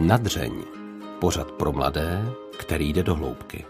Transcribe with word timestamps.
Nadřeň. 0.00 0.52
Pořad 1.18 1.52
pro 1.52 1.72
mladé, 1.72 2.24
který 2.58 2.92
jde 2.92 3.02
do 3.02 3.14
hloubky. 3.14 3.64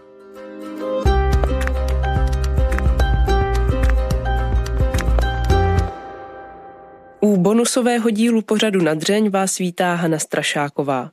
U 7.19 7.37
bonusového 7.37 8.09
dílu 8.09 8.41
pořadu 8.41 8.81
Nadřeň 8.81 9.29
vás 9.29 9.57
vítá 9.57 9.93
Hana 9.93 10.19
Strašáková. 10.19 11.11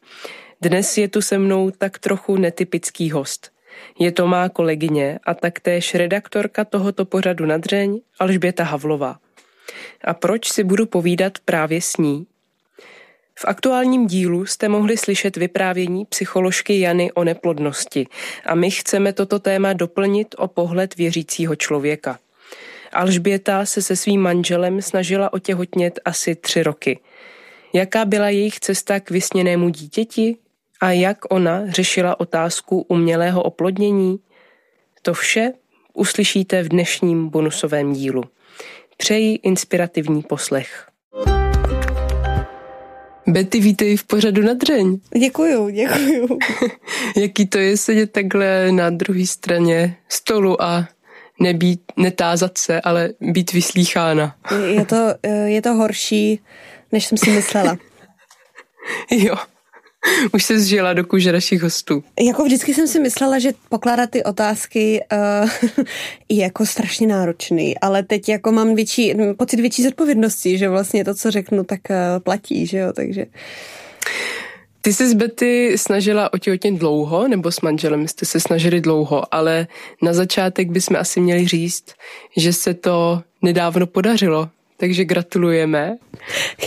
Dnes 0.63 0.99
je 0.99 1.09
tu 1.09 1.23
se 1.23 1.39
mnou 1.39 1.71
tak 1.71 1.99
trochu 1.99 2.37
netypický 2.37 3.11
host. 3.11 3.51
Je 3.99 4.13
to 4.13 4.27
má 4.27 4.49
kolegyně 4.49 5.19
a 5.27 5.35
taktéž 5.35 5.95
redaktorka 5.95 6.65
tohoto 6.65 7.05
pořadu 7.05 7.47
Nadřeň 7.47 8.01
Alžběta 8.19 8.65
Havlová. 8.65 9.19
A 10.05 10.15
proč 10.15 10.53
si 10.53 10.65
budu 10.65 10.87
povídat 10.87 11.33
právě 11.45 11.83
s 11.83 11.97
ní? 11.97 12.27
V 13.41 13.45
aktuálním 13.45 14.07
dílu 14.07 14.47
jste 14.47 14.69
mohli 14.69 14.97
slyšet 14.97 15.37
vyprávění 15.37 16.05
psycholožky 16.05 16.81
Jany 16.81 17.13
o 17.13 17.25
neplodnosti 17.25 18.07
a 18.47 18.55
my 18.55 18.71
chceme 18.71 19.13
toto 19.13 19.39
téma 19.39 19.73
doplnit 19.73 20.35
o 20.39 20.49
pohled 20.49 20.97
věřícího 20.97 21.57
člověka. 21.57 22.19
Alžběta 22.93 23.67
se 23.67 23.83
se 23.83 23.97
svým 23.97 24.21
manželem 24.21 24.83
snažila 24.83 25.33
otěhotnět 25.33 26.01
asi 26.05 26.35
tři 26.35 26.63
roky. 26.63 27.01
Jaká 27.73 28.05
byla 28.05 28.29
jejich 28.29 28.61
cesta 28.61 29.01
k 29.01 29.11
vysněnému 29.11 29.69
dítěti 29.69 30.37
a 30.81 30.93
jak 30.93 31.19
ona 31.33 31.63
řešila 31.71 32.21
otázku 32.21 32.87
umělého 32.89 33.43
oplodnění? 33.43 34.21
To 35.03 35.15
vše 35.15 35.53
uslyšíte 35.95 36.63
v 36.63 36.69
dnešním 36.69 37.29
bonusovém 37.29 37.93
dílu. 37.93 38.25
Přeji 38.97 39.35
inspirativní 39.35 40.23
poslech. 40.23 40.89
Betty, 43.29 43.61
vítej 43.61 43.97
v 43.97 44.05
pořadu 44.05 44.43
na 44.43 44.55
dřeň. 44.55 44.99
Děkuju, 45.19 45.69
děkuju. 45.69 46.39
Jaký 47.17 47.47
to 47.47 47.59
je 47.59 47.77
sedět 47.77 48.13
takhle 48.13 48.73
na 48.73 48.91
druhé 48.91 49.27
straně 49.27 49.97
stolu 50.09 50.63
a 50.63 50.89
nebýt, 51.41 51.81
netázat 51.97 52.59
se, 52.59 52.81
ale 52.81 53.11
být 53.21 53.53
vyslýchána. 53.53 54.37
Je 54.67 54.85
to, 54.85 55.15
je 55.45 55.63
to 55.63 55.75
horší, 55.75 56.41
než 56.93 57.07
jsem 57.07 57.19
si 57.19 57.31
myslela. 57.31 57.77
jo. 59.11 59.37
Už 60.35 60.45
se 60.45 60.59
zžila 60.59 60.93
do 60.93 61.05
kůže 61.05 61.33
našich 61.33 61.63
hostů. 61.63 62.05
Jako 62.27 62.45
vždycky 62.45 62.75
jsem 62.75 62.87
si 62.87 63.01
myslela, 63.01 63.39
že 63.39 63.53
pokládat 63.69 64.11
ty 64.11 64.25
otázky 64.25 65.01
uh, 65.43 65.51
je 66.29 66.43
jako 66.43 66.67
strašně 66.67 67.07
náročný, 67.07 67.79
ale 67.79 68.03
teď 68.03 68.29
jako 68.29 68.53
mám 68.53 68.75
větší, 68.75 69.15
pocit 69.37 69.61
větší 69.61 69.83
zodpovědnosti, 69.83 70.59
že 70.59 70.69
vlastně 70.69 71.05
to, 71.05 71.15
co 71.15 71.31
řeknu, 71.31 71.65
tak 71.65 71.81
uh, 71.91 71.97
platí, 72.23 72.67
že 72.67 72.79
jo, 72.79 72.93
takže... 72.93 73.27
Ty 74.81 74.93
jsi 74.93 75.09
s 75.09 75.15
Betty 75.15 75.79
snažila 75.79 76.33
otěhotnět 76.33 76.75
dlouho, 76.75 77.29
nebo 77.29 77.53
s 77.53 77.61
manželem 77.61 78.09
jste 78.09 78.27
se 78.27 78.41
snažili 78.41 78.81
dlouho, 78.81 79.35
ale 79.35 79.67
na 80.03 80.13
začátek 80.13 80.71
bychom 80.71 80.97
asi 80.97 81.21
měli 81.21 81.49
říct, 81.49 81.85
že 82.37 82.53
se 82.53 82.75
to 82.75 83.23
nedávno 83.43 83.87
podařilo, 83.87 84.49
takže 84.77 85.05
gratulujeme. 85.05 85.97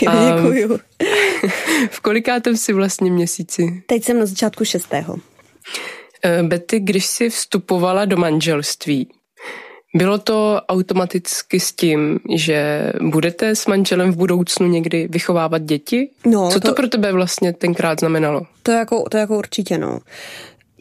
Děkuju. 0.00 0.78
V 1.90 2.00
kolikátém 2.00 2.56
si 2.56 2.72
vlastně 2.72 3.10
měsíci? 3.10 3.82
Teď 3.86 4.04
jsem 4.04 4.18
na 4.18 4.26
začátku 4.26 4.64
šestého. 4.64 5.16
Eh, 6.24 6.42
Betty, 6.42 6.80
když 6.80 7.06
jsi 7.06 7.30
vstupovala 7.30 8.04
do 8.04 8.16
manželství, 8.16 9.08
bylo 9.94 10.18
to 10.18 10.60
automaticky 10.68 11.60
s 11.60 11.72
tím, 11.72 12.20
že 12.34 12.90
budete 13.00 13.56
s 13.56 13.66
manželem 13.66 14.12
v 14.12 14.16
budoucnu 14.16 14.66
někdy 14.66 15.08
vychovávat 15.10 15.62
děti? 15.62 16.10
No, 16.26 16.50
Co 16.50 16.60
to, 16.60 16.68
to 16.68 16.74
pro 16.74 16.88
tebe 16.88 17.12
vlastně 17.12 17.52
tenkrát 17.52 18.00
znamenalo? 18.00 18.42
To 18.62 18.72
jako, 18.72 19.04
to 19.10 19.16
jako 19.16 19.38
určitě, 19.38 19.78
no. 19.78 20.00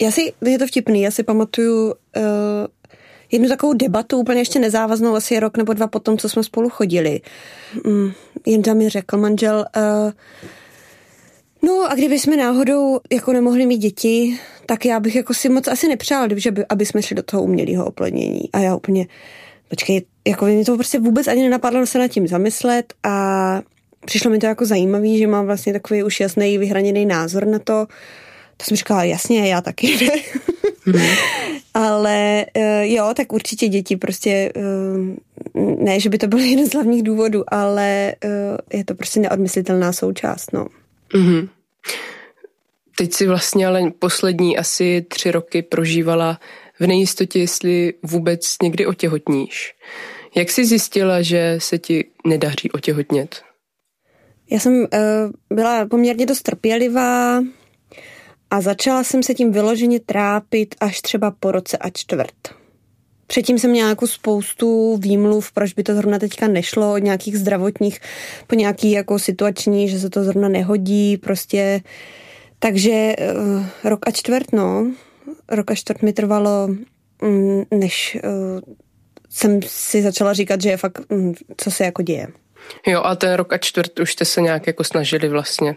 Já 0.02 0.12
si, 0.12 0.34
je 0.46 0.60
to 0.60 0.68
vtipný, 0.68 1.02
já 1.02 1.12
si 1.12 1.24
pamatuju 1.24 1.86
uh, 1.86 1.94
jednu 3.32 3.50
takovou 3.50 3.74
debatu, 3.74 4.18
úplně 4.18 4.42
ještě 4.42 4.60
nezávaznou, 4.60 5.16
asi 5.16 5.40
rok 5.40 5.58
nebo 5.58 5.74
dva 5.74 5.88
potom, 5.88 6.18
co 6.18 6.30
jsme 6.30 6.44
spolu 6.44 6.70
chodili. 6.70 7.22
Mm, 7.86 8.12
Jenda 8.46 8.74
mi 8.74 8.90
řekl 8.90 9.18
manžel, 9.18 9.66
uh, 9.78 10.12
no 11.62 11.92
a 11.92 11.96
kdyby 11.96 12.20
jsme 12.20 12.38
náhodou 12.38 13.00
jako 13.12 13.34
nemohli 13.34 13.66
mít 13.66 13.78
děti, 13.78 14.40
tak 14.66 14.86
já 14.86 15.00
bych 15.00 15.16
jako 15.16 15.34
si 15.34 15.50
moc 15.50 15.68
asi 15.68 15.88
nepřál, 15.88 16.28
že 16.36 16.52
by, 16.52 16.66
aby 16.70 16.86
jsme 16.86 17.02
šli 17.02 17.16
do 17.16 17.24
toho 17.24 17.44
umělého 17.44 17.86
oplodnění. 17.86 18.42
A 18.54 18.60
já 18.60 18.76
úplně, 18.76 19.08
počkej, 19.70 20.06
jako 20.28 20.46
mi 20.46 20.66
to 20.66 20.76
prostě 20.76 21.00
vůbec 21.00 21.28
ani 21.28 21.42
nenapadlo 21.42 21.86
se 21.86 22.00
nad 22.00 22.08
tím 22.08 22.28
zamyslet 22.28 22.94
a 23.04 23.62
přišlo 24.06 24.32
mi 24.32 24.40
to 24.40 24.46
jako 24.46 24.66
zajímavý, 24.66 25.18
že 25.18 25.28
mám 25.28 25.46
vlastně 25.46 25.74
takový 25.74 26.04
už 26.04 26.20
jasný 26.20 26.58
vyhraněný 26.58 27.06
názor 27.06 27.48
na 27.48 27.60
to. 27.60 27.88
To 28.58 28.66
jsem 28.66 28.78
říkala, 28.78 29.04
jasně, 29.04 29.50
já 29.50 29.62
taky 29.62 29.98
ne. 30.06 30.22
Hmm. 30.86 31.16
Ale 31.82 32.46
uh, 32.58 32.64
jo, 32.82 33.14
tak 33.16 33.34
určitě 33.34 33.68
děti 33.68 33.98
prostě, 33.98 34.52
uh, 34.56 35.84
ne, 35.84 36.00
že 36.00 36.10
by 36.10 36.18
to 36.18 36.28
byl 36.28 36.40
jeden 36.50 36.68
z 36.68 36.74
hlavních 36.74 37.04
důvodů, 37.04 37.44
ale 37.48 38.16
uh, 38.26 38.32
je 38.74 38.86
to 38.86 38.96
prostě 38.96 39.20
neodmyslitelná 39.20 39.94
součást, 39.94 40.54
no. 40.54 40.68
Mm-hmm. 41.14 41.50
Teď 42.98 43.14
si 43.14 43.28
vlastně 43.28 43.68
ale 43.68 43.92
poslední 44.00 44.58
asi 44.58 45.06
tři 45.08 45.32
roky 45.32 45.62
prožívala 45.62 46.40
v 46.80 46.88
nejistotě, 46.88 47.40
jestli 47.40 47.94
vůbec 48.04 48.56
někdy 48.64 48.86
otěhotníš. 48.86 49.74
Jak 50.36 50.52
jsi 50.52 50.66
zjistila, 50.66 51.22
že 51.22 51.56
se 51.58 51.78
ti 51.78 52.06
nedaří 52.26 52.72
otěhotnět? 52.72 53.42
Já 54.52 54.60
jsem 54.60 54.74
uh, 54.74 54.88
byla 55.58 55.86
poměrně 55.86 56.26
dost 56.26 56.42
trpělivá 56.42 57.42
a 58.52 58.62
začala 58.62 59.04
jsem 59.04 59.24
se 59.24 59.34
tím 59.34 59.52
vyloženě 59.52 60.00
trápit 60.00 60.76
až 60.80 61.02
třeba 61.02 61.32
po 61.40 61.52
roce 61.52 61.78
a 61.78 61.90
čtvrt. 61.90 62.36
Předtím 63.28 63.60
jsem 63.60 63.72
měla 63.72 63.90
jako 63.90 64.08
spoustu 64.08 64.98
výmluv, 64.98 65.52
proč 65.52 65.74
by 65.74 65.84
to 65.84 65.96
zrovna 65.96 66.20
teďka 66.20 66.48
nešlo, 66.48 66.94
od 66.94 66.98
nějakých 66.98 67.38
zdravotních 67.38 68.00
po 68.48 68.56
nějaký 68.56 68.92
jako 68.92 69.20
situační, 69.20 69.90
že 69.90 70.00
se 70.00 70.10
to 70.10 70.24
zrovna 70.24 70.50
nehodí, 70.50 71.18
prostě 71.18 71.82
takže 72.60 73.16
uh, 73.36 73.66
rok 73.84 74.00
a 74.08 74.12
čtvrt, 74.12 74.54
no. 74.54 74.92
Rok 75.50 75.72
a 75.72 75.76
čtvrt 75.76 76.02
mi 76.02 76.14
trvalo, 76.14 76.70
um, 77.22 77.66
než 77.72 78.18
uh, 78.24 78.60
jsem 79.30 79.60
si 79.62 80.02
začala 80.02 80.34
říkat, 80.34 80.62
že 80.62 80.70
je 80.70 80.78
fakt, 80.78 81.02
um, 81.10 81.34
co 81.58 81.72
se 81.72 81.86
jako 81.86 82.02
děje. 82.02 82.28
Jo, 82.88 83.02
a 83.04 83.16
ten 83.16 83.34
rok 83.34 83.54
a 83.54 83.58
čtvrt 83.58 84.00
už 84.00 84.12
jste 84.12 84.26
se 84.26 84.42
nějak 84.42 84.68
jako 84.68 84.84
snažili 84.84 85.30
vlastně 85.30 85.76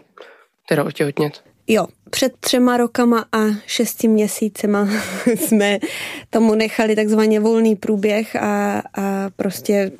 teda 0.69 0.83
otěhotnět. 0.83 1.41
Jo, 1.67 1.87
před 2.15 2.33
třema 2.39 2.77
rokama 2.77 3.25
a 3.31 3.37
šesti 3.65 4.07
měsícema 4.07 4.87
jsme 5.35 5.79
tomu 6.29 6.55
nechali 6.55 6.95
takzvaně 6.95 7.39
volný 7.39 7.75
průběh 7.75 8.35
a, 8.35 8.83
a 8.93 9.29
prostě 9.35 9.91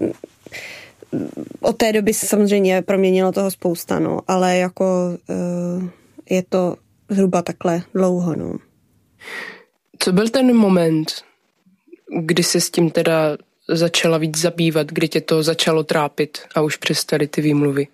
od 1.62 1.78
té 1.78 1.94
doby 1.94 2.14
se 2.14 2.26
samozřejmě 2.26 2.82
proměnilo 2.82 3.32
toho 3.32 3.52
spousta, 3.52 4.00
no, 4.00 4.20
ale 4.28 4.58
jako 4.58 4.86
uh, 5.30 5.90
je 6.30 6.44
to 6.50 6.76
zhruba 7.10 7.42
takhle 7.42 7.82
dlouho. 7.94 8.36
No. 8.36 8.56
Co 10.00 10.12
byl 10.12 10.30
ten 10.30 10.56
moment, 10.56 11.12
kdy 12.20 12.44
se 12.44 12.62
s 12.62 12.70
tím 12.70 12.90
teda 12.90 13.38
začala 13.70 14.18
víc 14.18 14.38
zabývat, 14.38 14.88
kdy 14.88 15.08
tě 15.08 15.22
to 15.22 15.44
začalo 15.44 15.84
trápit 15.84 16.38
a 16.56 16.62
už 16.62 16.78
přestaly 16.78 17.28
ty 17.28 17.42
výmluvy? 17.42 17.88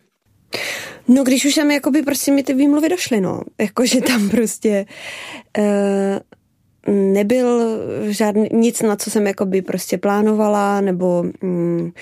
No, 1.07 1.23
když 1.23 1.45
už 1.45 1.55
tam 1.55 1.71
jakoby 1.71 2.01
prostě 2.01 2.31
mi 2.31 2.43
ty 2.43 2.53
výmluvy 2.53 2.89
došly, 2.89 3.21
no. 3.21 3.41
Jakože 3.59 4.01
tam 4.01 4.29
prostě 4.29 4.85
uh, 5.57 6.93
nebyl 6.95 7.79
žádný, 8.09 8.49
nic, 8.53 8.81
na 8.81 8.95
co 8.95 9.11
jsem 9.11 9.27
jakoby 9.27 9.61
prostě 9.61 9.97
plánovala, 9.97 10.81
nebo 10.81 11.25
um, 11.43 11.93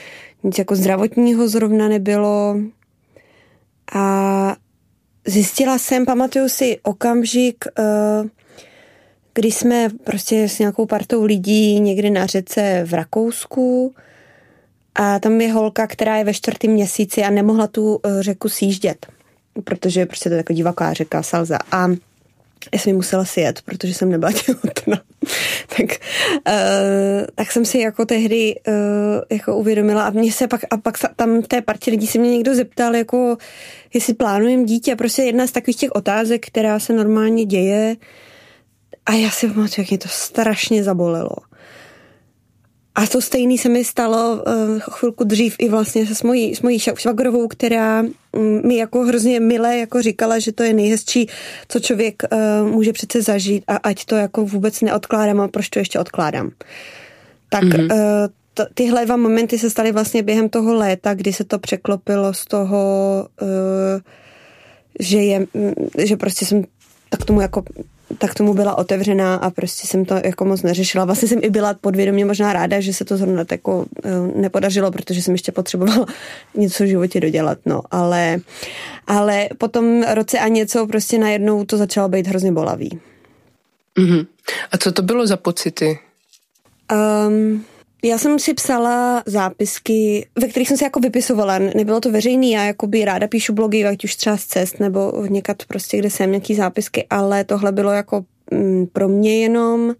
nic 0.44 0.58
jako 0.58 0.76
zdravotního 0.76 1.48
zrovna 1.48 1.88
nebylo. 1.88 2.56
A 3.94 4.56
Zjistila 5.30 5.78
jsem, 5.78 6.06
pamatuju 6.06 6.50
si 6.50 6.80
okamžik, 6.84 7.66
eh, 7.80 8.30
kdy 9.34 9.52
jsme 9.52 9.90
prostě 10.04 10.44
s 10.44 10.60
nějakou 10.60 10.86
partou 10.86 11.24
lidí 11.24 11.80
někdy 11.80 12.10
na 12.10 12.26
řece 12.26 12.84
v 12.86 12.94
Rakousku 12.94 13.94
a 15.00 15.20
tam 15.20 15.42
je 15.42 15.54
holka, 15.54 15.88
která 15.88 16.18
je 16.18 16.24
ve 16.24 16.34
čtvrtém 16.34 16.72
měsíci 16.72 17.24
a 17.24 17.30
nemohla 17.30 17.68
tu 17.68 18.00
eh, 18.04 18.24
řeku 18.24 18.50
sjíždět, 18.50 19.06
protože 19.64 20.06
prostě 20.06 20.30
to 20.30 20.34
je 20.34 20.38
jako 20.38 20.54
divoká 20.54 20.94
řeka 20.94 21.24
Salza. 21.24 21.58
A 21.72 21.88
já 22.74 22.80
jsem 22.80 22.90
ji 22.90 22.94
musela 22.94 23.26
sjet, 23.26 23.62
protože 23.62 23.94
jsem 23.94 24.10
nebyla 24.10 24.32
těhotná. 24.46 25.02
tak, 25.78 25.90
uh, 26.48 27.26
tak 27.36 27.52
jsem 27.52 27.66
si 27.66 27.80
jako 27.80 28.06
tehdy 28.06 28.56
uh, 28.68 28.74
jako 29.30 29.58
uvědomila 29.58 30.08
a 30.08 30.10
mě 30.10 30.32
se 30.32 30.48
pak, 30.48 30.62
a 30.70 30.78
pak 30.78 30.98
tam 31.16 31.42
té 31.42 31.62
partě 31.62 31.92
lidí 31.92 32.08
se 32.08 32.20
mě 32.20 32.32
někdo 32.32 32.56
zeptal, 32.56 32.96
jako 32.96 33.38
jestli 33.94 34.14
plánujem 34.14 34.66
dítě. 34.66 34.96
Prostě 34.96 35.22
jedna 35.22 35.48
z 35.48 35.52
takových 35.52 35.78
těch 35.78 35.92
otázek, 35.92 36.48
která 36.48 36.80
se 36.80 36.94
normálně 36.94 37.46
děje. 37.46 37.96
A 39.06 39.14
já 39.14 39.30
si 39.30 39.48
pamatuju, 39.48 39.74
jak 39.78 39.90
mě 39.90 39.98
to 39.98 40.08
strašně 40.08 40.84
zabolelo. 40.84 41.49
A 43.00 43.08
to 43.08 43.22
stejný 43.22 43.58
se 43.58 43.70
mi 43.70 43.84
stalo 43.84 44.44
uh, 44.48 44.80
chvilku 44.80 45.24
dřív 45.24 45.56
i 45.60 45.70
vlastně 45.70 46.08
se 46.08 46.16
s 46.16 46.24
mojí, 46.24 46.56
s 46.56 46.62
mojí 46.62 46.80
švagrovou, 46.80 47.48
která 47.48 48.02
um, 48.02 48.68
mi 48.68 48.76
jako 48.76 49.00
hrozně 49.00 49.40
milé 49.40 49.78
jako 49.78 50.02
říkala, 50.02 50.40
že 50.40 50.52
to 50.52 50.64
je 50.64 50.74
nejhezčí, 50.74 51.28
co 51.68 51.80
člověk 51.80 52.24
uh, 52.32 52.70
může 52.72 52.94
přece 52.94 53.22
zažít 53.22 53.64
a 53.68 53.76
ať 53.76 54.06
to 54.06 54.16
jako 54.16 54.46
vůbec 54.46 54.82
neodkládám 54.82 55.42
a 55.42 55.48
proč 55.48 55.70
to 55.70 55.80
ještě 55.80 56.00
odkládám. 56.00 56.52
Tak 57.50 57.64
mm-hmm. 57.64 57.94
uh, 57.94 58.00
to, 58.54 58.64
tyhle 58.74 59.06
dva 59.06 59.18
momenty 59.18 59.60
se 59.60 59.70
staly 59.70 59.92
vlastně 59.92 60.24
během 60.24 60.50
toho 60.50 60.74
léta, 60.74 61.14
kdy 61.14 61.34
se 61.34 61.44
to 61.44 61.60
překlopilo 61.60 62.34
z 62.34 62.46
toho, 62.46 63.28
uh, 63.42 63.48
že 65.00 65.18
je, 65.18 65.46
že 66.04 66.18
prostě 66.18 66.46
jsem 66.46 66.64
tak 67.10 67.26
tomu 67.26 67.42
jako 67.42 67.64
tak 68.18 68.34
tomu 68.34 68.54
byla 68.54 68.78
otevřená 68.78 69.36
a 69.36 69.50
prostě 69.50 69.88
jsem 69.88 70.06
to 70.06 70.16
jako 70.24 70.46
moc 70.46 70.62
neřešila. 70.62 71.06
Vlastně 71.06 71.28
jsem 71.28 71.40
i 71.42 71.50
byla 71.50 71.74
podvědomě 71.74 72.26
možná 72.26 72.54
ráda, 72.54 72.80
že 72.80 72.94
se 72.94 73.06
to 73.06 73.18
zrovna 73.18 73.46
jako 73.52 73.78
uh, 73.78 73.86
nepodařilo, 74.42 74.92
protože 74.92 75.22
jsem 75.22 75.34
ještě 75.34 75.52
potřebovala 75.52 76.06
něco 76.56 76.84
v 76.84 76.88
životě 76.88 77.20
dodělat, 77.20 77.58
no, 77.66 77.82
ale, 77.92 78.40
ale 79.08 79.50
potom 79.58 80.04
roce 80.04 80.40
a 80.40 80.48
něco 80.48 80.88
prostě 80.88 81.18
najednou 81.18 81.66
to 81.66 81.78
začalo 81.78 82.10
být 82.10 82.28
hrozně 82.28 82.52
bolavý. 82.52 83.00
Mm-hmm. 83.98 84.28
A 84.72 84.78
co 84.78 84.92
to 84.92 85.02
bylo 85.02 85.28
za 85.28 85.38
pocity? 85.38 86.00
Um, 87.28 87.66
já 88.04 88.18
jsem 88.18 88.40
si 88.40 88.54
psala 88.54 89.24
zápisky, 89.26 90.28
ve 90.42 90.48
kterých 90.48 90.68
jsem 90.68 90.78
si 90.78 90.84
jako 90.84 91.00
vypisovala. 91.00 91.60
Nebylo 91.60 92.00
to 92.00 92.12
veřejný, 92.12 92.52
já 92.52 92.74
by 92.88 93.06
ráda 93.06 93.28
píšu 93.28 93.54
blogy, 93.54 93.86
ať 93.86 94.04
už 94.04 94.16
třeba 94.16 94.38
z 94.38 94.46
cest 94.46 94.80
nebo 94.80 95.26
někat 95.30 95.66
prostě, 95.68 95.98
kde 95.98 96.10
jsem 96.10 96.32
nějaký 96.32 96.56
zápisky, 96.56 97.08
ale 97.10 97.44
tohle 97.44 97.72
bylo 97.72 97.92
jako 97.92 98.26
mm, 98.52 98.88
pro 98.88 99.08
mě 99.08 99.40
jenom 99.40 99.96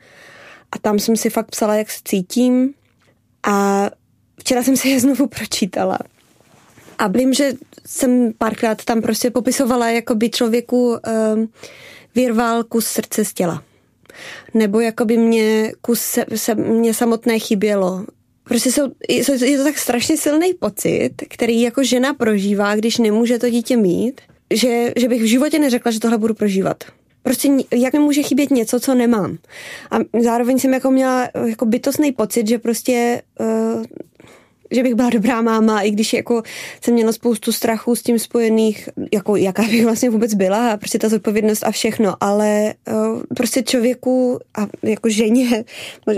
a 0.72 0.80
tam 0.82 1.00
jsem 1.00 1.18
si 1.18 1.30
fakt 1.30 1.52
psala, 1.52 1.76
jak 1.76 1.92
se 1.92 2.00
cítím 2.06 2.74
a 3.44 3.90
včera 4.40 4.64
jsem 4.64 4.78
si 4.78 4.90
je 4.90 5.00
znovu 5.00 5.28
pročítala. 5.28 6.00
A 6.98 7.08
vím, 7.08 7.34
že 7.34 7.54
jsem 7.86 8.34
párkrát 8.38 8.86
tam 8.86 9.02
prostě 9.02 9.32
popisovala, 9.32 9.90
jako 9.90 10.16
by 10.16 10.30
člověku 10.30 10.90
um, 10.90 11.50
vyrval 12.16 12.64
kus 12.64 12.88
srdce 12.88 13.26
z 13.26 13.34
těla 13.34 13.64
nebo 14.54 14.80
jako 14.80 15.06
by 15.06 15.18
mě 15.18 15.72
kus 15.82 16.02
se, 16.02 16.26
se 16.36 16.56
mě 16.56 16.94
samotné 16.94 17.40
chybělo. 17.40 18.06
Prostě 18.44 18.72
jsou, 18.72 18.84
je 19.46 19.58
to 19.58 19.64
tak 19.64 19.78
strašně 19.78 20.18
silný 20.18 20.54
pocit, 20.54 21.10
který 21.30 21.62
jako 21.62 21.84
žena 21.84 22.14
prožívá, 22.14 22.76
když 22.76 22.98
nemůže 22.98 23.40
to 23.40 23.50
dítě 23.50 23.78
mít, 23.78 24.22
že, 24.54 24.94
že 24.98 25.08
bych 25.08 25.22
v 25.22 25.26
životě 25.26 25.60
neřekla, 25.60 25.92
že 25.92 26.00
tohle 26.00 26.18
budu 26.18 26.34
prožívat. 26.34 26.84
Prostě 27.24 27.50
jak 27.72 27.94
mi 27.94 28.00
může 28.00 28.24
chybět 28.24 28.52
něco, 28.52 28.80
co 28.80 28.96
nemám. 28.96 29.38
A 29.92 30.20
zároveň 30.22 30.60
jsem 30.60 30.74
jako 30.74 30.92
měla 30.92 31.30
jako 31.46 31.66
bytostný 31.66 32.12
pocit, 32.12 32.48
že 32.48 32.58
prostě 32.58 33.22
uh, 33.40 33.84
že 34.72 34.84
bych 34.84 34.96
byla 34.96 35.10
dobrá 35.10 35.42
máma, 35.42 35.82
i 35.82 35.92
když 35.92 36.14
jako 36.14 36.44
jsem 36.82 36.94
měla 36.94 37.12
spoustu 37.12 37.52
strachu 37.52 37.96
s 37.96 38.04
tím 38.04 38.20
spojených, 38.20 38.90
jako 39.14 39.36
jaká 39.36 39.64
bych 39.64 39.86
vlastně 39.86 40.10
vůbec 40.10 40.34
byla, 40.34 40.72
a 40.72 40.78
prostě 40.78 41.00
ta 41.00 41.10
zodpovědnost 41.10 41.64
a 41.64 41.72
všechno, 41.72 42.16
ale 42.22 42.74
uh, 42.92 43.22
prostě 43.36 43.64
člověku 43.64 44.40
a 44.58 44.68
jako 44.84 45.10
ženě, 45.10 45.64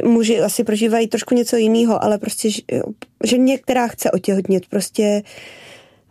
muži 0.03 0.39
asi 0.39 0.63
prožívají 0.63 1.07
trošku 1.07 1.35
něco 1.35 1.55
jiného, 1.55 2.03
ale 2.03 2.17
prostě 2.17 2.49
ženě, 3.23 3.57
která 3.57 3.87
chce 3.87 4.11
otěhotnět, 4.11 4.65
prostě 4.67 5.23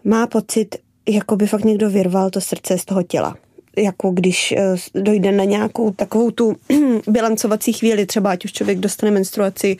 má 0.05 0.27
pocit, 0.27 0.77
jako 1.09 1.37
by 1.37 1.47
fakt 1.47 1.65
někdo 1.65 1.91
vyrval 1.91 2.31
to 2.31 2.41
srdce 2.41 2.79
z 2.79 2.85
toho 2.85 3.03
těla 3.03 3.37
jako 3.77 4.11
když 4.11 4.53
eh, 4.53 4.75
dojde 4.95 5.33
na 5.33 5.45
nějakou 5.45 5.91
takovou 5.91 6.31
tu 6.31 6.57
bilancovací 7.07 7.73
chvíli, 7.73 8.07
třeba 8.07 8.31
ať 8.31 8.45
už 8.45 8.53
člověk 8.53 8.79
dostane 8.79 9.13
menstruaci, 9.13 9.77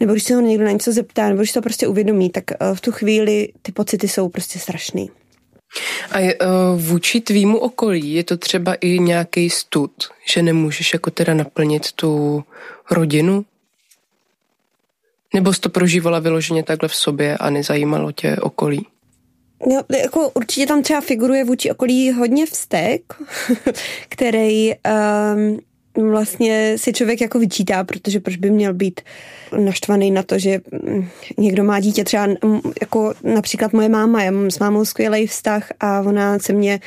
nebo 0.00 0.12
když 0.12 0.24
se 0.24 0.34
ho 0.34 0.40
někdo 0.40 0.64
na 0.64 0.70
něco 0.70 0.92
zeptá, 0.92 1.28
nebo 1.28 1.38
když 1.38 1.52
to 1.52 1.62
prostě 1.62 1.86
uvědomí, 1.86 2.30
tak 2.30 2.44
eh, 2.52 2.56
v 2.74 2.80
tu 2.80 2.92
chvíli 2.92 3.48
ty 3.62 3.72
pocity 3.72 4.08
jsou 4.08 4.28
prostě 4.28 4.58
strašný. 4.58 5.10
A 6.10 6.18
je, 6.18 6.34
uh, 6.34 6.80
vůči 6.80 7.20
tvýmu 7.20 7.58
okolí 7.58 8.14
je 8.14 8.24
to 8.24 8.36
třeba 8.36 8.74
i 8.74 8.98
nějaký 8.98 9.50
stud, 9.50 9.90
že 10.32 10.42
nemůžeš 10.42 10.92
jako 10.92 11.10
teda 11.10 11.34
naplnit 11.34 11.92
tu 11.92 12.44
rodinu? 12.90 13.44
Nebo 15.34 15.52
jsi 15.52 15.60
to 15.60 15.68
prožívala 15.68 16.18
vyloženě 16.18 16.62
takhle 16.62 16.88
v 16.88 16.94
sobě 16.94 17.38
a 17.38 17.50
nezajímalo 17.50 18.12
tě 18.12 18.36
okolí? 18.36 18.86
No, 19.66 19.82
jako 19.98 20.30
určitě 20.34 20.66
tam 20.66 20.82
třeba 20.82 21.00
figuruje 21.00 21.44
vůči 21.44 21.70
okolí 21.70 22.12
hodně 22.12 22.46
vztek, 22.46 23.02
který 24.08 24.72
um, 24.74 25.58
vlastně 26.10 26.74
si 26.78 26.92
člověk 26.92 27.20
jako 27.20 27.38
vyčítá, 27.38 27.84
protože 27.84 28.20
proč 28.20 28.36
by 28.36 28.50
měl 28.50 28.74
být 28.74 29.00
naštvaný 29.58 30.10
na 30.10 30.22
to, 30.22 30.38
že 30.38 30.60
mm, 30.82 31.08
někdo 31.38 31.64
má 31.64 31.80
dítě, 31.80 32.04
třeba 32.04 32.26
mm, 32.26 32.60
jako 32.80 33.14
například 33.22 33.72
moje 33.72 33.88
máma, 33.88 34.22
já 34.22 34.30
mám 34.30 34.50
s 34.50 34.58
mámou 34.58 34.84
skvělý 34.84 35.26
vztah 35.26 35.72
a 35.80 36.00
ona 36.00 36.38
se 36.38 36.52
mě 36.52 36.80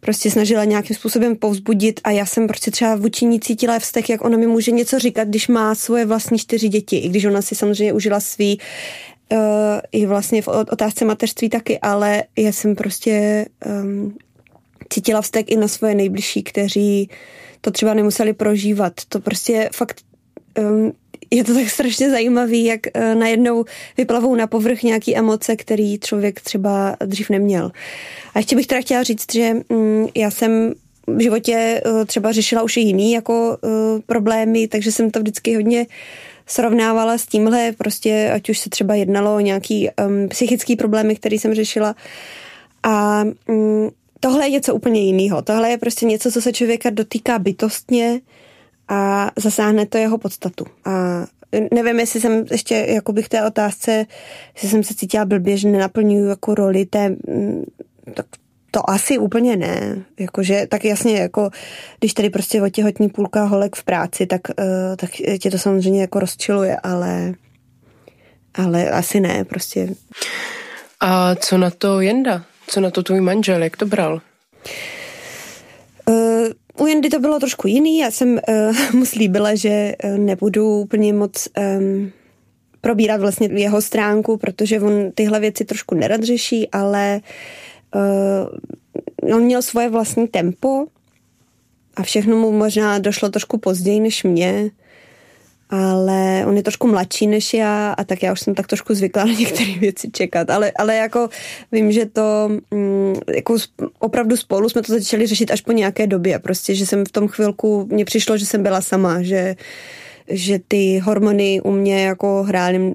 prostě 0.00 0.30
snažila 0.30 0.64
nějakým 0.64 0.96
způsobem 0.96 1.36
povzbudit 1.36 2.00
a 2.04 2.10
já 2.10 2.26
jsem 2.26 2.46
prostě 2.46 2.70
třeba 2.70 2.96
vůči 2.96 3.24
ní 3.24 3.40
cítila 3.40 3.78
vztek, 3.78 4.08
jak 4.08 4.24
ona 4.24 4.38
mi 4.38 4.46
může 4.46 4.70
něco 4.70 4.98
říkat, 4.98 5.28
když 5.28 5.48
má 5.48 5.74
svoje 5.74 6.06
vlastní 6.06 6.38
čtyři 6.38 6.68
děti, 6.68 6.96
i 6.96 7.08
když 7.08 7.24
ona 7.24 7.42
si 7.42 7.54
samozřejmě 7.54 7.92
užila 7.92 8.20
svý 8.20 8.60
uh, 9.32 9.80
i 9.92 10.06
vlastně 10.06 10.42
v 10.42 10.48
otázce 10.48 11.04
mateřství 11.04 11.48
taky, 11.48 11.78
ale 11.78 12.24
já 12.38 12.52
jsem 12.52 12.74
prostě 12.76 13.46
um, 13.66 14.16
cítila 14.88 15.22
vztek 15.22 15.50
i 15.50 15.56
na 15.56 15.68
svoje 15.68 15.94
nejbližší, 15.94 16.42
kteří 16.42 17.10
to 17.60 17.70
třeba 17.70 17.94
nemuseli 17.94 18.32
prožívat. 18.32 18.92
To 19.08 19.20
prostě 19.20 19.70
fakt 19.74 20.00
um, 20.58 20.92
je 21.30 21.44
to 21.44 21.54
tak 21.54 21.70
strašně 21.70 22.10
zajímavý, 22.10 22.64
jak 22.64 22.80
uh, 22.96 23.14
najednou 23.14 23.64
vyplavou 23.96 24.34
na 24.34 24.46
povrch 24.46 24.82
nějaký 24.82 25.16
emoce, 25.16 25.56
který 25.56 25.98
člověk 25.98 26.40
třeba 26.40 26.96
dřív 27.04 27.30
neměl. 27.30 27.70
A 28.34 28.38
ještě 28.38 28.56
bych 28.56 28.66
teda 28.66 28.80
chtěla 28.80 29.02
říct, 29.02 29.32
že 29.32 29.52
um, 29.68 30.08
já 30.14 30.30
jsem 30.30 30.74
v 31.06 31.20
životě 31.20 31.82
uh, 31.86 32.04
třeba 32.04 32.32
řešila 32.32 32.62
už 32.62 32.76
i 32.76 32.80
jiný 32.80 33.12
jako 33.12 33.58
uh, 33.60 34.00
problémy, 34.06 34.68
takže 34.68 34.92
jsem 34.92 35.10
to 35.10 35.20
vždycky 35.20 35.54
hodně 35.54 35.80
uh, 35.80 35.86
srovnávala 36.52 37.18
s 37.18 37.26
tímhle, 37.26 37.72
prostě 37.78 38.30
ať 38.34 38.50
už 38.50 38.58
se 38.58 38.70
třeba 38.70 38.94
jednalo 38.94 39.36
o 39.36 39.40
nějaký 39.40 39.88
um, 40.06 40.28
psychický 40.28 40.76
problémy, 40.76 41.16
který 41.16 41.38
jsem 41.38 41.54
řešila. 41.54 41.94
A 42.82 43.24
um, 43.48 43.90
tohle 44.20 44.46
je 44.46 44.50
něco 44.50 44.74
úplně 44.74 45.00
jiného. 45.00 45.42
Tohle 45.42 45.70
je 45.70 45.78
prostě 45.78 46.06
něco, 46.06 46.30
co 46.30 46.42
se 46.42 46.52
člověka 46.52 46.90
dotýká 46.90 47.38
bytostně 47.38 48.20
a 48.88 49.30
zasáhne 49.36 49.86
to 49.86 49.98
jeho 49.98 50.18
podstatu. 50.18 50.64
A 50.84 51.26
nevím, 51.74 52.00
jestli 52.00 52.20
jsem 52.20 52.44
ještě 52.50 52.86
jako 52.88 53.12
bych 53.12 53.28
té 53.28 53.46
otázce, 53.46 54.06
jestli 54.54 54.68
jsem 54.68 54.82
se 54.82 54.94
cítila 54.94 55.24
blbě, 55.24 55.56
že 55.56 55.68
nenaplňuju 55.68 56.28
jako 56.28 56.54
roli 56.54 56.86
té, 56.86 57.08
mm, 57.08 57.64
tak 58.14 58.26
to 58.74 58.90
asi 58.90 59.18
úplně 59.18 59.56
ne. 59.56 60.04
Jakože, 60.20 60.66
tak 60.68 60.84
jasně, 60.84 61.18
jako, 61.18 61.50
když 61.98 62.14
tady 62.14 62.30
prostě 62.30 62.62
otěhotní 62.62 63.08
půlka 63.08 63.44
holek 63.44 63.76
v 63.76 63.84
práci, 63.84 64.26
tak, 64.26 64.40
uh, 64.48 64.96
tak 64.96 65.10
tě 65.40 65.50
to 65.50 65.58
samozřejmě 65.58 66.00
jako 66.00 66.20
rozčiluje, 66.20 66.76
ale, 66.82 67.34
ale 68.54 68.90
asi 68.90 69.20
ne, 69.20 69.44
prostě. 69.44 69.88
A 71.00 71.34
co 71.34 71.58
na 71.58 71.70
to 71.70 72.00
Jenda? 72.00 72.44
Co 72.66 72.80
na 72.80 72.90
to 72.90 73.02
tvůj 73.02 73.20
manžel? 73.20 73.62
Jak 73.62 73.76
to 73.76 73.86
bral? 73.86 74.20
Uh, 76.08 76.46
u 76.80 76.86
Jendy 76.86 77.08
to 77.08 77.20
bylo 77.20 77.38
trošku 77.38 77.68
jiný. 77.68 77.98
Já 77.98 78.10
jsem 78.10 78.40
uh, 78.48 78.76
mu 78.92 79.04
slíbila, 79.04 79.54
že 79.54 79.94
uh, 80.04 80.18
nebudu 80.18 80.78
úplně 80.78 81.12
moc 81.12 81.48
um, 81.78 82.12
probírat 82.80 83.20
vlastně 83.20 83.48
jeho 83.52 83.82
stránku, 83.82 84.36
protože 84.36 84.80
on 84.80 85.12
tyhle 85.14 85.40
věci 85.40 85.64
trošku 85.64 85.94
nerad 85.94 86.22
řeší, 86.22 86.68
ale 86.70 87.20
uh, 87.22 87.30
uh, 87.94 89.34
on 89.36 89.42
měl 89.42 89.62
svoje 89.62 89.88
vlastní 89.88 90.28
tempo 90.28 90.86
a 91.96 92.02
všechno 92.02 92.36
mu 92.36 92.52
možná 92.52 92.98
došlo 92.98 93.28
trošku 93.28 93.58
později 93.58 94.00
než 94.00 94.24
mě, 94.24 94.70
ale 95.70 96.44
on 96.46 96.56
je 96.56 96.62
trošku 96.62 96.88
mladší 96.88 97.26
než 97.26 97.54
já 97.54 97.92
a 97.92 98.04
tak 98.04 98.22
já 98.22 98.32
už 98.32 98.40
jsem 98.40 98.54
tak 98.54 98.66
trošku 98.66 98.94
zvyklá 98.94 99.24
na 99.26 99.32
některé 99.32 99.72
věci 99.78 100.10
čekat, 100.10 100.50
ale, 100.50 100.72
ale 100.78 100.96
jako 100.96 101.28
vím, 101.72 101.92
že 101.92 102.06
to 102.06 102.50
mm, 102.70 103.14
jako 103.34 103.56
opravdu 103.98 104.36
spolu 104.36 104.68
jsme 104.68 104.82
to 104.82 104.92
začali 104.92 105.26
řešit 105.26 105.50
až 105.50 105.60
po 105.60 105.72
nějaké 105.72 106.06
době, 106.06 106.38
prostě, 106.38 106.74
že 106.74 106.86
jsem 106.86 107.04
v 107.04 107.12
tom 107.12 107.28
chvilku, 107.28 107.88
mně 107.90 108.04
přišlo, 108.04 108.36
že 108.36 108.46
jsem 108.46 108.62
byla 108.62 108.80
sama, 108.80 109.22
že 109.22 109.56
že 110.28 110.58
ty 110.68 110.98
hormony 110.98 111.60
u 111.64 111.70
mě 111.70 112.04
jako 112.04 112.42
hrály 112.42 112.94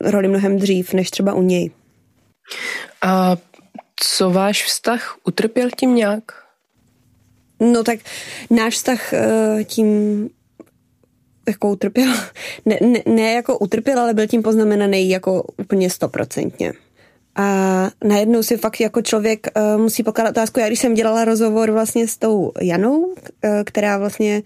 roli 0.00 0.28
mnohem 0.28 0.58
dřív, 0.58 0.94
než 0.94 1.10
třeba 1.10 1.34
u 1.34 1.42
něj. 1.42 1.70
A 3.02 3.36
co 3.96 4.30
váš 4.30 4.64
vztah 4.64 5.16
utrpěl 5.24 5.68
tím 5.78 5.94
nějak? 5.94 6.22
No 7.60 7.84
tak 7.84 7.98
náš 8.50 8.74
vztah 8.74 9.12
eh, 9.12 9.64
tím 9.64 10.30
jako 11.48 11.70
utrpěl, 11.70 12.14
ne, 12.66 12.78
ne, 12.82 13.02
ne 13.06 13.32
jako 13.32 13.58
utrpěl, 13.58 13.98
ale 13.98 14.14
byl 14.14 14.26
tím 14.26 14.42
poznamenaný 14.42 15.10
jako 15.10 15.42
úplně 15.58 15.90
stoprocentně. 15.90 16.72
A 17.36 17.90
najednou 18.04 18.42
si 18.42 18.56
fakt 18.56 18.80
jako 18.80 19.02
člověk 19.02 19.46
uh, 19.56 19.80
musí 19.82 20.02
pokládat 20.02 20.30
otázku. 20.30 20.60
Já 20.60 20.66
když 20.66 20.78
jsem 20.78 20.94
dělala 20.94 21.24
rozhovor 21.24 21.70
vlastně 21.70 22.08
s 22.08 22.16
tou 22.16 22.52
Janou, 22.60 22.98
uh, 22.98 23.14
která 23.64 23.98
vlastně 23.98 24.42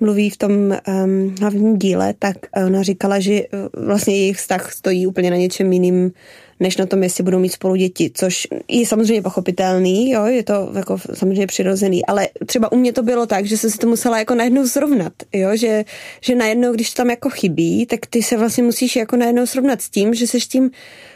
mluví 0.00 0.30
v 0.30 0.36
tom 0.36 0.52
um, 0.52 1.34
hlavním 1.40 1.78
díle, 1.78 2.14
tak 2.18 2.36
ona 2.66 2.82
říkala, 2.82 3.20
že 3.20 3.42
vlastně 3.72 4.16
jejich 4.16 4.36
vztah 4.36 4.72
stojí 4.72 5.06
úplně 5.06 5.30
na 5.30 5.36
něčem 5.36 5.72
jiným, 5.72 6.12
než 6.60 6.76
na 6.76 6.86
tom, 6.86 7.02
jestli 7.02 7.24
budou 7.24 7.38
mít 7.38 7.52
spolu 7.52 7.76
děti, 7.76 8.10
což 8.14 8.46
je 8.68 8.86
samozřejmě 8.86 9.22
pochopitelný, 9.22 10.10
jo, 10.10 10.24
je 10.26 10.42
to 10.42 10.72
jako 10.74 10.98
samozřejmě 11.14 11.46
přirozený, 11.46 12.06
ale 12.06 12.28
třeba 12.46 12.72
u 12.72 12.76
mě 12.76 12.92
to 12.92 13.02
bylo 13.02 13.26
tak, 13.26 13.46
že 13.46 13.58
jsem 13.58 13.70
si 13.70 13.78
to 13.78 13.86
musela 13.86 14.18
jako 14.18 14.34
najednou 14.34 14.66
srovnat, 14.66 15.12
jo, 15.32 15.56
že, 15.56 15.84
že 16.20 16.34
najednou, 16.34 16.72
když 16.72 16.90
tam 16.90 17.10
jako 17.10 17.30
chybí, 17.30 17.86
tak 17.86 18.06
ty 18.06 18.22
se 18.22 18.36
vlastně 18.36 18.62
musíš 18.62 18.96
jako 18.96 19.16
najednou 19.16 19.46
srovnat 19.46 19.82
s 19.82 19.90
tím, 19.90 20.14
že 20.14 20.26
seš 20.26 20.46
tím 20.46 20.70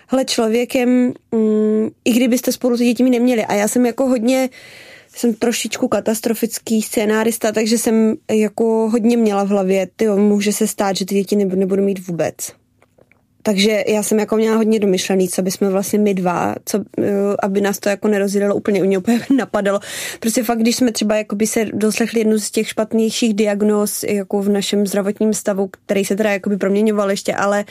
hele, 0.09 0.25
člověkem, 0.25 1.13
mm, 1.33 1.89
i 2.05 2.13
kdybyste 2.13 2.53
spolu 2.53 2.77
ty 2.77 2.85
děti 2.85 3.03
neměli. 3.03 3.45
A 3.45 3.55
já 3.55 3.69
jsem 3.69 3.87
jako 3.87 4.07
hodně, 4.07 4.49
jsem 5.15 5.35
trošičku 5.35 5.89
katastrofický 5.89 6.83
scénárista, 6.83 7.53
takže 7.53 7.79
jsem 7.79 8.15
jako 8.31 8.89
hodně 8.93 9.17
měla 9.17 9.45
v 9.45 9.49
hlavě, 9.49 9.89
ty 9.97 10.09
může 10.09 10.53
se 10.53 10.67
stát, 10.67 10.97
že 10.97 11.05
ty 11.07 11.15
děti 11.15 11.37
nebudu 11.37 11.83
mít 11.83 12.07
vůbec. 12.07 12.35
Takže 13.47 13.85
já 13.89 14.03
jsem 14.03 14.19
jako 14.19 14.37
měla 14.37 14.57
hodně 14.57 14.81
domyšlený, 14.81 15.29
co 15.29 15.43
jsme 15.45 15.71
vlastně 15.71 15.99
my 15.99 16.15
dva, 16.15 16.55
co, 16.65 16.85
eh, 16.99 17.13
aby 17.43 17.61
nás 17.61 17.79
to 17.79 17.89
jako 17.89 18.09
nerozdělilo 18.09 18.55
úplně, 18.55 18.83
u 18.83 18.87
mě 18.87 18.99
úplně 18.99 19.21
napadalo. 19.37 19.81
Prostě 20.21 20.43
fakt, 20.43 20.59
když 20.59 20.77
jsme 20.77 20.93
třeba 20.93 21.17
jako 21.17 21.37
by 21.37 21.47
se 21.47 21.65
doslechli 21.65 22.21
jednu 22.21 22.39
z 22.39 22.51
těch 22.51 22.69
špatnějších 22.69 23.35
diagnóz 23.35 24.03
jako 24.03 24.43
v 24.43 24.49
našem 24.49 24.87
zdravotním 24.87 25.35
stavu, 25.35 25.69
který 25.71 26.05
se 26.05 26.17
teda 26.17 26.31
jako 26.33 26.51
by 26.51 26.57
proměňoval 26.57 27.11
ještě, 27.11 27.35
ale 27.35 27.65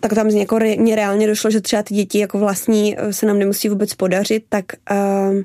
tak 0.00 0.14
tam 0.14 0.28
jako 0.28 0.58
mě 0.76 0.96
reálně 0.96 1.26
došlo, 1.26 1.50
že 1.50 1.60
třeba 1.60 1.82
ty 1.82 1.94
děti 1.94 2.18
jako 2.18 2.38
vlastní 2.38 2.98
eh, 2.98 3.12
se 3.12 3.26
nám 3.26 3.38
nemusí 3.38 3.68
vůbec 3.68 3.94
podařit, 3.94 4.44
tak 4.48 4.64
uh, 4.90 5.42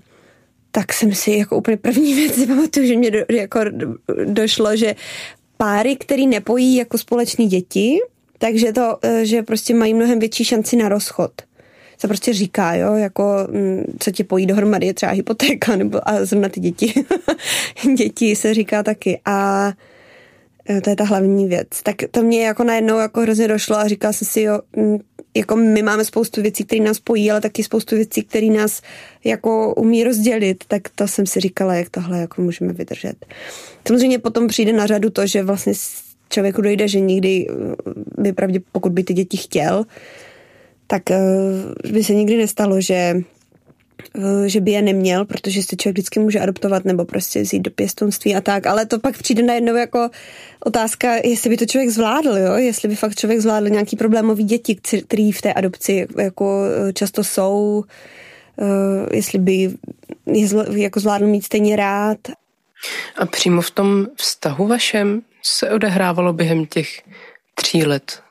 tak 0.71 0.93
jsem 0.93 1.13
si 1.13 1.31
jako 1.31 1.57
úplně 1.57 1.77
první 1.77 2.13
věc 2.13 2.45
pamatuju, 2.47 2.87
že 2.87 2.97
mě 2.97 3.11
do, 3.11 3.19
jako 3.31 3.59
došlo, 4.25 4.75
že 4.75 4.95
páry, 5.57 5.95
který 5.95 6.27
nepojí 6.27 6.75
jako 6.75 6.97
společní 6.97 7.47
děti, 7.47 7.99
takže 8.45 8.73
to, 8.73 8.97
eh, 9.01 9.25
že 9.25 9.43
prostě 9.43 9.73
mají 9.73 9.93
mnohem 9.93 10.19
větší 10.19 10.45
šanci 10.45 10.75
na 10.75 10.89
rozchod. 10.89 11.31
Se 11.97 12.07
prostě 12.07 12.33
říká, 12.33 12.73
jo, 12.73 12.93
jako 12.93 13.47
mm, 13.51 13.83
co 13.99 14.11
tě 14.11 14.23
pojí 14.23 14.45
dohromady 14.45 14.87
je 14.87 14.93
třeba 14.93 15.11
hypotéka, 15.11 15.75
nebo 15.75 16.09
a 16.09 16.25
zrovna 16.25 16.49
ty 16.49 16.59
děti. 16.59 17.05
děti 17.97 18.35
se 18.35 18.53
říká 18.53 18.83
taky. 18.83 19.19
A 19.25 19.71
eh, 20.69 20.81
to 20.81 20.89
je 20.89 20.95
ta 20.95 21.03
hlavní 21.03 21.47
věc. 21.47 21.67
Tak 21.83 21.95
to 22.11 22.21
mě 22.21 22.45
jako 22.45 22.63
najednou 22.63 22.97
jako 22.97 23.21
hrozně 23.21 23.47
došlo 23.47 23.77
a 23.77 23.87
říkala 23.87 24.13
jsem 24.13 24.27
si, 24.27 24.41
jo, 24.41 24.59
mm, 24.75 24.97
jako 25.35 25.55
my 25.55 25.81
máme 25.81 26.05
spoustu 26.05 26.41
věcí, 26.41 26.65
které 26.65 26.81
nás 26.81 26.97
spojí, 26.97 27.31
ale 27.31 27.41
taky 27.41 27.63
spoustu 27.63 27.95
věcí, 27.95 28.23
které 28.23 28.47
nás 28.47 28.81
jako 29.23 29.73
umí 29.73 30.03
rozdělit, 30.03 30.63
tak 30.67 30.81
to 30.95 31.07
jsem 31.07 31.25
si 31.25 31.39
říkala, 31.39 31.75
jak 31.75 31.89
tohle 31.89 32.19
jako 32.19 32.41
můžeme 32.41 32.73
vydržet. 32.73 33.25
Samozřejmě 33.87 34.19
potom 34.19 34.47
přijde 34.47 34.73
na 34.73 34.85
řadu 34.87 35.09
to, 35.09 35.27
že 35.27 35.43
vlastně 35.43 35.73
člověku 36.29 36.61
dojde, 36.61 36.87
že 36.87 36.99
nikdy 36.99 37.47
eh, 37.49 37.53
by 38.17 38.33
pravdě, 38.33 38.59
pokud 38.71 38.91
by 38.91 39.03
ty 39.03 39.13
děti 39.13 39.37
chtěl, 39.37 39.83
tak 40.87 41.11
eh, 41.11 41.21
by 41.91 42.03
se 42.03 42.13
nikdy 42.13 42.37
nestalo, 42.37 42.81
že 42.81 43.15
eh, 44.15 44.49
že 44.49 44.61
by 44.61 44.71
je 44.71 44.81
neměl, 44.81 45.25
protože 45.25 45.63
si 45.63 45.77
člověk 45.77 45.95
vždycky 45.95 46.19
může 46.19 46.39
adoptovat 46.39 46.85
nebo 46.85 47.05
prostě 47.05 47.41
vzít 47.41 47.59
do 47.59 47.71
pěstonství 47.71 48.35
a 48.35 48.41
tak, 48.41 48.65
ale 48.65 48.85
to 48.85 48.99
pak 48.99 49.17
přijde 49.17 49.43
najednou 49.43 49.75
jako 49.75 50.09
otázka, 50.65 51.15
jestli 51.15 51.49
by 51.49 51.57
to 51.57 51.65
člověk 51.65 51.89
zvládl, 51.89 52.37
jo? 52.37 52.53
jestli 52.53 52.87
by 52.89 52.95
fakt 52.95 53.15
člověk 53.15 53.39
zvládl 53.39 53.69
nějaký 53.69 53.95
problémový 53.95 54.43
děti, 54.43 54.75
který 55.05 55.31
v 55.31 55.41
té 55.41 55.53
adopci 55.53 56.07
jako 56.17 56.61
často 56.93 57.23
jsou, 57.23 57.83
jestli 59.11 59.39
by 59.39 59.71
je 60.25 60.47
jako 60.75 60.99
zvládl 60.99 61.27
mít 61.27 61.45
stejně 61.45 61.75
rád. 61.75 62.17
A 63.17 63.25
přímo 63.25 63.61
v 63.61 63.71
tom 63.71 64.07
vztahu 64.15 64.67
vašem 64.67 65.21
se 65.45 65.69
odehrávalo 65.69 66.33
během 66.33 66.65
těch 66.65 67.01
tří 67.55 67.85
let? 67.85 68.21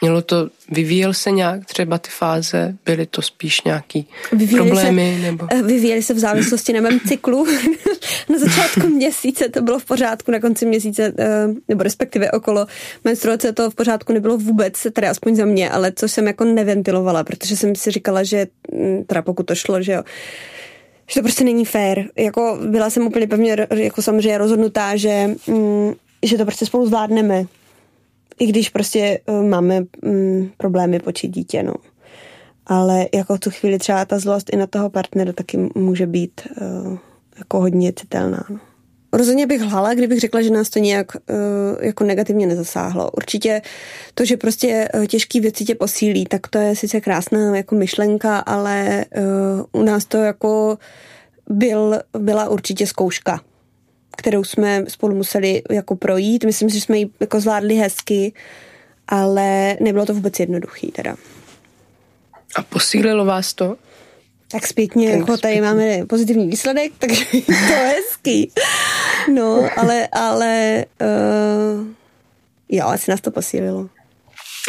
Mělo 0.00 0.22
to, 0.22 0.48
vyvíjel 0.70 1.14
se 1.14 1.30
nějak 1.30 1.64
třeba 1.64 1.98
ty 1.98 2.10
fáze? 2.10 2.76
Byly 2.84 3.06
to 3.06 3.22
spíš 3.22 3.62
nějaký 3.62 4.08
vyvíjeli 4.32 4.68
problémy? 4.68 5.16
Se, 5.16 5.22
nebo? 5.22 5.46
Eh, 5.50 5.62
vyvíjeli 5.62 6.02
se 6.02 6.14
v 6.14 6.18
závislosti 6.18 6.72
na 6.72 6.80
mém 6.80 7.00
cyklu. 7.00 7.46
na 8.28 8.38
začátku 8.38 8.86
měsíce 8.86 9.48
to 9.48 9.62
bylo 9.62 9.78
v 9.78 9.84
pořádku, 9.84 10.30
na 10.30 10.40
konci 10.40 10.66
měsíce, 10.66 11.12
eh, 11.18 11.48
nebo 11.68 11.82
respektive 11.82 12.30
okolo 12.30 12.66
menstruace 13.04 13.52
to 13.52 13.70
v 13.70 13.74
pořádku 13.74 14.12
nebylo 14.12 14.38
vůbec, 14.38 14.86
teda 14.92 15.10
aspoň 15.10 15.36
za 15.36 15.44
mě, 15.44 15.70
ale 15.70 15.92
což 15.96 16.12
jsem 16.12 16.26
jako 16.26 16.44
neventilovala, 16.44 17.24
protože 17.24 17.56
jsem 17.56 17.74
si 17.74 17.90
říkala, 17.90 18.22
že 18.22 18.46
mm, 18.72 19.04
teda 19.04 19.22
pokud 19.22 19.46
to 19.46 19.54
šlo, 19.54 19.82
že 19.82 19.92
jo, 19.92 20.02
že 21.10 21.20
to 21.20 21.22
prostě 21.22 21.44
není 21.44 21.64
fér. 21.64 22.04
Jako 22.16 22.58
byla 22.66 22.90
jsem 22.90 23.06
úplně 23.06 23.26
pevně 23.26 23.56
jako 23.74 24.02
samozřejmě 24.02 24.38
rozhodnutá, 24.38 24.96
že 24.96 25.30
mm, 25.46 25.94
že 26.22 26.38
to 26.38 26.44
prostě 26.44 26.66
spolu 26.66 26.86
zvládneme. 26.86 27.44
I 28.38 28.46
když 28.46 28.68
prostě 28.68 29.20
uh, 29.26 29.42
máme 29.44 29.82
um, 30.02 30.50
problémy 30.56 31.00
počít 31.00 31.34
dítě, 31.34 31.62
no. 31.62 31.74
Ale 32.66 33.06
jako 33.14 33.36
v 33.36 33.40
tu 33.40 33.50
chvíli 33.50 33.78
třeba 33.78 34.04
ta 34.04 34.18
zlost 34.18 34.50
i 34.52 34.56
na 34.56 34.66
toho 34.66 34.90
partnera 34.90 35.32
taky 35.32 35.70
může 35.74 36.06
být 36.06 36.40
uh, 36.60 36.98
jako 37.38 37.60
hodně 37.60 37.92
citelná. 37.92 38.44
No. 38.50 38.58
Rozhodně 39.12 39.46
bych 39.46 39.60
hlala, 39.60 39.94
kdybych 39.94 40.20
řekla, 40.20 40.42
že 40.42 40.50
nás 40.50 40.70
to 40.70 40.78
nějak 40.78 41.16
uh, 41.16 41.84
jako 41.84 42.04
negativně 42.04 42.46
nezasáhlo. 42.46 43.10
Určitě 43.10 43.62
to, 44.14 44.24
že 44.24 44.36
prostě 44.36 44.88
uh, 44.94 45.06
těžké 45.06 45.40
věci 45.40 45.64
tě 45.64 45.74
posílí, 45.74 46.24
tak 46.24 46.48
to 46.48 46.58
je 46.58 46.76
sice 46.76 47.00
krásná 47.00 47.56
jako 47.56 47.74
myšlenka, 47.74 48.38
ale 48.38 49.04
uh, 49.72 49.80
u 49.80 49.84
nás 49.84 50.04
to 50.04 50.16
jako 50.16 50.78
byl, 51.50 52.00
byla 52.18 52.48
určitě 52.48 52.86
zkouška 52.86 53.40
kterou 54.16 54.44
jsme 54.44 54.84
spolu 54.88 55.14
museli 55.14 55.62
jako 55.70 55.96
projít. 55.96 56.44
Myslím 56.44 56.70
si, 56.70 56.74
že 56.74 56.80
jsme 56.80 56.98
ji 56.98 57.10
jako 57.20 57.40
zvládli 57.40 57.74
hezky, 57.74 58.32
ale 59.08 59.76
nebylo 59.80 60.06
to 60.06 60.14
vůbec 60.14 60.40
jednoduchý 60.40 60.92
teda. 60.92 61.16
A 62.56 62.62
posílilo 62.62 63.24
vás 63.24 63.54
to? 63.54 63.76
Tak 64.50 64.66
zpětně, 64.66 65.10
tak 65.10 65.18
jako 65.18 65.36
tady 65.36 65.60
máme 65.60 66.06
pozitivní 66.06 66.46
výsledek, 66.46 66.92
takže 66.98 67.24
to 67.46 67.52
je 67.72 67.94
hezký. 67.96 68.52
No, 69.34 69.68
ale, 69.76 70.08
ale 70.12 70.84
uh, 71.00 71.86
jo, 72.68 72.86
asi 72.86 73.10
nás 73.10 73.20
to 73.20 73.30
posílilo. 73.30 73.88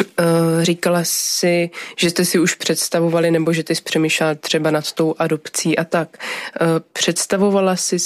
Eh, 0.00 0.64
říkala 0.64 1.00
si, 1.02 1.70
že 1.96 2.10
jste 2.10 2.24
si 2.24 2.38
už 2.38 2.54
představovali, 2.54 3.30
nebo 3.30 3.52
že 3.52 3.64
ty 3.64 3.74
jsi 3.74 3.82
přemýšlela 3.82 4.34
třeba 4.34 4.70
nad 4.70 4.92
tou 4.92 5.14
adopcí 5.18 5.78
a 5.78 5.84
tak. 5.84 6.18
Eh, 6.60 6.66
představovala 6.92 7.76
jsi 7.76 7.96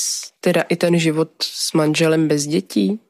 teda 0.41 0.63
i 0.69 0.77
ten 0.77 0.99
život 0.99 1.31
s 1.43 1.73
manželem 1.73 2.29
bez 2.29 2.47
dětí? 2.47 3.01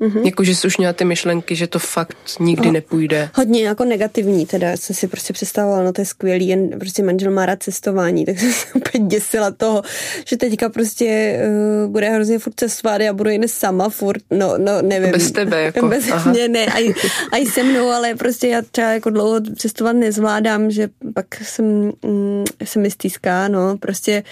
Mm-hmm. 0.00 0.26
Jako, 0.26 0.44
že 0.44 0.54
jsi 0.54 0.66
už 0.66 0.78
měla 0.78 0.92
ty 0.92 1.04
myšlenky, 1.04 1.56
že 1.56 1.66
to 1.66 1.78
fakt 1.78 2.16
nikdy 2.40 2.66
no, 2.66 2.72
nepůjde. 2.72 3.30
Hodně 3.34 3.62
jako 3.62 3.84
negativní, 3.84 4.46
teda 4.46 4.76
jsem 4.76 4.96
si 4.96 5.08
prostě 5.08 5.32
představovala, 5.32 5.84
no 5.84 5.92
to 5.92 6.00
je 6.00 6.04
skvělý, 6.04 6.48
jen 6.48 6.68
prostě 6.78 7.02
manžel 7.02 7.32
má 7.32 7.46
rád 7.46 7.62
cestování, 7.62 8.24
tak 8.26 8.38
jsem 8.38 8.52
se 8.52 8.66
úplně 8.74 9.06
děsila 9.06 9.50
toho, 9.50 9.82
že 10.26 10.36
teďka 10.36 10.68
prostě 10.68 11.38
uh, 11.84 11.90
bude 11.90 12.10
hrozně 12.10 12.38
furt 12.38 12.54
cestovat, 12.56 13.00
já 13.00 13.12
budu 13.12 13.30
jen 13.30 13.48
sama 13.48 13.88
furt, 13.88 14.22
no, 14.30 14.54
no 14.58 14.82
nevím. 14.82 15.10
Bez 15.10 15.32
tebe, 15.32 15.62
jako. 15.74 15.88
Bez 15.88 16.10
Aha. 16.10 16.30
mě, 16.30 16.48
ne, 16.48 16.66
aj, 16.66 16.94
aj 17.32 17.46
se 17.46 17.62
mnou, 17.62 17.88
ale 17.88 18.14
prostě 18.14 18.48
já 18.48 18.62
třeba 18.62 18.92
jako 18.92 19.10
dlouho 19.10 19.40
cestovat 19.56 19.96
nezvládám, 19.96 20.70
že 20.70 20.88
pak 21.14 21.26
jsem, 21.42 21.92
mm, 22.04 22.44
se 22.64 22.78
mi 22.78 22.90
stýská, 22.90 23.48
no, 23.48 23.78
prostě 23.78 24.22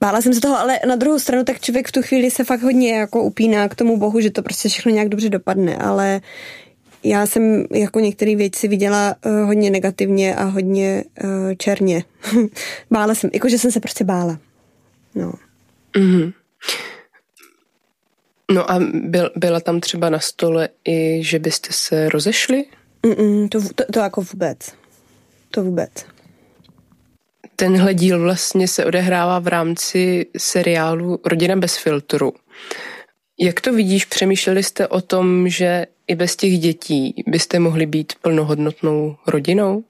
Bála 0.00 0.20
jsem 0.20 0.34
se 0.34 0.40
toho, 0.40 0.58
ale 0.58 0.80
na 0.88 0.96
druhou 0.96 1.18
stranu 1.18 1.44
tak 1.44 1.60
člověk 1.60 1.88
v 1.88 1.92
tu 1.92 2.02
chvíli 2.02 2.30
se 2.30 2.44
fakt 2.44 2.62
hodně 2.62 2.94
jako 2.94 3.22
upíná 3.22 3.68
k 3.68 3.74
tomu 3.74 3.96
bohu, 3.96 4.20
že 4.20 4.30
to 4.30 4.42
prostě 4.42 4.68
všechno 4.68 4.92
nějak 4.92 5.08
dobře 5.08 5.28
dopadne, 5.28 5.76
ale 5.76 6.20
já 7.04 7.26
jsem 7.26 7.64
jako 7.74 8.00
některé 8.00 8.36
věci 8.36 8.68
viděla 8.68 9.14
uh, 9.24 9.32
hodně 9.32 9.70
negativně 9.70 10.36
a 10.36 10.44
hodně 10.44 11.04
uh, 11.24 11.30
černě. 11.56 12.04
bála 12.90 13.14
jsem, 13.14 13.30
jakože 13.32 13.58
jsem 13.58 13.72
se 13.72 13.80
prostě 13.80 14.04
bála. 14.04 14.38
No. 15.14 15.32
Mm-hmm. 15.96 16.32
No 18.52 18.70
a 18.70 18.80
byl, 18.92 19.30
byla 19.36 19.60
tam 19.60 19.80
třeba 19.80 20.10
na 20.10 20.18
stole 20.18 20.68
i, 20.84 21.24
že 21.24 21.38
byste 21.38 21.68
se 21.72 22.08
rozešli? 22.08 22.64
Mm-mm, 23.02 23.48
to, 23.48 23.60
to, 23.74 23.92
to 23.92 23.98
jako 23.98 24.22
vůbec. 24.32 24.58
To 25.50 25.62
vůbec. 25.62 25.90
Tenhle 27.60 27.94
díl 27.94 28.20
vlastně 28.20 28.68
se 28.68 28.84
odehrává 28.84 29.38
v 29.38 29.46
rámci 29.46 30.26
seriálu 30.38 31.20
Rodina 31.24 31.56
bez 31.56 31.76
filtru. 31.76 32.32
Jak 33.40 33.60
to 33.60 33.72
vidíš, 33.72 34.04
přemýšleli 34.04 34.62
jste 34.62 34.88
o 34.88 35.00
tom, 35.00 35.48
že 35.48 35.86
i 36.06 36.14
bez 36.14 36.36
těch 36.36 36.58
dětí 36.58 37.24
byste 37.26 37.58
mohli 37.58 37.86
být 37.86 38.12
plnohodnotnou 38.22 39.16
rodinou? 39.26 39.84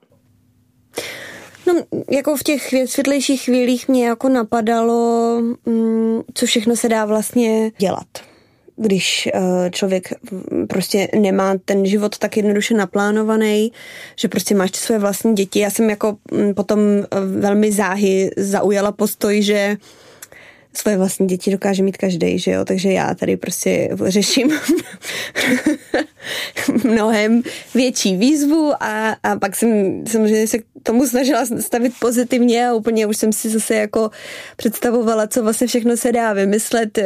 No, 1.67 1.75
jako 2.11 2.37
v 2.37 2.43
těch 2.43 2.75
světlejších 2.87 3.43
chvílích 3.43 3.89
mě 3.89 4.07
jako 4.07 4.29
napadalo, 4.29 5.41
mm, 5.67 6.21
co 6.35 6.47
všechno 6.47 6.77
se 6.77 6.89
dá 6.89 7.05
vlastně 7.05 7.71
dělat 7.79 8.30
když 8.81 9.29
uh, 9.35 9.41
člověk 9.71 10.13
prostě 10.69 11.09
nemá 11.19 11.55
ten 11.65 11.87
život 11.87 12.19
tak 12.19 12.37
jednoduše 12.37 12.75
naplánovaný, 12.75 13.73
že 14.17 14.29
prostě 14.29 14.55
máš 14.55 14.71
své 14.71 14.99
vlastní 14.99 15.35
děti. 15.35 15.59
Já 15.59 15.71
jsem 15.71 15.91
jako 15.91 16.17
mm, 16.33 16.55
potom 16.55 16.79
velmi 17.41 17.73
záhy 17.73 18.31
zaujala 18.37 18.93
postoj, 18.93 19.43
že 19.43 19.77
svoje 20.75 20.97
vlastní 20.97 21.27
děti 21.27 21.51
dokáže 21.51 21.83
mít 21.83 21.97
každý, 21.97 22.39
že 22.39 22.51
jo, 22.51 22.65
takže 22.65 22.93
já 22.93 23.15
tady 23.15 23.37
prostě 23.37 23.89
řeším 24.07 24.51
mnohem 26.85 27.43
větší 27.75 28.17
výzvu 28.17 28.73
a, 28.81 29.17
a 29.23 29.37
pak 29.37 29.57
jsem 29.57 30.03
samozřejmě 30.07 30.47
se 30.47 30.59
k 30.59 30.65
tomu 30.83 31.07
snažila 31.07 31.47
stavit 31.61 31.93
pozitivně 32.01 32.69
a 32.69 32.75
úplně 32.75 33.07
už 33.07 33.17
jsem 33.17 33.33
si 33.33 33.49
zase 33.49 33.75
jako 33.75 34.11
představovala, 34.57 35.27
co 35.27 35.43
vlastně 35.43 35.67
všechno 35.67 35.97
se 35.97 36.13
dá 36.13 36.33
vymyslet. 36.33 36.99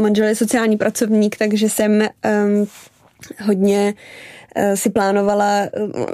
Manžel 0.00 0.26
je 0.26 0.36
sociální 0.36 0.76
pracovník, 0.76 1.36
takže 1.36 1.68
jsem 1.68 2.00
um, 2.00 2.66
hodně 3.40 3.94
si 4.74 4.90
plánovala, 4.90 5.60
eh, 5.62 5.70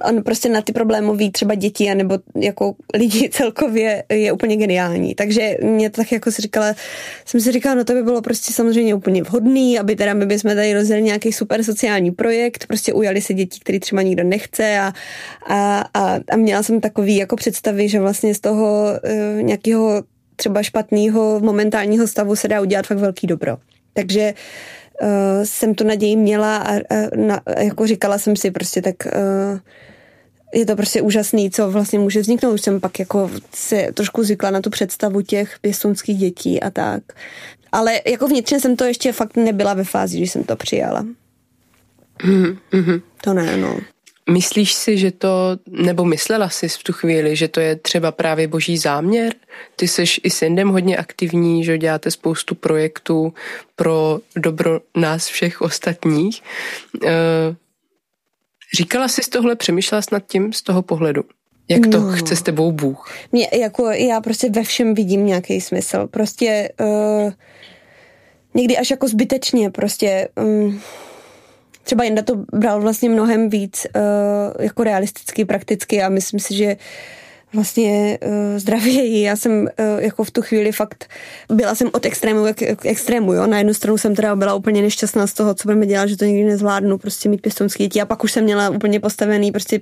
on 0.08 0.22
prostě 0.22 0.48
na 0.48 0.62
ty 0.62 0.72
problémové 0.72 1.30
třeba 1.30 1.54
děti 1.54 1.90
anebo 1.90 2.18
jako 2.34 2.74
lidi 2.94 3.28
celkově 3.32 4.04
je 4.08 4.32
úplně 4.32 4.56
geniální. 4.56 5.14
Takže 5.14 5.56
mě 5.62 5.90
tak 5.90 6.12
jako 6.12 6.32
si 6.32 6.42
říkala, 6.42 6.74
jsem 7.24 7.40
si 7.40 7.52
říkala, 7.52 7.74
no 7.74 7.84
to 7.84 7.92
by 7.92 8.02
bylo 8.02 8.22
prostě 8.22 8.52
samozřejmě 8.52 8.94
úplně 8.94 9.22
vhodný, 9.22 9.78
aby 9.78 9.96
teda 9.96 10.14
my 10.14 10.26
bychom 10.26 10.54
tady 10.54 10.74
rozjeli 10.74 11.02
nějaký 11.02 11.32
super 11.32 11.62
sociální 11.62 12.10
projekt, 12.10 12.66
prostě 12.66 12.92
ujali 12.92 13.20
se 13.20 13.34
dětí, 13.34 13.60
který 13.60 13.80
třeba 13.80 14.02
nikdo 14.02 14.24
nechce 14.24 14.78
a, 14.78 14.92
a, 15.46 15.84
a, 15.94 16.18
a 16.30 16.36
měla 16.36 16.62
jsem 16.62 16.80
takový 16.80 17.16
jako 17.16 17.36
představy, 17.36 17.88
že 17.88 18.00
vlastně 18.00 18.34
z 18.34 18.40
toho 18.40 18.84
uh, 19.04 19.42
nějakého 19.42 20.02
třeba 20.36 20.62
špatného 20.62 21.40
momentálního 21.40 22.06
stavu 22.06 22.36
se 22.36 22.48
dá 22.48 22.60
udělat 22.60 22.86
fakt 22.86 22.98
velký 22.98 23.26
dobro. 23.26 23.56
Takže 23.94 24.32
uh, 24.32 24.77
uh, 25.02 25.08
jsem 25.44 25.74
tu 25.74 25.84
naději 25.84 26.16
měla 26.16 26.56
a, 26.56 26.74
a 26.74 26.80
na, 27.16 27.40
jako 27.58 27.86
říkala 27.86 28.18
jsem 28.18 28.36
si 28.36 28.50
prostě 28.50 28.82
tak 28.82 28.94
uh, 29.06 29.58
je 30.54 30.66
to 30.66 30.76
prostě 30.76 31.02
úžasný, 31.02 31.50
co 31.50 31.70
vlastně 31.70 31.98
může 31.98 32.20
vzniknout. 32.20 32.52
Už 32.52 32.60
jsem 32.60 32.80
pak 32.80 32.98
jako 32.98 33.30
se 33.54 33.88
trošku 33.94 34.24
zvykla 34.24 34.50
na 34.50 34.60
tu 34.60 34.70
představu 34.70 35.20
těch 35.20 35.58
pěstounských 35.60 36.18
dětí 36.18 36.62
a 36.62 36.70
tak. 36.70 37.02
Ale 37.72 38.00
jako 38.06 38.28
vnitřně 38.28 38.60
jsem 38.60 38.76
to 38.76 38.84
ještě 38.84 39.12
fakt 39.12 39.36
nebyla 39.36 39.74
ve 39.74 39.84
fázi, 39.84 40.16
když 40.16 40.32
jsem 40.32 40.44
to 40.44 40.56
přijala. 40.56 41.06
Mm-hmm. 42.18 43.02
To 43.20 43.34
ne, 43.34 43.56
no. 43.56 43.80
Myslíš 44.30 44.74
si, 44.74 44.98
že 44.98 45.10
to, 45.10 45.56
nebo 45.66 46.04
myslela 46.04 46.48
jsi 46.48 46.68
v 46.68 46.82
tu 46.82 46.92
chvíli, 46.92 47.36
že 47.36 47.48
to 47.48 47.60
je 47.60 47.76
třeba 47.76 48.12
právě 48.12 48.48
boží 48.48 48.78
záměr? 48.78 49.34
Ty 49.76 49.88
jsi 49.88 50.04
i 50.22 50.30
s 50.30 50.42
Indem 50.42 50.68
hodně 50.68 50.96
aktivní, 50.96 51.64
že 51.64 51.78
děláte 51.78 52.10
spoustu 52.10 52.54
projektů 52.54 53.34
pro 53.76 54.18
dobro 54.36 54.80
nás 54.96 55.26
všech 55.26 55.60
ostatních. 55.60 56.42
Eh, 57.06 57.56
říkala 58.76 59.08
jsi 59.08 59.22
z 59.22 59.28
tohle, 59.28 59.56
přemýšlela 59.56 60.02
jsi 60.02 60.08
nad 60.12 60.26
tím 60.26 60.52
z 60.52 60.62
toho 60.62 60.82
pohledu? 60.82 61.24
Jak 61.68 61.86
to 61.86 62.00
no. 62.00 62.12
chce 62.12 62.36
s 62.36 62.42
tebou 62.42 62.72
Bůh? 62.72 63.14
Mě, 63.32 63.48
jako 63.60 63.90
já 63.90 64.20
prostě 64.20 64.50
ve 64.50 64.62
všem 64.62 64.94
vidím 64.94 65.26
nějaký 65.26 65.60
smysl. 65.60 66.06
Prostě 66.06 66.72
uh, 66.80 67.32
někdy 68.54 68.76
až 68.76 68.90
jako 68.90 69.08
zbytečně 69.08 69.70
prostě... 69.70 70.28
Um, 70.42 70.80
třeba 71.88 72.04
Jenda 72.04 72.22
to 72.22 72.36
bral 72.52 72.80
vlastně 72.80 73.08
mnohem 73.08 73.50
víc 73.50 73.86
uh, 73.96 74.02
jako 74.64 74.84
realisticky, 74.84 75.44
prakticky 75.44 76.02
a 76.02 76.08
myslím 76.08 76.40
si, 76.40 76.54
že 76.54 76.76
vlastně 77.52 78.18
uh, 78.26 78.58
zdravěji. 78.58 79.22
Já 79.22 79.36
jsem 79.36 79.52
uh, 79.62 79.68
jako 79.98 80.24
v 80.24 80.30
tu 80.30 80.42
chvíli 80.42 80.72
fakt 80.72 81.10
byla 81.52 81.74
jsem 81.74 81.90
od 81.92 82.06
extrému 82.06 82.44
k, 82.54 82.86
extrému, 82.86 83.32
jo. 83.32 83.46
Na 83.46 83.58
jednu 83.58 83.74
stranu 83.74 83.98
jsem 83.98 84.14
teda 84.14 84.36
byla 84.36 84.54
úplně 84.54 84.82
nešťastná 84.82 85.26
z 85.26 85.32
toho, 85.32 85.54
co 85.54 85.62
budeme 85.68 85.86
dělat, 85.86 86.06
že 86.06 86.16
to 86.16 86.24
nikdy 86.24 86.44
nezvládnu, 86.44 86.98
prostě 86.98 87.28
mít 87.28 87.42
pěstonský 87.42 87.82
děti. 87.82 88.00
A 88.00 88.06
pak 88.06 88.24
už 88.24 88.32
jsem 88.32 88.44
měla 88.44 88.70
úplně 88.70 89.00
postavený 89.00 89.52
prostě 89.52 89.80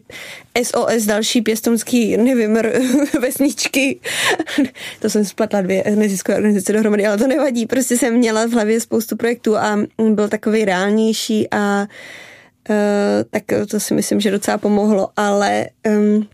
SOS 0.63 1.05
další 1.07 1.43
pěstonský, 1.43 2.17
nevím, 2.17 2.59
vesničky. 3.21 4.01
to 5.01 5.11
jsem 5.11 5.25
spletla 5.25 5.61
dvě 5.61 5.85
neziskové 5.95 6.37
organizace 6.37 6.73
dohromady, 6.73 7.07
ale 7.07 7.19
to 7.19 7.27
nevadí. 7.27 7.67
Prostě 7.67 7.97
jsem 7.97 8.15
měla 8.15 8.47
v 8.47 8.51
hlavě 8.51 8.81
spoustu 8.81 9.17
projektů 9.17 9.57
a 9.57 9.79
byl 10.11 10.29
takový 10.29 10.65
reálnější 10.65 11.49
a 11.51 11.87
uh, 12.71 12.77
tak 13.31 13.43
to 13.71 13.81
si 13.81 13.95
myslím, 13.95 14.21
že 14.21 14.31
docela 14.31 14.59
pomohlo, 14.59 15.09
ale 15.17 15.67
um, 15.89 16.29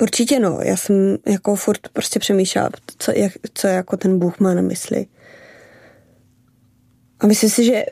Určitě 0.00 0.40
no, 0.40 0.58
já 0.62 0.76
jsem 0.76 1.18
jako 1.26 1.56
furt 1.56 1.88
prostě 1.92 2.20
přemýšlela, 2.20 2.70
co, 2.98 3.12
jak, 3.12 3.32
co 3.54 3.66
jako 3.66 3.96
ten 3.96 4.18
Bůh 4.18 4.40
má 4.40 4.54
na 4.54 4.62
mysli. 4.62 5.06
A 7.20 7.26
myslím 7.26 7.50
si, 7.50 7.64
že 7.64 7.84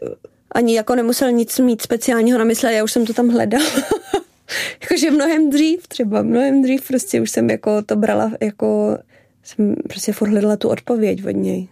ani 0.53 0.77
jako 0.77 0.95
nemusel 0.95 1.33
nic 1.33 1.59
mít 1.59 1.83
speciálního 1.83 2.39
na 2.39 2.45
mysli, 2.45 2.75
já 2.75 2.85
už 2.85 2.93
jsem 2.93 3.07
to 3.07 3.13
tam 3.13 3.29
hledala. 3.29 3.65
Jakože 4.83 5.11
mnohem 5.11 5.51
dřív 5.51 5.89
třeba, 5.89 6.23
mnohem 6.23 6.63
dřív 6.63 6.87
prostě 6.89 7.21
už 7.21 7.31
jsem 7.31 7.51
jako 7.51 7.83
to 7.83 7.97
brala, 7.97 8.33
jako 8.41 8.99
jsem 9.43 9.75
prostě 9.89 10.13
furt 10.13 10.29
hledala 10.29 10.57
tu 10.57 10.69
odpověď 10.69 11.27
od 11.27 11.31
něj. 11.37 11.69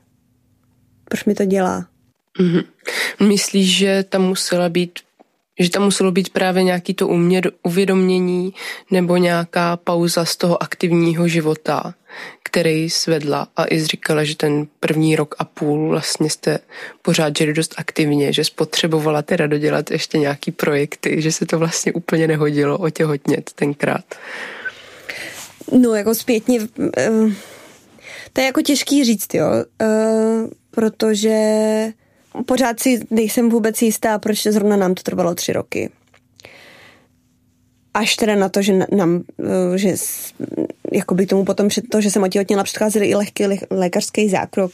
Proč 1.04 1.24
mi 1.24 1.34
to 1.34 1.44
dělá? 1.44 1.86
Mm-hmm. 2.40 2.64
Myslíš, 3.28 3.76
že 3.76 4.04
tam 4.08 4.22
musela 4.22 4.68
být 4.68 4.98
že 5.58 5.70
tam 5.70 5.82
muselo 5.82 6.12
být 6.12 6.28
právě 6.28 6.62
nějaký 6.62 6.94
to 6.94 7.08
uměr, 7.08 7.50
uvědomění 7.62 8.54
nebo 8.90 9.16
nějaká 9.16 9.76
pauza 9.76 10.24
z 10.24 10.36
toho 10.36 10.62
aktivního 10.62 11.28
života, 11.28 11.94
který 12.42 12.90
svedla 12.90 13.48
a 13.56 13.64
i 13.70 13.84
říkala, 13.84 14.24
že 14.24 14.36
ten 14.36 14.66
první 14.80 15.16
rok 15.16 15.34
a 15.38 15.44
půl 15.44 15.88
vlastně 15.88 16.30
jste 16.30 16.58
pořád 17.02 17.38
žili 17.38 17.52
dost 17.52 17.74
aktivně, 17.76 18.32
že 18.32 18.44
spotřebovala 18.44 19.22
teda 19.22 19.46
dodělat 19.46 19.90
ještě 19.90 20.18
nějaký 20.18 20.52
projekty, 20.52 21.22
že 21.22 21.32
se 21.32 21.46
to 21.46 21.58
vlastně 21.58 21.92
úplně 21.92 22.26
nehodilo 22.26 22.78
otěhotnět 22.78 23.50
tenkrát. 23.54 24.04
No 25.80 25.94
jako 25.94 26.14
zpětně, 26.14 26.60
eh, 26.96 27.10
to 28.32 28.40
je 28.40 28.46
jako 28.46 28.62
těžký 28.62 29.04
říct, 29.04 29.34
jo, 29.34 29.46
eh, 29.82 30.48
protože 30.70 31.38
pořád 32.46 32.80
si 32.80 33.00
nejsem 33.10 33.50
vůbec 33.50 33.82
jistá, 33.82 34.18
proč 34.18 34.42
zrovna 34.42 34.76
nám 34.76 34.94
to 34.94 35.02
trvalo 35.02 35.34
tři 35.34 35.52
roky. 35.52 35.90
Až 37.94 38.16
teda 38.16 38.34
na 38.34 38.48
to, 38.48 38.62
že 38.62 38.72
nám, 38.96 39.22
eh, 39.74 39.78
že 39.78 39.94
jakoby 40.92 41.26
tomu 41.26 41.44
potom 41.44 41.68
před 41.68 41.84
to, 41.90 42.00
že 42.00 42.10
jsem 42.10 42.22
otěhotněla, 42.22 42.64
předcházeli 42.64 43.06
i 43.06 43.14
lehký 43.14 43.44
lékařský 43.70 44.28
zákrok, 44.28 44.72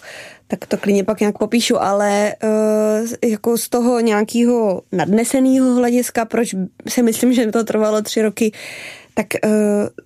tak 0.49 0.67
to 0.67 0.77
klidně 0.77 1.05
pak 1.05 1.21
nějak 1.21 1.39
popíšu, 1.39 1.83
ale 1.83 2.35
uh, 2.43 3.31
jako 3.31 3.59
z 3.59 3.69
toho 3.69 4.01
nějakého 4.01 4.83
nadneseného 4.93 5.75
hlediska, 5.75 6.25
proč 6.25 6.55
si 6.89 7.03
myslím, 7.03 7.33
že 7.33 7.47
to 7.47 7.65
trvalo 7.65 8.03
tři 8.03 8.23
roky, 8.23 8.53
tak 9.15 9.27
uh, 9.45 9.51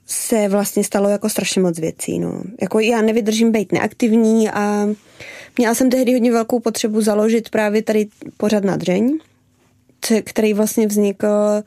se 0.06 0.48
vlastně 0.48 0.84
stalo 0.84 1.08
jako 1.08 1.28
strašně 1.28 1.62
moc 1.62 1.78
věcí. 1.78 2.18
No. 2.18 2.42
Jako 2.62 2.80
já 2.80 3.02
nevydržím 3.02 3.52
být 3.52 3.72
neaktivní 3.72 4.50
a 4.50 4.88
Měla 5.58 5.74
jsem 5.74 5.90
tehdy 5.90 6.12
hodně 6.12 6.32
velkou 6.32 6.60
potřebu 6.60 7.00
založit 7.00 7.48
právě 7.48 7.82
tady 7.82 8.08
pořad 8.36 8.64
na 8.64 8.76
dřeň, 8.76 9.18
který 10.24 10.54
vlastně 10.54 10.86
vznikl 10.86 11.62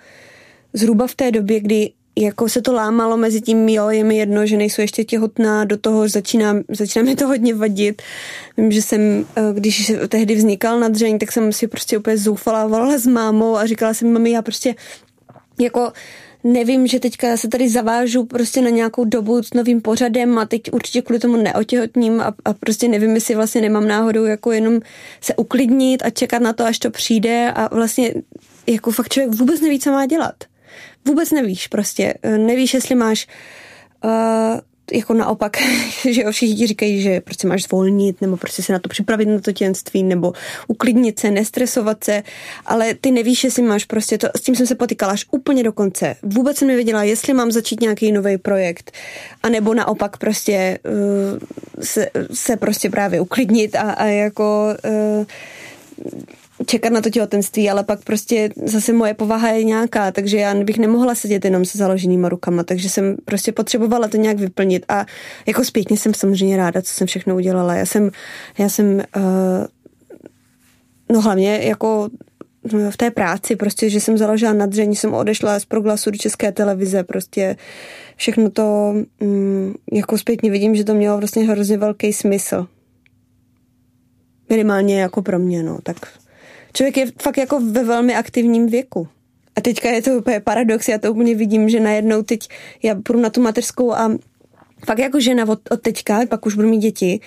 zhruba 0.73 1.07
v 1.07 1.15
té 1.15 1.31
době, 1.31 1.59
kdy 1.59 1.91
jako 2.17 2.49
se 2.49 2.61
to 2.61 2.73
lámalo 2.73 3.17
mezi 3.17 3.41
tím, 3.41 3.69
jo, 3.69 3.89
je 3.89 4.03
mi 4.03 4.17
jedno, 4.17 4.45
že 4.45 4.57
nejsou 4.57 4.81
ještě 4.81 5.03
těhotná, 5.03 5.65
do 5.65 5.77
toho 5.77 6.07
začíná, 6.07 6.55
začíná 6.69 7.05
mi 7.05 7.15
to 7.15 7.27
hodně 7.27 7.55
vadit. 7.55 8.01
Vím, 8.57 8.71
že 8.71 8.81
jsem, 8.81 9.25
eh, 9.35 9.41
když 9.53 9.91
tehdy 10.07 10.35
vznikal 10.35 10.79
na 10.79 10.87
dřeň, 10.87 11.19
tak 11.19 11.31
jsem 11.31 11.53
si 11.53 11.67
prostě 11.67 11.97
úplně 11.97 12.17
zoufala, 12.17 12.67
volala 12.67 12.97
s 12.97 13.07
mámou 13.07 13.57
a 13.57 13.65
říkala 13.65 13.93
jsem, 13.93 14.13
mami, 14.13 14.31
já 14.31 14.41
prostě 14.41 14.75
jako 15.59 15.91
nevím, 16.47 16.87
že 16.87 16.99
teďka 16.99 17.37
se 17.37 17.47
tady 17.47 17.69
zavážu 17.69 18.25
prostě 18.25 18.61
na 18.61 18.69
nějakou 18.69 19.05
dobu 19.05 19.43
s 19.43 19.53
novým 19.53 19.81
pořadem 19.81 20.37
a 20.37 20.45
teď 20.45 20.61
určitě 20.71 21.01
kvůli 21.01 21.19
tomu 21.19 21.37
neotěhotním 21.37 22.21
a, 22.21 22.33
a 22.45 22.53
prostě 22.53 22.87
nevím, 22.87 23.15
jestli 23.15 23.35
vlastně 23.35 23.61
nemám 23.61 23.87
náhodou 23.87 24.25
jako 24.25 24.51
jenom 24.51 24.79
se 25.21 25.35
uklidnit 25.35 26.05
a 26.05 26.09
čekat 26.09 26.41
na 26.41 26.53
to, 26.53 26.65
až 26.65 26.79
to 26.79 26.91
přijde 26.91 27.51
a 27.55 27.75
vlastně 27.75 28.13
jako 28.67 28.91
fakt 28.91 29.13
člověk 29.13 29.35
vůbec 29.35 29.61
neví, 29.61 29.79
co 29.79 29.91
má 29.91 30.05
dělat. 30.05 30.35
Vůbec 31.05 31.31
nevíš 31.31 31.67
prostě. 31.67 32.13
Nevíš, 32.37 32.73
jestli 32.73 32.95
máš 32.95 33.27
uh, 34.03 34.11
jako 34.91 35.13
naopak, 35.13 35.57
že 36.11 36.21
jo, 36.21 36.31
všichni 36.31 36.67
říkají, 36.67 37.01
že 37.01 37.21
prostě 37.21 37.47
máš 37.47 37.63
zvolnit, 37.63 38.21
nebo 38.21 38.37
prostě 38.37 38.63
se 38.63 38.73
na 38.73 38.79
to 38.79 38.89
připravit 38.89 39.25
na 39.25 39.39
to 39.39 39.51
těnství, 39.51 40.03
nebo 40.03 40.33
uklidnit 40.67 41.19
se, 41.19 41.31
nestresovat 41.31 42.03
se, 42.03 42.23
ale 42.65 42.93
ty 42.93 43.11
nevíš, 43.11 43.43
jestli 43.43 43.63
máš 43.63 43.85
prostě 43.85 44.17
to, 44.17 44.27
s 44.37 44.41
tím 44.41 44.55
jsem 44.55 44.67
se 44.67 44.75
potýkala 44.75 45.11
až 45.11 45.25
úplně 45.31 45.63
do 45.63 45.71
konce. 45.71 46.15
Vůbec 46.23 46.57
jsem 46.57 46.67
nevěděla, 46.67 47.03
jestli 47.03 47.33
mám 47.33 47.51
začít 47.51 47.81
nějaký 47.81 48.11
nový 48.11 48.37
projekt, 48.37 48.91
anebo 49.43 49.73
naopak 49.73 50.17
prostě 50.17 50.79
uh, 50.85 51.39
se, 51.83 52.09
se 52.33 52.57
prostě 52.57 52.89
právě 52.89 53.21
uklidnit 53.21 53.75
a, 53.75 53.91
a 53.91 54.05
jako 54.05 54.67
uh, 55.19 55.25
čekat 56.65 56.93
na 56.93 57.01
to 57.01 57.09
těhotenství, 57.09 57.69
ale 57.69 57.83
pak 57.83 58.03
prostě 58.03 58.49
zase 58.65 58.93
moje 58.93 59.13
povaha 59.13 59.49
je 59.49 59.63
nějaká, 59.63 60.11
takže 60.11 60.37
já 60.37 60.55
bych 60.55 60.77
nemohla 60.77 61.15
sedět 61.15 61.45
jenom 61.45 61.65
se 61.65 61.77
založenýma 61.77 62.29
rukama, 62.29 62.63
takže 62.63 62.89
jsem 62.89 63.15
prostě 63.25 63.51
potřebovala 63.51 64.07
to 64.07 64.17
nějak 64.17 64.37
vyplnit 64.37 64.85
a 64.89 65.05
jako 65.45 65.63
zpětně 65.63 65.97
jsem 65.97 66.13
samozřejmě 66.13 66.57
ráda, 66.57 66.81
co 66.81 66.93
jsem 66.93 67.07
všechno 67.07 67.35
udělala. 67.35 67.75
Já 67.75 67.85
jsem, 67.85 68.11
já 68.57 68.69
jsem 68.69 69.03
uh, 69.15 69.65
no 71.11 71.21
hlavně 71.21 71.59
jako 71.63 72.09
v 72.89 72.97
té 72.97 73.11
práci, 73.11 73.55
prostě, 73.55 73.89
že 73.89 73.99
jsem 73.99 74.17
založila 74.17 74.53
nadření, 74.53 74.95
jsem 74.95 75.13
odešla 75.13 75.59
z 75.59 75.65
proglasu 75.65 76.11
do 76.11 76.17
české 76.17 76.51
televize, 76.51 77.03
prostě 77.03 77.55
všechno 78.15 78.49
to, 78.49 78.93
mm, 79.19 79.73
jako 79.93 80.17
zpětně 80.17 80.51
vidím, 80.51 80.75
že 80.75 80.83
to 80.83 80.93
mělo 80.93 81.17
vlastně 81.17 81.43
hrozně 81.43 81.77
velký 81.77 82.13
smysl. 82.13 82.67
Minimálně 84.49 85.01
jako 85.01 85.21
pro 85.21 85.39
mě, 85.39 85.63
no, 85.63 85.79
tak 85.83 85.97
člověk 86.77 86.97
je 86.97 87.05
fakt 87.21 87.37
jako 87.37 87.59
ve 87.59 87.83
velmi 87.83 88.15
aktivním 88.15 88.67
věku. 88.67 89.07
A 89.55 89.61
teďka 89.61 89.89
je 89.89 90.01
to 90.01 90.11
úplně 90.11 90.39
paradox, 90.39 90.87
já 90.87 90.97
to 90.97 91.11
úplně 91.11 91.35
vidím, 91.35 91.69
že 91.69 91.79
najednou 91.79 92.23
teď 92.23 92.49
já 92.83 92.95
půjdu 92.95 93.19
na 93.19 93.29
tu 93.29 93.41
mateřskou 93.41 93.93
a 93.93 94.11
fakt 94.85 94.99
jako 94.99 95.19
žena 95.19 95.49
od, 95.49 95.59
od 95.69 95.81
teďka, 95.81 96.25
pak 96.29 96.45
už 96.45 96.55
budu 96.55 96.69
mít 96.69 96.79
děti 96.79 97.19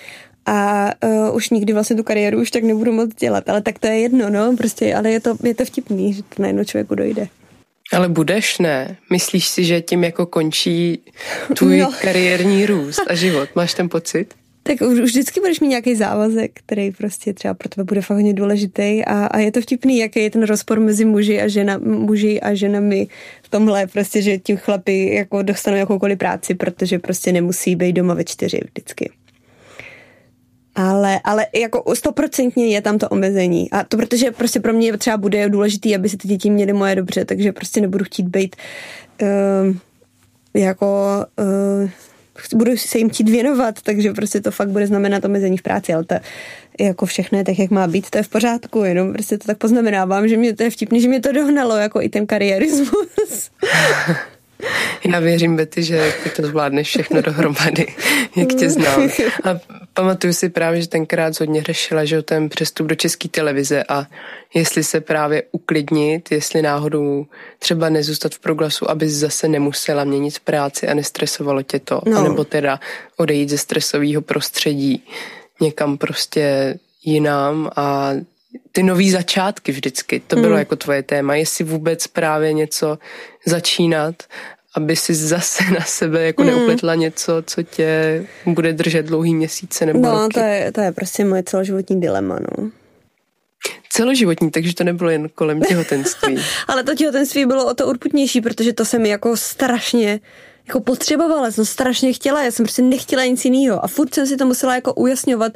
a 0.45 0.89
uh, 1.03 1.35
už 1.35 1.49
nikdy 1.49 1.73
vlastně 1.73 1.95
tu 1.95 2.03
kariéru 2.03 2.41
už 2.41 2.51
tak 2.51 2.63
nebudu 2.63 2.91
moc 2.91 3.15
dělat, 3.15 3.49
ale 3.49 3.61
tak 3.61 3.79
to 3.79 3.87
je 3.87 3.99
jedno, 3.99 4.29
no, 4.29 4.57
prostě, 4.57 4.95
ale 4.95 5.11
je 5.11 5.19
to, 5.19 5.37
je 5.43 5.55
to 5.55 5.65
vtipný, 5.65 6.13
že 6.13 6.23
to 6.23 6.41
najednou 6.41 6.63
člověku 6.63 6.95
dojde. 6.95 7.27
Ale 7.93 8.09
budeš, 8.09 8.57
ne? 8.57 8.97
Myslíš 9.11 9.47
si, 9.47 9.63
že 9.63 9.81
tím 9.81 10.03
jako 10.03 10.25
končí 10.25 10.99
tvůj 11.55 11.79
no. 11.79 11.91
kariérní 12.01 12.65
růst 12.65 13.01
a 13.07 13.15
život? 13.15 13.49
Máš 13.55 13.73
ten 13.73 13.89
pocit? 13.89 14.40
Tak 14.71 14.89
už, 14.89 14.99
už 14.99 15.09
vždycky 15.09 15.39
budeš 15.39 15.59
mít 15.59 15.67
nějaký 15.67 15.95
závazek, 15.95 16.51
který 16.53 16.91
prostě 16.91 17.33
třeba 17.33 17.53
pro 17.53 17.69
tebe 17.69 17.83
bude 17.83 18.01
fakt 18.01 18.17
hodně 18.17 18.33
důležitý 18.33 19.05
a, 19.05 19.25
a 19.25 19.39
je 19.39 19.51
to 19.51 19.61
vtipný, 19.61 19.97
jaký 19.97 20.19
je 20.19 20.29
ten 20.29 20.43
rozpor 20.43 20.79
mezi 20.79 21.05
muži 21.05 21.41
a, 21.41 21.47
žena, 21.47 21.77
muži 21.77 22.41
a 22.41 22.53
ženami 22.53 23.07
v 23.43 23.49
tomhle, 23.49 23.87
prostě, 23.87 24.21
že 24.21 24.37
ti 24.37 24.55
chlapi 24.57 25.13
jako 25.13 25.41
dostanou 25.41 25.77
jakoukoliv 25.77 26.17
práci, 26.17 26.53
protože 26.53 26.99
prostě 26.99 27.31
nemusí 27.31 27.75
být 27.75 27.93
doma 27.93 28.13
ve 28.13 28.23
čtyři 28.23 28.59
vždycky. 28.65 29.11
Ale, 30.75 31.19
ale 31.23 31.45
jako 31.55 31.95
stoprocentně 31.95 32.67
je 32.67 32.81
tam 32.81 32.97
to 32.97 33.09
omezení. 33.09 33.71
A 33.71 33.83
to 33.83 33.97
protože 33.97 34.31
prostě 34.31 34.59
pro 34.59 34.73
mě 34.73 34.97
třeba 34.97 35.17
bude 35.17 35.49
důležitý, 35.49 35.95
aby 35.95 36.09
se 36.09 36.17
ty 36.17 36.27
děti 36.27 36.49
měly 36.49 36.73
moje 36.73 36.95
dobře, 36.95 37.25
takže 37.25 37.51
prostě 37.51 37.81
nebudu 37.81 38.05
chtít 38.05 38.27
být 38.27 38.55
uh, 39.21 39.75
jako 40.53 41.25
uh, 41.83 41.89
budu 42.53 42.77
se 42.77 42.97
jim 42.97 43.09
chtít 43.09 43.29
věnovat, 43.29 43.81
takže 43.81 44.13
prostě 44.13 44.41
to 44.41 44.51
fakt 44.51 44.69
bude 44.69 44.87
znamenat 44.87 45.25
omezení 45.25 45.57
v 45.57 45.61
práci, 45.61 45.93
ale 45.93 46.03
to 46.03 46.15
jako 46.79 47.05
všechno 47.05 47.37
je 47.37 47.43
tak, 47.43 47.59
jak 47.59 47.71
má 47.71 47.87
být, 47.87 48.09
to 48.09 48.17
je 48.17 48.23
v 48.23 48.29
pořádku, 48.29 48.83
jenom 48.83 49.13
prostě 49.13 49.37
to 49.37 49.47
tak 49.47 49.57
poznamenávám, 49.57 50.27
že 50.27 50.37
mě 50.37 50.55
to 50.55 50.63
je 50.63 50.69
vtipný, 50.69 51.01
že 51.01 51.07
mě 51.07 51.19
to 51.19 51.31
dohnalo, 51.31 51.77
jako 51.77 52.01
i 52.01 52.09
ten 52.09 52.27
kariérismus. 52.27 53.51
Já 55.05 55.19
věřím, 55.19 55.55
Betty, 55.55 55.83
že 55.83 56.13
ty 56.23 56.29
to 56.29 56.47
zvládneš 56.47 56.87
všechno 56.87 57.21
dohromady, 57.21 57.87
jak 58.35 58.53
tě 58.53 58.69
znám. 58.69 59.09
A 59.43 59.59
pamatuju 59.93 60.33
si 60.33 60.49
právě, 60.49 60.81
že 60.81 60.87
tenkrát 60.87 61.39
hodně 61.39 61.63
řešila, 61.63 62.05
že 62.05 62.21
ten 62.21 62.49
přestup 62.49 62.87
do 62.87 62.95
české 62.95 63.29
televize 63.29 63.83
a 63.89 64.07
jestli 64.53 64.83
se 64.83 65.01
právě 65.01 65.43
uklidnit, 65.51 66.31
jestli 66.31 66.61
náhodou 66.61 67.25
třeba 67.59 67.89
nezůstat 67.89 68.35
v 68.35 68.39
proglasu, 68.39 68.91
aby 68.91 69.09
zase 69.09 69.47
nemusela 69.47 70.03
měnit 70.03 70.39
práci 70.39 70.87
a 70.87 70.93
nestresovalo 70.93 71.61
tě 71.63 71.79
to, 71.79 72.01
no. 72.05 72.17
anebo 72.17 72.45
teda 72.45 72.79
odejít 73.17 73.49
ze 73.49 73.57
stresového 73.57 74.21
prostředí 74.21 75.03
někam 75.61 75.97
prostě 75.97 76.75
jinam 77.03 77.71
a 77.75 78.11
ty 78.71 78.83
nový 78.83 79.11
začátky 79.11 79.71
vždycky, 79.71 80.19
to 80.27 80.35
bylo 80.35 80.53
mm. 80.53 80.59
jako 80.59 80.75
tvoje 80.75 81.03
téma, 81.03 81.35
jestli 81.35 81.65
vůbec 81.65 82.07
právě 82.07 82.53
něco 82.53 82.97
začínat, 83.45 84.23
aby 84.75 84.95
si 84.95 85.15
zase 85.15 85.63
na 85.63 85.85
sebe 85.85 86.25
jako 86.25 86.43
mm. 86.43 86.49
neupletla 86.49 86.95
něco, 86.95 87.43
co 87.45 87.63
tě 87.63 88.23
bude 88.45 88.73
držet 88.73 89.05
dlouhý 89.05 89.35
měsíce 89.35 89.85
nebo 89.85 89.99
No, 89.99 90.21
roky. 90.21 90.33
to 90.33 90.39
je, 90.39 90.71
to 90.71 90.81
je 90.81 90.91
prostě 90.91 91.25
moje 91.25 91.43
celoživotní 91.43 92.01
dilema, 92.01 92.39
no. 92.39 92.69
Celoživotní, 93.89 94.51
takže 94.51 94.75
to 94.75 94.83
nebylo 94.83 95.09
jen 95.09 95.29
kolem 95.29 95.61
těhotenství. 95.61 96.37
Ale 96.67 96.83
to 96.83 96.95
těhotenství 96.95 97.45
bylo 97.45 97.65
o 97.65 97.73
to 97.73 97.87
urputnější, 97.87 98.41
protože 98.41 98.73
to 98.73 98.85
se 98.85 98.99
mi 98.99 99.09
jako 99.09 99.37
strašně 99.37 100.19
jako 100.67 100.79
potřebovala, 100.79 101.51
jsem 101.51 101.65
strašně 101.65 102.13
chtěla, 102.13 102.43
já 102.43 102.51
jsem 102.51 102.65
prostě 102.65 102.81
nechtěla 102.81 103.25
nic 103.25 103.45
jiného 103.45 103.83
a 103.85 103.87
furt 103.87 104.13
jsem 104.13 104.27
si 104.27 104.37
to 104.37 104.45
musela 104.45 104.75
jako 104.75 104.93
ujasňovat 104.93 105.53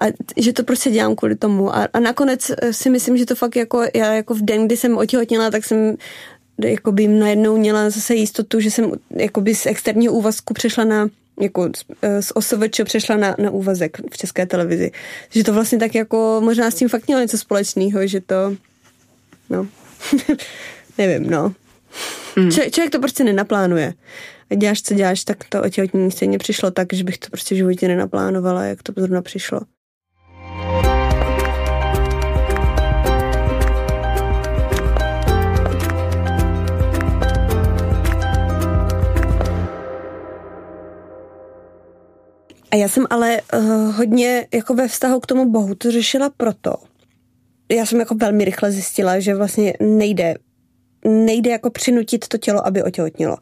a 0.00 0.04
že 0.36 0.52
to 0.52 0.64
prostě 0.64 0.90
dělám 0.90 1.16
kvůli 1.16 1.36
tomu 1.36 1.76
a, 1.76 1.88
a 1.92 2.00
nakonec 2.00 2.50
eh, 2.50 2.72
si 2.72 2.90
myslím, 2.90 3.16
že 3.16 3.26
to 3.26 3.34
fakt 3.34 3.56
jako 3.56 3.82
já 3.94 4.12
jako 4.12 4.34
v 4.34 4.42
den, 4.42 4.66
kdy 4.66 4.76
jsem 4.76 4.96
otěhotněla, 4.96 5.50
tak 5.50 5.64
jsem 5.64 5.96
jako 6.64 6.92
by 6.92 7.08
najednou 7.08 7.58
měla 7.58 7.90
zase 7.90 8.14
jistotu, 8.14 8.60
že 8.60 8.70
jsem 8.70 8.92
jako 9.10 9.40
by 9.40 9.54
z 9.54 9.66
externího 9.66 10.14
úvazku 10.14 10.54
přešla 10.54 10.84
na 10.84 11.08
jako 11.40 11.68
z, 11.76 11.84
z 12.20 12.32
OSVČ 12.34 12.80
přešla 12.84 13.16
na, 13.16 13.36
na 13.38 13.50
úvazek 13.50 13.98
v 14.10 14.16
české 14.16 14.46
televizi. 14.46 14.90
Že 15.30 15.44
to 15.44 15.52
vlastně 15.52 15.78
tak 15.78 15.94
jako 15.94 16.40
možná 16.44 16.70
s 16.70 16.74
tím 16.74 16.88
fakt 16.88 17.06
mělo 17.06 17.22
něco 17.22 17.38
společného, 17.38 18.06
že 18.06 18.20
to 18.20 18.56
no 19.50 19.66
nevím, 20.98 21.30
no. 21.30 21.54
Hmm. 22.36 22.50
Č- 22.50 22.70
člověk 22.70 22.92
to 22.92 22.98
prostě 22.98 23.24
nenaplánuje 23.24 23.94
děláš, 24.56 24.82
co 24.82 24.94
děláš, 24.94 25.24
tak 25.24 25.44
to 25.48 25.62
otěhotnění 25.62 26.10
stejně 26.10 26.38
přišlo 26.38 26.70
tak, 26.70 26.92
že 26.92 27.04
bych 27.04 27.18
to 27.18 27.30
prostě 27.30 27.54
v 27.54 27.58
životě 27.58 27.88
nenaplánovala, 27.88 28.64
jak 28.64 28.82
to 28.82 28.92
zrovna 28.96 29.22
přišlo. 29.22 29.60
A 42.70 42.76
já 42.76 42.88
jsem 42.88 43.06
ale 43.10 43.40
uh, 43.54 43.60
hodně 43.94 44.46
jako 44.54 44.74
ve 44.74 44.88
vztahu 44.88 45.20
k 45.20 45.26
tomu 45.26 45.50
Bohu 45.50 45.74
to 45.74 45.90
řešila 45.90 46.30
proto. 46.36 46.74
Já 47.70 47.86
jsem 47.86 48.00
jako 48.00 48.14
velmi 48.14 48.44
rychle 48.44 48.72
zjistila, 48.72 49.20
že 49.20 49.34
vlastně 49.34 49.74
nejde 49.80 50.34
nejde 51.04 51.50
jako 51.50 51.70
přinutit 51.70 52.28
to 52.28 52.38
tělo, 52.38 52.66
aby 52.66 52.82
otěhotnilo. 52.82 53.36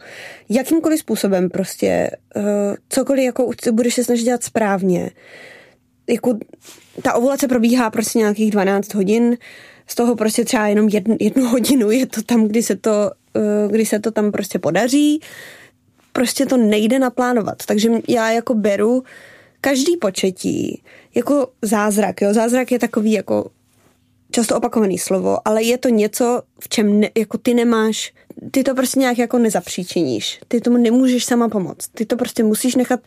Jakýmkoliv 0.49 1.01
způsobem 1.01 1.49
prostě, 1.49 2.11
uh, 2.37 2.43
cokoliv 2.89 3.25
jako 3.25 3.51
budeš 3.73 3.95
se 3.95 4.05
snažit 4.05 4.25
dělat 4.25 4.45
správně, 4.45 5.11
jako 6.09 6.39
ta 7.03 7.15
ovulace 7.15 7.49
probíhá 7.49 7.91
prostě 7.91 8.19
nějakých 8.19 8.51
12 8.51 8.95
hodin, 8.95 9.37
z 9.87 9.95
toho 9.95 10.17
prostě 10.17 10.45
třeba 10.45 10.67
jenom 10.67 10.89
jednu, 10.89 11.17
jednu 11.21 11.49
hodinu 11.49 11.91
je 11.91 12.07
to 12.07 12.23
tam, 12.23 12.49
kdy 12.49 12.63
se 12.63 12.77
to, 12.77 13.11
uh, 13.37 13.73
kdy 13.73 13.87
se 13.87 14.01
to 14.01 14.11
tam 14.11 14.33
prostě 14.33 14.59
podaří. 14.59 15.21
Prostě 16.17 16.47
to 16.47 16.57
nejde 16.57 16.99
naplánovat. 16.99 17.67
Takže 17.67 17.91
já 18.09 18.31
jako 18.31 18.55
beru 18.55 19.03
každý 19.61 19.97
početí 19.97 20.83
jako 21.15 21.49
zázrak. 21.63 22.23
Jo? 22.23 22.35
Zázrak 22.35 22.73
je 22.73 22.79
takový 22.79 23.13
jako 23.13 23.51
často 24.31 24.57
opakovaný 24.57 24.99
slovo, 24.99 25.39
ale 25.45 25.63
je 25.63 25.79
to 25.79 25.89
něco, 25.89 26.43
v 26.61 26.69
čem 26.69 27.01
ne, 27.01 27.11
jako 27.19 27.39
ty 27.39 27.55
nemáš, 27.55 28.13
ty 28.51 28.63
to 28.63 28.75
prostě 28.75 29.01
nějak 29.01 29.19
jako 29.19 29.39
nezapříčiníš. 29.39 30.41
Ty 30.49 30.61
tomu 30.61 30.77
nemůžeš 30.77 31.25
sama 31.25 31.49
pomoct. 31.49 31.89
Ty 31.95 32.07
to 32.07 32.17
prostě 32.17 32.45
musíš 32.45 32.75
nechat 32.75 33.01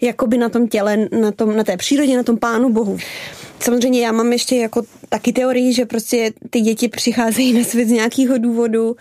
jakoby 0.00 0.38
na 0.38 0.48
tom 0.48 0.68
těle, 0.68 1.08
na, 1.20 1.32
tom, 1.32 1.56
na 1.56 1.64
té 1.64 1.76
přírodě, 1.76 2.16
na 2.16 2.22
tom 2.22 2.38
pánu 2.38 2.72
bohu. 2.72 2.98
Samozřejmě 3.60 4.00
já 4.00 4.12
mám 4.12 4.32
ještě 4.32 4.56
jako 4.56 4.82
taky 5.08 5.32
teorii, 5.32 5.72
že 5.72 5.86
prostě 5.86 6.32
ty 6.50 6.60
děti 6.60 6.88
přicházejí 6.88 7.52
na 7.52 7.64
svět 7.64 7.88
z 7.88 7.92
nějakého 7.92 8.38
důvodu. 8.38 8.96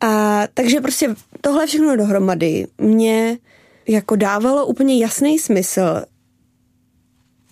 A 0.00 0.42
takže 0.54 0.80
prostě 0.80 1.14
tohle 1.40 1.66
všechno 1.66 1.96
dohromady 1.96 2.66
mě 2.78 3.38
jako 3.88 4.16
dávalo 4.16 4.66
úplně 4.66 4.98
jasný 4.98 5.38
smysl, 5.38 6.02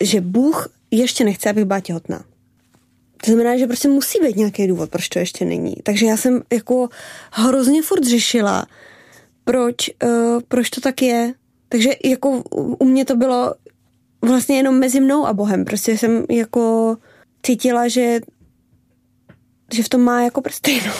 že 0.01 0.21
Bůh 0.21 0.69
ještě 0.91 1.25
nechce, 1.25 1.51
abych 1.51 1.65
byla 1.65 1.81
těhotná. 1.81 2.25
To 3.25 3.31
znamená, 3.31 3.57
že 3.57 3.67
prostě 3.67 3.89
musí 3.89 4.19
být 4.23 4.37
nějaký 4.37 4.67
důvod, 4.67 4.91
proč 4.91 5.09
to 5.09 5.19
ještě 5.19 5.45
není. 5.45 5.75
Takže 5.83 6.07
já 6.07 6.17
jsem 6.17 6.43
jako 6.53 6.89
hrozně 7.31 7.83
furt 7.83 8.05
řešila, 8.05 8.67
proč, 9.45 9.77
uh, 10.05 10.41
proč 10.49 10.71
to 10.71 10.81
tak 10.81 11.03
je. 11.03 11.35
Takže 11.69 11.91
jako 12.05 12.43
u 12.79 12.85
mě 12.85 13.05
to 13.05 13.17
bylo 13.17 13.55
vlastně 14.23 14.57
jenom 14.57 14.79
mezi 14.79 15.01
mnou 15.01 15.27
a 15.27 15.33
Bohem. 15.33 15.65
Prostě 15.65 15.99
jsem 15.99 16.25
jako 16.31 16.97
cítila, 17.43 17.89
že 17.89 18.21
že 19.75 19.83
v 19.83 19.89
tom 19.89 20.01
má 20.01 20.23
jako 20.23 20.43
prsty, 20.43 20.81
no. 20.87 20.93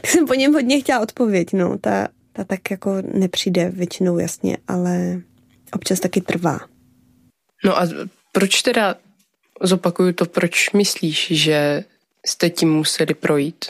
tak 0.00 0.06
jsem 0.10 0.26
po 0.26 0.34
něm 0.34 0.52
hodně 0.52 0.80
chtěla 0.80 1.00
odpověď, 1.00 1.52
no. 1.52 1.78
Ta, 1.78 2.08
ta 2.32 2.44
tak 2.44 2.70
jako 2.70 2.96
nepřijde 3.14 3.70
většinou 3.70 4.18
jasně, 4.18 4.56
ale 4.68 5.20
občas 5.72 6.00
taky 6.00 6.20
trvá. 6.20 6.60
No 7.64 7.78
a 7.80 7.88
proč 8.32 8.62
teda, 8.62 8.96
zopakuju 9.62 10.12
to, 10.12 10.26
proč 10.26 10.72
myslíš, 10.72 11.28
že 11.30 11.84
jste 12.26 12.50
tím 12.50 12.72
museli 12.72 13.14
projít? 13.14 13.64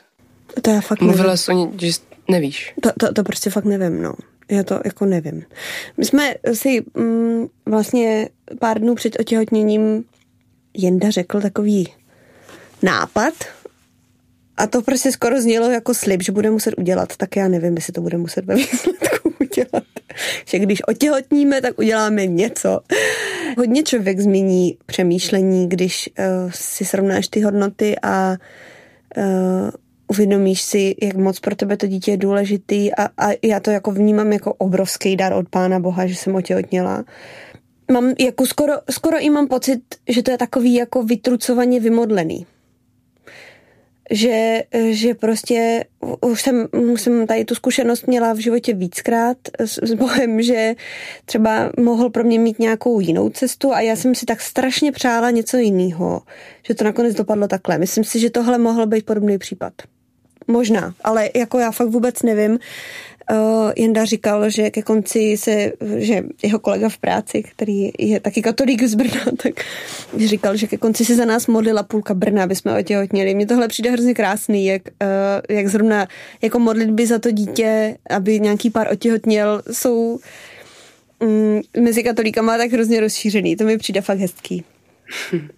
To 0.63 0.71
já 0.71 0.81
fakt 0.81 1.01
Mluvila 1.01 1.37
jsi 1.37 1.53
o 1.53 1.55
ní, 1.55 1.73
že 1.81 1.93
nevíš. 2.29 2.75
To, 2.83 2.91
to, 3.01 3.13
to 3.13 3.23
prostě 3.25 3.51
fakt 3.51 3.65
nevím, 3.65 4.03
no. 4.03 4.15
Já 4.51 4.63
to 4.63 4.81
jako 4.85 5.07
nevím. 5.07 5.45
My 5.97 6.05
jsme 6.05 6.35
si 6.53 6.85
mm, 6.95 7.47
vlastně 7.67 8.29
pár 8.59 8.79
dnů 8.79 8.95
před 8.95 9.21
otěhotněním 9.21 10.05
Jenda 10.75 11.11
řekl 11.11 11.41
takový 11.41 11.93
nápad 12.83 13.35
a 14.57 14.67
to 14.67 14.83
prostě 14.83 15.13
skoro 15.13 15.43
znělo 15.43 15.71
jako 15.71 15.95
slib, 15.95 16.23
že 16.23 16.33
bude 16.33 16.51
muset 16.51 16.75
udělat, 16.79 17.17
tak 17.17 17.37
já 17.37 17.49
nevím, 17.49 17.75
jestli 17.75 17.93
to 17.93 18.01
bude 18.01 18.19
muset 18.19 18.45
ve 18.45 18.55
výsledku 18.55 19.33
udělat. 19.41 19.85
že 20.45 20.59
když 20.59 20.83
otěhotníme, 20.89 21.61
tak 21.61 21.79
uděláme 21.79 22.27
něco. 22.27 22.81
Hodně 23.59 23.83
člověk 23.83 24.21
změní 24.21 24.79
přemýšlení, 24.87 25.69
když 25.69 26.11
uh, 26.19 26.51
si 26.51 26.85
srovnáš 26.85 27.29
ty 27.29 27.41
hodnoty 27.41 27.97
a 28.03 28.37
uh, 29.17 29.71
uvědomíš 30.09 30.63
si, 30.63 30.95
jak 31.03 31.17
moc 31.17 31.41
pro 31.41 31.57
tebe 31.57 31.77
to 31.77 31.87
dítě 31.87 32.11
je 32.11 32.17
důležitý 32.17 32.95
a, 32.95 33.05
a 33.05 33.31
já 33.43 33.61
to 33.61 33.71
jako 33.71 33.93
vnímám 33.93 34.33
jako 34.33 34.55
obrovský 34.55 35.17
dar 35.17 35.33
od 35.33 35.49
Pána 35.49 35.81
Boha, 35.81 36.07
že 36.07 36.15
jsem 36.15 36.35
otěhotněla. 36.35 37.05
Mám 37.93 38.15
jako 38.19 38.47
skoro, 38.47 38.73
skoro 38.91 39.19
i 39.19 39.31
mám 39.31 39.49
pocit, 39.49 39.81
že 40.09 40.23
to 40.23 40.31
je 40.31 40.39
takový 40.39 40.75
jako 40.75 41.03
vytrucovaně 41.03 41.81
vymodlený 41.81 42.47
že, 44.11 44.63
že 44.91 45.15
prostě 45.15 45.85
už 46.21 46.43
jsem, 46.43 46.69
už 46.93 47.01
jsem 47.01 47.27
tady 47.27 47.45
tu 47.45 47.55
zkušenost 47.55 48.07
měla 48.07 48.33
v 48.33 48.39
životě 48.39 48.75
víckrát 48.75 49.37
s, 49.59 49.79
s 49.83 49.95
Bohem, 49.95 50.43
že 50.43 50.75
třeba 51.25 51.73
mohl 51.79 52.11
pro 52.11 52.25
mě 52.25 52.39
mít 52.39 52.59
nějakou 52.59 53.01
jinou 53.01 53.31
cestu 53.31 53.73
a 53.73 53.81
já 53.81 53.97
jsem 53.97 54.15
si 54.15 54.27
tak 54.27 54.41
strašně 54.41 54.93
přála 54.93 55.31
něco 55.31 55.57
jiného, 55.57 56.23
že 56.67 56.75
to 56.75 56.85
nakonec 56.85 57.15
dopadlo 57.15 57.49
takhle. 57.49 57.79
Myslím 57.79 58.05
si, 58.05 58.21
že 58.21 58.31
tohle 58.31 58.59
mohl 58.59 58.87
být 58.87 59.07
podobný 59.07 59.39
případ. 59.39 59.73
Možná, 60.47 60.95
ale 61.05 61.31
jako 61.37 61.59
já 61.59 61.71
fakt 61.71 61.89
vůbec 61.89 62.23
nevím. 62.23 62.59
Uh, 63.33 63.73
Jenda 63.77 64.05
říkal, 64.05 64.51
že 64.51 64.71
ke 64.71 64.83
konci 64.83 65.37
se, 65.37 65.73
že 65.97 66.25
jeho 66.43 66.59
kolega 66.59 66.89
v 66.89 66.99
práci, 66.99 67.43
který 67.43 67.91
je 67.99 68.21
taky 68.21 68.43
katolík 68.43 68.83
z 68.83 68.95
Brna, 68.95 69.25
tak 69.43 69.65
říkal, 70.17 70.57
že 70.57 70.67
ke 70.67 70.77
konci 70.77 71.05
se 71.05 71.15
za 71.15 71.25
nás 71.25 71.47
modlila 71.47 71.83
půlka 71.83 72.15
Brna, 72.15 72.43
aby 72.43 72.57
jsme 72.57 72.79
otěhotněli. 72.79 73.35
Mně 73.35 73.47
tohle 73.47 73.69
přijde 73.69 73.91
hrozně 73.91 74.15
krásný, 74.15 74.67
jak, 74.67 74.83
uh, 75.03 75.57
jak 75.57 75.69
zrovna 75.69 76.09
jako 76.43 76.59
modlitby 76.59 77.07
za 77.07 77.19
to 77.19 77.31
dítě, 77.31 77.97
aby 78.11 78.41
nějaký 78.41 78.71
pár 78.71 78.89
otěhotněl, 78.93 79.63
jsou 79.73 80.19
um, 81.19 81.63
mezi 81.81 82.03
katolíkama 82.03 82.59
tak 82.59 82.73
hrozně 82.73 83.01
rozšířený. 83.01 83.57
To 83.57 83.65
mi 83.65 83.79
přijde 83.79 84.01
fakt 84.01 84.19
hezký. 84.19 84.65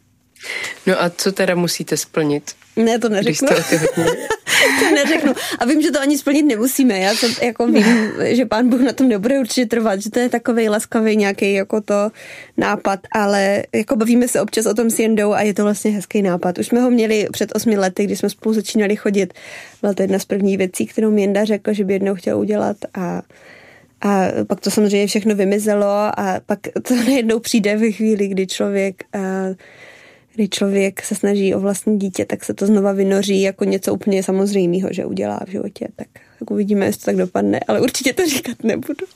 No 0.86 1.02
a 1.02 1.10
co 1.10 1.32
teda 1.32 1.54
musíte 1.54 1.96
splnit? 1.96 2.50
Ne, 2.84 2.98
to 2.98 3.08
neřeknu. 3.08 3.48
to 4.80 4.94
neřeknu. 4.94 5.32
A 5.58 5.64
vím, 5.64 5.82
že 5.82 5.90
to 5.90 6.00
ani 6.00 6.18
splnit 6.18 6.42
nemusíme. 6.42 6.98
Já 6.98 7.14
to 7.14 7.44
jako 7.44 7.66
vím, 7.66 8.12
že 8.22 8.46
pán 8.46 8.68
Bůh 8.68 8.80
na 8.80 8.92
tom 8.92 9.08
nebude 9.08 9.38
určitě 9.38 9.66
trvat, 9.66 10.00
že 10.00 10.10
to 10.10 10.18
je 10.18 10.28
takový 10.28 10.68
laskavý 10.68 11.16
nějaký 11.16 11.54
jako 11.54 11.80
to 11.80 12.10
nápad, 12.56 13.00
ale 13.12 13.62
jako 13.74 13.96
bavíme 13.96 14.28
se 14.28 14.40
občas 14.40 14.66
o 14.66 14.74
tom 14.74 14.90
s 14.90 14.98
Jendou 14.98 15.32
a 15.32 15.42
je 15.42 15.54
to 15.54 15.62
vlastně 15.62 15.90
hezký 15.90 16.22
nápad. 16.22 16.58
Už 16.58 16.66
jsme 16.66 16.80
ho 16.80 16.90
měli 16.90 17.26
před 17.32 17.52
osmi 17.54 17.78
lety, 17.78 18.04
když 18.04 18.18
jsme 18.18 18.30
spolu 18.30 18.54
začínali 18.54 18.96
chodit. 18.96 19.34
Byla 19.80 19.94
to 19.94 20.02
jedna 20.02 20.18
z 20.18 20.24
prvních 20.24 20.58
věcí, 20.58 20.86
kterou 20.86 21.10
mi 21.10 21.20
Jenda 21.20 21.44
řekl, 21.44 21.72
že 21.72 21.84
by 21.84 21.92
jednou 21.92 22.14
chtěl 22.14 22.38
udělat 22.38 22.76
a 22.94 23.22
a 24.02 24.28
pak 24.46 24.60
to 24.60 24.70
samozřejmě 24.70 25.06
všechno 25.06 25.34
vymizelo 25.34 25.86
a 25.86 26.40
pak 26.46 26.58
to 26.82 26.94
najednou 27.06 27.38
přijde 27.38 27.76
ve 27.76 27.90
chvíli, 27.90 28.28
kdy 28.28 28.46
člověk 28.46 29.04
kdy 30.34 30.48
člověk 30.48 31.02
se 31.02 31.14
snaží 31.14 31.54
o 31.54 31.60
vlastní 31.60 31.98
dítě, 31.98 32.24
tak 32.24 32.44
se 32.44 32.54
to 32.54 32.66
znova 32.66 32.92
vynoří 32.92 33.42
jako 33.42 33.64
něco 33.64 33.94
úplně 33.94 34.22
samozřejmého, 34.22 34.88
že 34.92 35.04
udělá 35.04 35.40
v 35.46 35.50
životě. 35.50 35.88
Tak, 35.96 36.08
tak 36.38 36.50
uvidíme, 36.50 36.86
jestli 36.86 37.00
to 37.00 37.04
tak 37.06 37.16
dopadne, 37.16 37.60
ale 37.68 37.80
určitě 37.80 38.12
to 38.12 38.26
říkat 38.26 38.64
nebudu. 38.64 39.06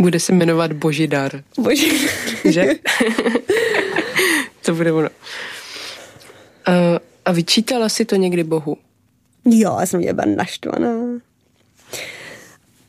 Bude 0.00 0.20
se 0.20 0.32
jmenovat 0.32 0.72
Boží 0.72 1.06
dar. 1.06 1.42
Boží. 1.58 1.92
Že? 2.44 2.64
to 4.62 4.74
bude 4.74 4.92
ono. 4.92 5.08
A, 6.66 6.72
a 7.24 7.32
vyčítala 7.32 7.88
si 7.88 8.04
to 8.04 8.16
někdy 8.16 8.44
Bohu? 8.44 8.76
Jo, 9.44 9.76
já 9.80 9.86
jsem 9.86 10.00
byla 10.00 10.34
naštvaná. 10.36 10.88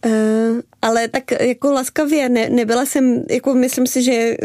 Uh, 0.06 0.62
ale 0.86 1.08
tak 1.08 1.32
jako 1.32 1.72
laskavě, 1.72 2.30
ne, 2.30 2.50
nebyla 2.50 2.86
jsem, 2.86 3.24
jako 3.30 3.54
myslím 3.54 3.88
si, 3.88 4.04
že 4.04 4.36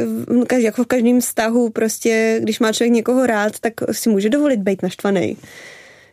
jako 0.58 0.84
v 0.84 0.86
každém 0.86 1.20
vztahu 1.20 1.70
prostě, 1.70 2.40
když 2.42 2.60
má 2.60 2.72
člověk 2.72 2.92
někoho 2.92 3.26
rád, 3.26 3.60
tak 3.60 3.74
si 3.92 4.08
může 4.08 4.28
dovolit 4.28 4.60
být 4.60 4.82
naštvaný. 4.82 5.36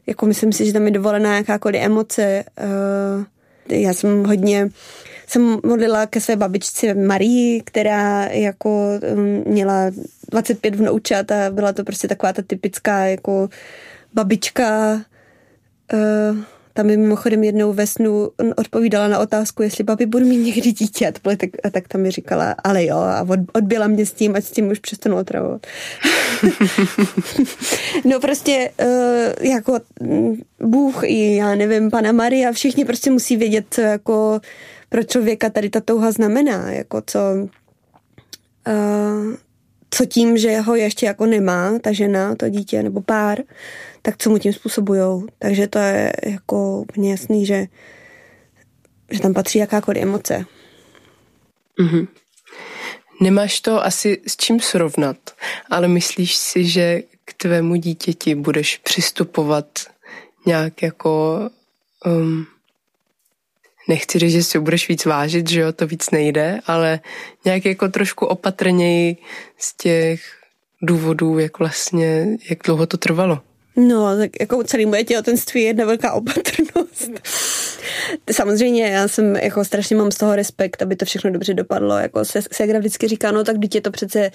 Jako 0.08 0.26
myslím 0.26 0.54
si, 0.54 0.66
že 0.66 0.74
tam 0.74 0.86
je 0.86 0.92
dovolená 0.92 1.36
jakákoliv 1.36 1.82
emoce. 1.82 2.44
Uh, 2.60 3.26
já 3.70 3.94
jsem 3.94 4.24
hodně 4.24 4.70
jsem 5.28 5.60
modlila 5.66 6.06
ke 6.06 6.22
své 6.22 6.36
babičce 6.36 6.94
Marii, 6.94 7.62
která 7.62 8.26
jako 8.26 8.90
um, 9.14 9.44
měla 9.54 9.92
25 10.32 10.76
vnoučat 10.76 11.32
a 11.32 11.52
byla 11.52 11.74
to 11.74 11.84
prostě 11.84 12.08
taková 12.08 12.34
ta 12.34 12.42
typická 12.42 13.06
jako 13.06 13.50
babička 14.14 15.02
uh, 15.94 16.38
tam 16.78 16.86
mi 16.86 16.98
mimochodem 16.98 17.44
jednou 17.44 17.74
ve 17.74 17.88
snu 17.88 18.30
odpovídala 18.56 19.08
na 19.08 19.20
otázku, 19.20 19.64
jestli 19.64 19.84
babi 19.84 20.06
budu 20.06 20.26
mít 20.26 20.38
někdy 20.38 20.72
dítě. 20.72 21.08
A, 21.08 21.36
tak, 21.36 21.50
a 21.64 21.70
tak 21.70 21.88
tam 21.88 22.02
mi 22.02 22.12
říkala, 22.12 22.56
ale 22.64 22.86
jo, 22.86 22.98
a 22.98 23.22
od, 23.22 23.40
odbyla 23.54 23.88
mě 23.88 24.06
s 24.06 24.14
tím, 24.14 24.36
ať 24.36 24.44
s 24.44 24.52
tím 24.52 24.68
už 24.70 24.80
přestanu 24.80 25.18
otravovat. 25.18 25.68
no 28.06 28.20
prostě 28.20 28.72
uh, 28.82 29.48
jako 29.48 29.80
mm, 30.02 30.42
Bůh 30.60 31.04
i 31.04 31.36
já 31.36 31.56
nevím, 31.56 31.92
pana 31.92 32.12
Maria, 32.12 32.52
všichni 32.52 32.86
prostě 32.86 33.12
musí 33.12 33.38
vědět, 33.38 33.66
co 33.70 33.82
jako 33.82 34.40
pro 34.90 35.04
člověka 35.04 35.50
tady 35.50 35.70
ta 35.70 35.80
touha 35.82 36.12
znamená, 36.12 36.72
jako 36.72 37.02
co 37.06 37.20
uh, 38.68 39.36
co 39.90 40.06
tím, 40.06 40.38
že 40.38 40.60
ho 40.60 40.76
ještě 40.76 41.06
jako 41.06 41.26
nemá 41.26 41.80
ta 41.82 41.92
žena, 41.92 42.36
to 42.36 42.50
dítě 42.50 42.84
nebo 42.84 43.02
pár, 43.02 43.40
tak 44.08 44.18
co 44.18 44.30
mu 44.30 44.40
tím 44.40 44.54
způsobujou. 44.54 45.28
Takže 45.40 45.68
to 45.68 45.80
je 45.80 46.14
jako 46.26 46.80
úplně 46.80 47.12
jasný, 47.12 47.46
že, 47.46 47.66
že 49.12 49.20
tam 49.20 49.34
patří 49.34 49.60
jakákoliv 49.60 50.04
emoce. 50.04 50.46
Mm-hmm. 51.80 52.08
Nemáš 53.22 53.62
to 53.62 53.86
asi 53.86 54.22
s 54.28 54.38
čím 54.38 54.60
srovnat, 54.60 55.18
ale 55.70 55.88
myslíš 55.88 56.36
si, 56.36 56.66
že 56.66 57.02
k 57.26 57.34
tvému 57.34 57.76
dítěti 57.76 58.36
budeš 58.36 58.78
přistupovat 58.78 59.66
nějak 60.46 60.82
jako 60.82 61.42
um, 62.06 62.48
nechci 63.88 64.20
říct, 64.20 64.32
že 64.32 64.44
si 64.44 64.60
budeš 64.60 64.90
víc 64.90 65.06
vážit, 65.06 65.50
že 65.50 65.62
jo, 65.62 65.72
to 65.72 65.88
víc 65.88 66.10
nejde, 66.10 66.60
ale 66.66 67.00
nějak 67.46 67.66
jako 67.66 67.88
trošku 67.88 68.26
opatrněji 68.26 69.18
z 69.58 69.74
těch 69.78 70.22
důvodů, 70.82 71.40
jak 71.40 71.60
vlastně, 71.60 72.38
jak 72.50 72.60
dlouho 72.64 72.88
to 72.88 72.98
trvalo. 72.98 73.47
No, 73.78 74.18
tak 74.18 74.32
jako 74.40 74.64
celý 74.64 74.86
moje 74.86 75.04
těhotenství 75.04 75.62
je 75.62 75.68
jedna 75.68 75.86
velká 75.86 76.14
opatrnost. 76.14 77.12
Samozřejmě 78.32 78.88
já 78.88 79.08
jsem 79.08 79.36
jako 79.36 79.66
strašně 79.66 79.96
mám 79.96 80.12
z 80.12 80.18
toho 80.18 80.36
respekt, 80.36 80.82
aby 80.82 80.96
to 80.96 81.06
všechno 81.06 81.32
dobře 81.32 81.54
dopadlo. 81.54 81.98
Jako 81.98 82.26
se, 82.26 82.42
se 82.52 82.80
vždycky 82.80 83.08
říká, 83.08 83.32
no 83.32 83.44
tak 83.44 83.60
dítě 83.60 83.82
to 83.82 83.92
přece 83.92 84.32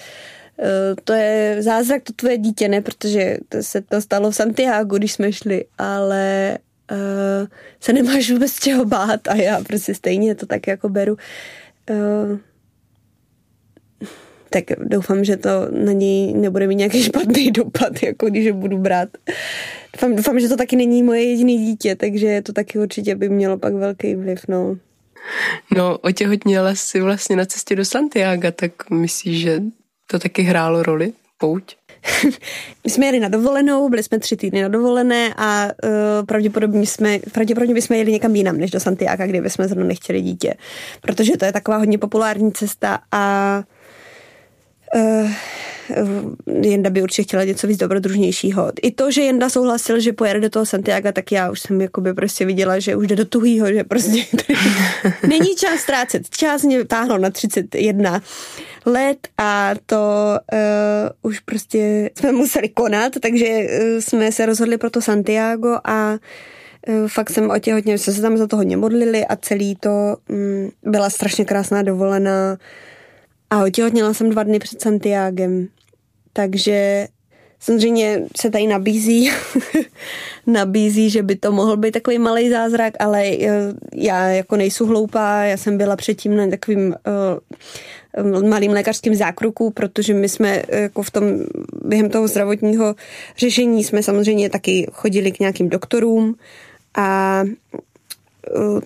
eh, 0.59 0.95
to 1.03 1.13
je 1.13 1.57
zázrak, 1.59 2.03
to 2.03 2.13
tvoje 2.13 2.37
dítě, 2.37 2.67
ne, 2.67 2.81
protože 2.81 3.37
to 3.49 3.63
se 3.63 3.81
to 3.81 4.01
stalo 4.01 4.31
v 4.31 4.35
Santiago, 4.35 4.97
když 4.97 5.11
jsme 5.13 5.33
šli, 5.33 5.65
ale 5.77 6.57
uh, 6.91 7.47
se 7.79 7.93
nemáš 7.93 8.31
vůbec 8.31 8.59
čeho 8.59 8.85
bát 8.85 9.27
a 9.27 9.35
já 9.35 9.63
prostě 9.63 9.95
stejně 9.95 10.35
to 10.35 10.45
tak 10.45 10.67
jako 10.67 10.89
beru. 10.89 11.17
Uh, 11.89 12.37
tak 14.53 14.63
doufám, 14.79 15.23
že 15.23 15.37
to 15.37 15.49
na 15.71 15.91
něj 15.91 16.33
nebude 16.33 16.67
mít 16.67 16.75
nějaký 16.75 17.03
špatný 17.03 17.51
dopad, 17.57 18.03
jako 18.03 18.25
když 18.25 18.51
ho 18.51 18.57
budu 18.57 18.77
brát. 18.77 19.09
Doufám, 19.93 20.15
doufám, 20.15 20.39
že 20.39 20.49
to 20.49 20.57
taky 20.57 20.75
není 20.75 21.03
moje 21.03 21.23
jediné 21.23 21.51
dítě, 21.51 21.95
takže 21.95 22.41
to 22.41 22.53
taky 22.53 22.79
určitě 22.79 23.15
by 23.15 23.29
mělo 23.29 23.57
pak 23.57 23.73
velký 23.73 24.15
vliv, 24.15 24.39
no. 24.47 24.77
No, 25.75 25.97
otěhotněla 25.97 26.75
si 26.75 27.01
vlastně 27.01 27.35
na 27.35 27.45
cestě 27.45 27.75
do 27.75 27.85
Santiago, 27.85 28.51
tak 28.51 28.89
myslíš, 28.89 29.41
že 29.41 29.61
to 30.07 30.19
taky 30.19 30.41
hrálo 30.41 30.83
roli? 30.83 31.13
Pouť? 31.37 31.75
My 32.83 32.89
jsme 32.89 33.05
jeli 33.05 33.19
na 33.19 33.27
dovolenou, 33.27 33.89
byli 33.89 34.03
jsme 34.03 34.19
tři 34.19 34.37
týdny 34.37 34.61
na 34.61 34.67
dovolené 34.67 35.33
a 35.37 35.65
uh, 35.65 36.25
pravděpodobně, 36.25 36.87
jsme, 36.87 37.19
pravděpodobně 37.31 37.73
bychom 37.73 37.97
jeli 37.97 38.11
někam 38.11 38.35
jinam 38.35 38.57
než 38.57 38.71
do 38.71 38.79
Santiago, 38.79 39.27
kde 39.27 39.41
bychom 39.41 39.67
zrovna 39.67 39.85
nechtěli 39.85 40.21
dítě. 40.21 40.53
Protože 41.01 41.37
to 41.37 41.45
je 41.45 41.53
taková 41.53 41.77
hodně 41.77 41.97
populární 41.97 42.51
cesta 42.51 42.99
a 43.11 43.63
uh, 44.95 45.31
Jenda 46.61 46.89
by 46.89 47.01
určitě 47.01 47.23
chtěla 47.23 47.43
něco 47.43 47.67
víc 47.67 47.77
dobrodružnějšího. 47.77 48.71
I 48.81 48.91
to, 48.91 49.11
že 49.11 49.21
Jenda 49.21 49.49
souhlasil, 49.49 49.99
že 49.99 50.13
pojede 50.13 50.39
do 50.39 50.49
toho 50.49 50.65
Santiago, 50.65 51.11
tak 51.11 51.31
já 51.31 51.51
už 51.51 51.59
jsem 51.59 51.81
jakoby 51.81 52.13
prostě 52.13 52.45
viděla, 52.45 52.79
že 52.79 52.95
už 52.95 53.07
jde 53.07 53.15
do 53.15 53.25
tuhýho, 53.25 53.67
že 53.73 53.83
prostě 53.83 54.25
není 55.27 55.55
čas 55.55 55.79
ztrácet. 55.79 56.29
Čas 56.29 56.63
mě 56.63 56.85
táhlo 56.85 57.17
na 57.17 57.29
31 57.29 58.21
let 58.85 59.27
a 59.37 59.71
to 59.85 59.97
uh, 60.53 61.29
už 61.31 61.39
prostě 61.39 62.09
jsme 62.17 62.31
museli 62.31 62.69
konat, 62.69 63.13
takže 63.21 63.45
uh, 63.45 63.99
jsme 63.99 64.31
se 64.31 64.45
rozhodli 64.45 64.77
pro 64.77 64.89
to 64.89 65.01
Santiago 65.01 65.77
a 65.83 66.17
fakt 67.07 67.29
jsem 67.29 67.49
otěhotně, 67.49 67.97
jsme 67.97 68.13
se 68.13 68.21
tam 68.21 68.37
za 68.37 68.47
to 68.47 68.55
hodně 68.55 68.77
modlili 68.77 69.25
a 69.25 69.35
celý 69.35 69.75
to 69.75 70.17
um, 70.29 70.71
byla 70.83 71.09
strašně 71.09 71.45
krásná 71.45 71.81
dovolená 71.81 72.57
a 73.53 73.63
otěhotněla 73.63 74.13
jsem 74.13 74.29
dva 74.29 74.43
dny 74.43 74.59
před 74.59 74.81
Santiagem, 74.81 75.67
takže 76.33 77.07
Samozřejmě 77.59 78.21
se 78.37 78.49
tady 78.49 78.67
nabízí, 78.67 79.31
nabízí, 80.47 81.09
že 81.09 81.23
by 81.23 81.35
to 81.35 81.51
mohl 81.51 81.77
být 81.77 81.91
takový 81.91 82.19
malý 82.19 82.49
zázrak, 82.49 82.93
ale 82.99 83.23
eh, 83.25 83.49
já 83.95 84.27
jako 84.27 84.55
nejsou 84.55 84.85
hloupá, 84.85 85.43
já 85.43 85.57
jsem 85.57 85.77
byla 85.77 85.95
předtím 85.95 86.35
na 86.35 86.47
takovým 86.47 86.95
uh, 88.23 88.49
malým 88.49 88.71
lékařským 88.71 89.15
zákroku, 89.15 89.69
protože 89.69 90.13
my 90.13 90.29
jsme 90.29 90.63
jako 90.69 91.03
v 91.03 91.11
tom, 91.11 91.23
během 91.85 92.09
toho 92.09 92.27
zdravotního 92.27 92.95
řešení 93.37 93.83
jsme 93.83 94.03
samozřejmě 94.03 94.49
taky 94.49 94.87
chodili 94.91 95.31
k 95.31 95.39
nějakým 95.39 95.69
doktorům 95.69 96.35
a 96.97 97.43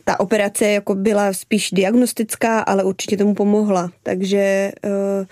ta 0.03 0.19
operace 0.19 0.67
jako 0.67 0.95
byla 0.95 1.33
spíš 1.33 1.71
diagnostická, 1.71 2.59
ale 2.59 2.83
určitě 2.83 3.17
tomu 3.17 3.33
pomohla. 3.33 3.91
Takže 4.03 4.71
uh, 4.85 5.25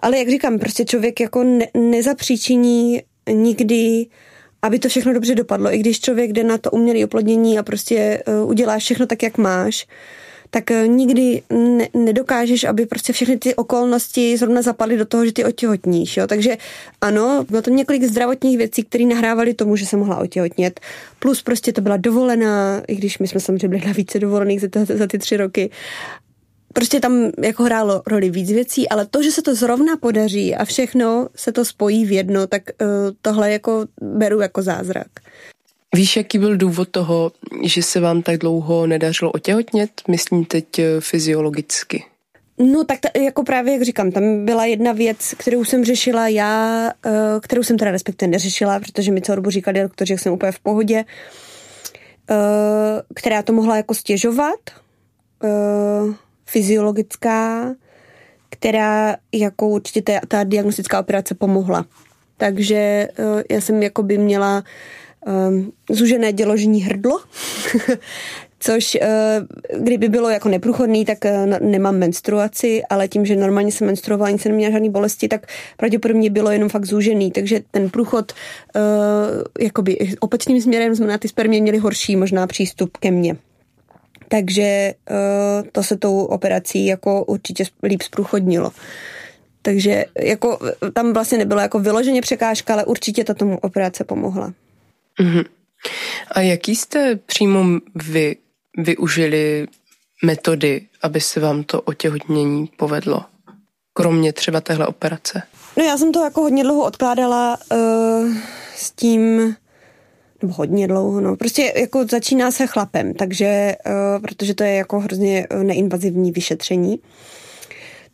ale 0.00 0.18
jak 0.18 0.28
říkám, 0.28 0.58
prostě 0.58 0.84
člověk 0.84 1.20
jako 1.20 1.44
ne, 1.44 1.66
nezapříčiní 1.74 3.02
nikdy, 3.32 4.06
aby 4.62 4.78
to 4.78 4.88
všechno 4.88 5.12
dobře 5.12 5.34
dopadlo. 5.34 5.74
I 5.74 5.78
když 5.78 6.00
člověk 6.00 6.32
jde 6.32 6.44
na 6.44 6.58
to 6.58 6.70
umělé 6.70 7.04
oplodnění 7.04 7.58
a 7.58 7.62
prostě 7.62 8.22
uh, 8.26 8.50
udělá 8.50 8.78
všechno 8.78 9.06
tak, 9.06 9.22
jak 9.22 9.38
máš, 9.38 9.86
tak 10.50 10.70
uh, 10.70 10.88
nikdy 10.88 11.42
ne, 11.50 11.88
nedokážeš, 11.94 12.64
aby 12.64 12.86
prostě 12.86 13.12
všechny 13.12 13.38
ty 13.38 13.54
okolnosti 13.54 14.36
zrovna 14.36 14.62
zapadly 14.62 14.96
do 14.96 15.04
toho, 15.04 15.26
že 15.26 15.32
ty 15.32 15.44
otěhotníš. 15.44 16.16
Jo? 16.16 16.26
Takže 16.26 16.56
ano, 17.00 17.46
bylo 17.50 17.62
to 17.62 17.70
několik 17.70 18.04
zdravotních 18.04 18.58
věcí, 18.58 18.82
které 18.82 19.04
nahrávaly 19.04 19.54
tomu, 19.54 19.76
že 19.76 19.86
se 19.86 19.96
mohla 19.96 20.18
otěhotnět. 20.18 20.80
Plus 21.18 21.42
prostě 21.42 21.72
to 21.72 21.80
byla 21.80 21.96
dovolená, 21.96 22.82
i 22.88 22.94
když 22.94 23.18
my 23.18 23.28
jsme 23.28 23.40
samozřejmě 23.40 23.68
byli 23.68 23.86
na 23.86 23.92
více 23.92 24.18
dovolených 24.18 24.60
za, 24.60 24.68
za 24.94 25.06
ty 25.06 25.18
tři 25.18 25.36
roky 25.36 25.70
prostě 26.72 27.00
tam 27.00 27.30
jako 27.42 27.62
hrálo 27.62 28.02
roli 28.06 28.30
víc 28.30 28.50
věcí, 28.50 28.88
ale 28.88 29.06
to, 29.06 29.22
že 29.22 29.30
se 29.30 29.42
to 29.42 29.54
zrovna 29.54 29.96
podaří 29.96 30.54
a 30.54 30.64
všechno 30.64 31.28
se 31.36 31.52
to 31.52 31.64
spojí 31.64 32.04
v 32.04 32.12
jedno, 32.12 32.46
tak 32.46 32.62
uh, 32.80 32.86
tohle 33.22 33.52
jako 33.52 33.86
beru 34.00 34.40
jako 34.40 34.62
zázrak. 34.62 35.06
Víš, 35.94 36.16
jaký 36.16 36.38
byl 36.38 36.56
důvod 36.56 36.88
toho, 36.90 37.32
že 37.62 37.82
se 37.82 38.00
vám 38.00 38.22
tak 38.22 38.38
dlouho 38.38 38.86
nedařilo 38.86 39.30
otěhotnět? 39.30 39.90
Myslím 40.08 40.44
teď 40.44 40.78
eh, 40.78 41.00
fyziologicky. 41.00 42.04
No 42.58 42.84
tak 42.84 43.00
ta, 43.00 43.08
jako 43.20 43.42
právě, 43.42 43.72
jak 43.72 43.82
říkám, 43.82 44.10
tam 44.10 44.44
byla 44.44 44.64
jedna 44.64 44.92
věc, 44.92 45.34
kterou 45.38 45.64
jsem 45.64 45.84
řešila 45.84 46.28
já, 46.28 46.90
uh, 47.06 47.12
kterou 47.40 47.62
jsem 47.62 47.78
teda 47.78 47.90
respektive 47.90 48.30
neřešila, 48.30 48.80
protože 48.80 49.12
mi 49.12 49.20
celou 49.20 49.36
dobu 49.36 49.50
říkali 49.50 49.82
doktoři, 49.82 50.12
že 50.14 50.18
jsem 50.18 50.32
úplně 50.32 50.52
v 50.52 50.58
pohodě, 50.58 51.04
uh, 52.30 52.36
která 53.14 53.42
to 53.42 53.52
mohla 53.52 53.76
jako 53.76 53.94
stěžovat. 53.94 54.60
Fyziologická, 56.44 57.74
která 58.50 59.16
jako 59.32 59.68
určitě 59.68 60.02
ta, 60.02 60.12
ta 60.28 60.44
diagnostická 60.44 61.00
operace 61.00 61.34
pomohla. 61.34 61.86
Takže 62.36 63.08
já 63.50 63.60
jsem 63.60 63.82
jako 63.82 64.02
by 64.02 64.18
měla 64.18 64.64
um, 65.26 65.72
zužené 65.90 66.32
děložní 66.32 66.82
hrdlo, 66.82 67.20
což 68.60 68.98
uh, 69.02 69.82
kdyby 69.84 70.08
bylo 70.08 70.28
jako 70.28 70.48
neprůchodný, 70.48 71.04
tak 71.04 71.18
uh, 71.24 71.68
nemám 71.68 71.96
menstruaci, 71.96 72.82
ale 72.90 73.08
tím, 73.08 73.26
že 73.26 73.36
normálně 73.36 73.72
jsem 73.72 73.86
menstruovala, 73.86 74.30
nic 74.30 74.44
neměla 74.44 74.72
žádný 74.72 74.90
bolesti, 74.90 75.28
tak 75.28 75.46
pravděpodobně 75.76 76.30
bylo 76.30 76.50
jenom 76.50 76.68
fakt 76.68 76.86
zúžený, 76.86 77.30
takže 77.30 77.60
ten 77.70 77.90
průchod 77.90 78.32
uh, 78.32 78.82
jakoby 79.60 79.98
opačným 80.20 80.60
směrem 80.60 80.94
znamená, 80.94 81.18
ty 81.18 81.28
spermie 81.28 81.62
měly 81.62 81.78
horší 81.78 82.16
možná 82.16 82.46
přístup 82.46 82.96
ke 82.96 83.10
mně. 83.10 83.36
Takže 84.28 84.94
to 85.72 85.82
se 85.82 85.96
tou 85.96 86.24
operací 86.24 86.86
jako 86.86 87.24
určitě 87.24 87.64
líp 87.82 88.02
zprůchodnilo. 88.02 88.70
Takže 89.62 90.04
jako 90.18 90.58
tam 90.92 91.12
vlastně 91.12 91.38
nebylo 91.38 91.60
jako 91.60 91.78
vyloženě 91.78 92.22
překážka, 92.22 92.72
ale 92.72 92.84
určitě 92.84 93.24
ta 93.24 93.34
tomu 93.34 93.58
operace 93.58 94.04
pomohla. 94.04 94.52
Uh-huh. 95.20 95.44
A 96.30 96.40
jaký 96.40 96.76
jste 96.76 97.16
přímo 97.16 97.64
vy 97.94 98.36
využili 98.78 99.66
metody, 100.24 100.86
aby 101.02 101.20
se 101.20 101.40
vám 101.40 101.62
to 101.62 101.80
otěhotnění 101.80 102.70
povedlo? 102.76 103.24
Kromě 103.92 104.32
třeba 104.32 104.60
téhle 104.60 104.86
operace. 104.86 105.42
No 105.76 105.84
já 105.84 105.98
jsem 105.98 106.12
to 106.12 106.24
jako 106.24 106.40
hodně 106.40 106.62
dlouho 106.62 106.84
odkládala 106.84 107.58
uh, 107.72 107.78
s 108.76 108.90
tím, 108.90 109.54
nebo 110.42 110.54
hodně 110.54 110.88
dlouho, 110.88 111.20
no. 111.20 111.36
Prostě 111.36 111.72
jako 111.76 112.06
začíná 112.10 112.50
se 112.50 112.66
chlapem, 112.66 113.14
takže, 113.14 113.74
uh, 113.86 114.22
protože 114.22 114.54
to 114.54 114.64
je 114.64 114.74
jako 114.74 115.00
hrozně 115.00 115.46
neinvazivní 115.62 116.32
vyšetření. 116.32 116.98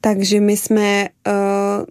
Takže 0.00 0.40
my 0.40 0.56
jsme 0.56 1.08
uh, 1.26 1.84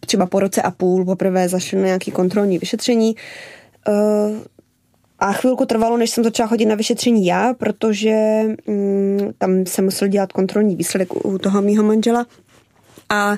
třeba 0.00 0.26
po 0.26 0.40
roce 0.40 0.62
a 0.62 0.70
půl 0.70 1.04
poprvé 1.04 1.48
zašli 1.48 1.78
na 1.78 1.84
nějaký 1.84 2.10
kontrolní 2.10 2.58
vyšetření 2.58 3.14
uh, 3.14 3.20
a 5.18 5.32
chvilku 5.32 5.66
trvalo, 5.66 5.96
než 5.96 6.10
jsem 6.10 6.24
začala 6.24 6.48
chodit 6.48 6.66
na 6.66 6.74
vyšetření 6.74 7.26
já, 7.26 7.54
protože 7.54 8.42
um, 8.66 9.18
tam 9.38 9.66
se 9.66 9.82
musel 9.82 10.08
dělat 10.08 10.32
kontrolní 10.32 10.76
výsledek 10.76 11.26
u 11.26 11.38
toho 11.38 11.62
mýho 11.62 11.84
manžela 11.84 12.26
a 13.08 13.36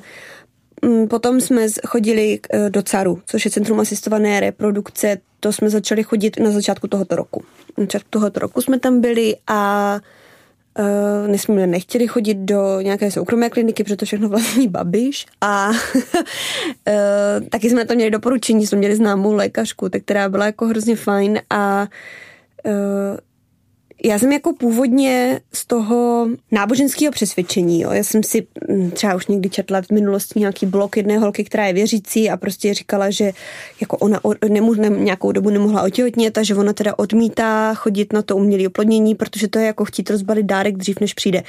Mm, 0.83 1.09
potom 1.09 1.41
jsme 1.41 1.67
chodili 1.87 2.41
eh, 2.51 2.71
do 2.71 2.83
CARu, 2.83 3.23
což 3.27 3.45
je 3.45 3.51
Centrum 3.51 3.81
asistované 3.81 4.41
reprodukce. 4.41 5.19
To 5.41 5.53
jsme 5.53 5.71
začali 5.71 6.03
chodit 6.03 6.39
na 6.39 6.51
začátku 6.51 6.89
tohoto 6.89 7.17
roku. 7.17 7.45
Na 7.79 7.85
začátku 7.85 8.09
tohoto 8.11 8.41
roku 8.41 8.61
jsme 8.61 8.79
tam 8.79 9.01
byli 9.01 9.37
a 9.47 10.01
Uh, 10.79 11.35
jsme 11.35 11.67
nechtěli 11.67 12.07
chodit 12.07 12.35
do 12.35 12.81
nějaké 12.81 13.11
soukromé 13.11 13.51
kliniky, 13.51 13.85
protože 13.85 13.97
to 13.97 14.05
všechno 14.05 14.29
vlastní 14.29 14.69
babiš. 14.69 15.27
A 15.41 15.71
uh, 15.71 15.75
taky 17.51 17.71
jsme 17.71 17.85
tam 17.85 17.97
měli 17.97 18.11
doporučení, 18.11 18.67
jsme 18.67 18.79
měli 18.79 18.97
známou 18.97 19.33
lékařku, 19.33 19.89
tak 19.89 20.03
která 20.03 20.29
byla 20.29 20.47
jako 20.47 20.67
hrozně 20.67 20.97
fajn 20.97 21.41
a 21.51 21.89
uh, 22.67 22.73
já 24.05 24.19
jsem 24.19 24.33
jako 24.33 24.53
původně 24.53 25.41
z 25.53 25.67
toho 25.67 26.29
náboženského 26.53 27.13
přesvědčení, 27.13 27.81
jo. 27.81 27.91
Já 27.91 28.05
jsem 28.05 28.23
si 28.23 28.47
mm, 28.69 28.91
třeba 28.91 29.15
už 29.15 29.27
někdy 29.27 29.51
četla 29.51 29.83
v 29.83 29.91
minulosti 29.91 30.41
nějaký 30.41 30.67
blok 30.67 30.97
jedné 30.97 31.19
holky, 31.19 31.45
která 31.45 31.67
je 31.67 31.73
věřící 31.73 32.31
a 32.31 32.37
prostě 32.37 32.75
říkala, 32.75 33.11
že 33.11 33.33
jako 33.81 33.97
ona 33.97 34.21
nemu, 34.49 34.75
ne, 34.75 34.89
nějakou 34.89 35.33
dobu 35.33 35.51
nemohla 35.51 35.83
otěhotnět 35.83 36.39
a 36.39 36.43
že 36.43 36.55
ona 36.55 36.73
teda 36.73 36.99
odmítá 36.99 37.75
chodit 37.75 38.13
na 38.13 38.23
to 38.23 38.37
umělé 38.37 38.67
oplodnění, 38.67 39.15
protože 39.15 39.49
to 39.49 39.59
je 39.59 39.67
jako 39.67 39.85
chtít 39.85 40.11
rozbalit 40.11 40.47
dárek 40.47 40.77
dřív, 40.77 41.01
než 41.01 41.15
přijde. 41.15 41.43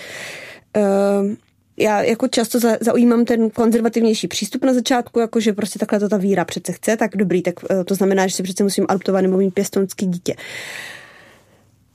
Uh, 0.77 1.31
já 1.77 2.01
jako 2.01 2.27
často 2.27 2.59
za, 2.59 2.77
zaujímám 2.81 3.25
ten 3.25 3.49
konzervativnější 3.49 4.27
přístup 4.27 4.63
na 4.63 4.73
začátku, 4.73 5.19
jako 5.19 5.39
že 5.39 5.53
prostě 5.53 5.79
takhle 5.79 5.99
to 5.99 6.09
ta 6.09 6.17
víra 6.17 6.45
přece 6.45 6.71
chce, 6.71 6.97
tak 6.97 7.17
dobrý, 7.17 7.41
tak 7.41 7.55
uh, 7.63 7.83
to 7.83 7.95
znamená, 7.95 8.27
že 8.27 8.35
si 8.35 8.43
přece 8.43 8.63
musím 8.63 8.85
adoptovat 8.89 9.21
nebo 9.21 9.37
mít 9.37 9.53
pěstonský 9.53 10.05
dítě. 10.05 10.33
Uh, 10.33 10.41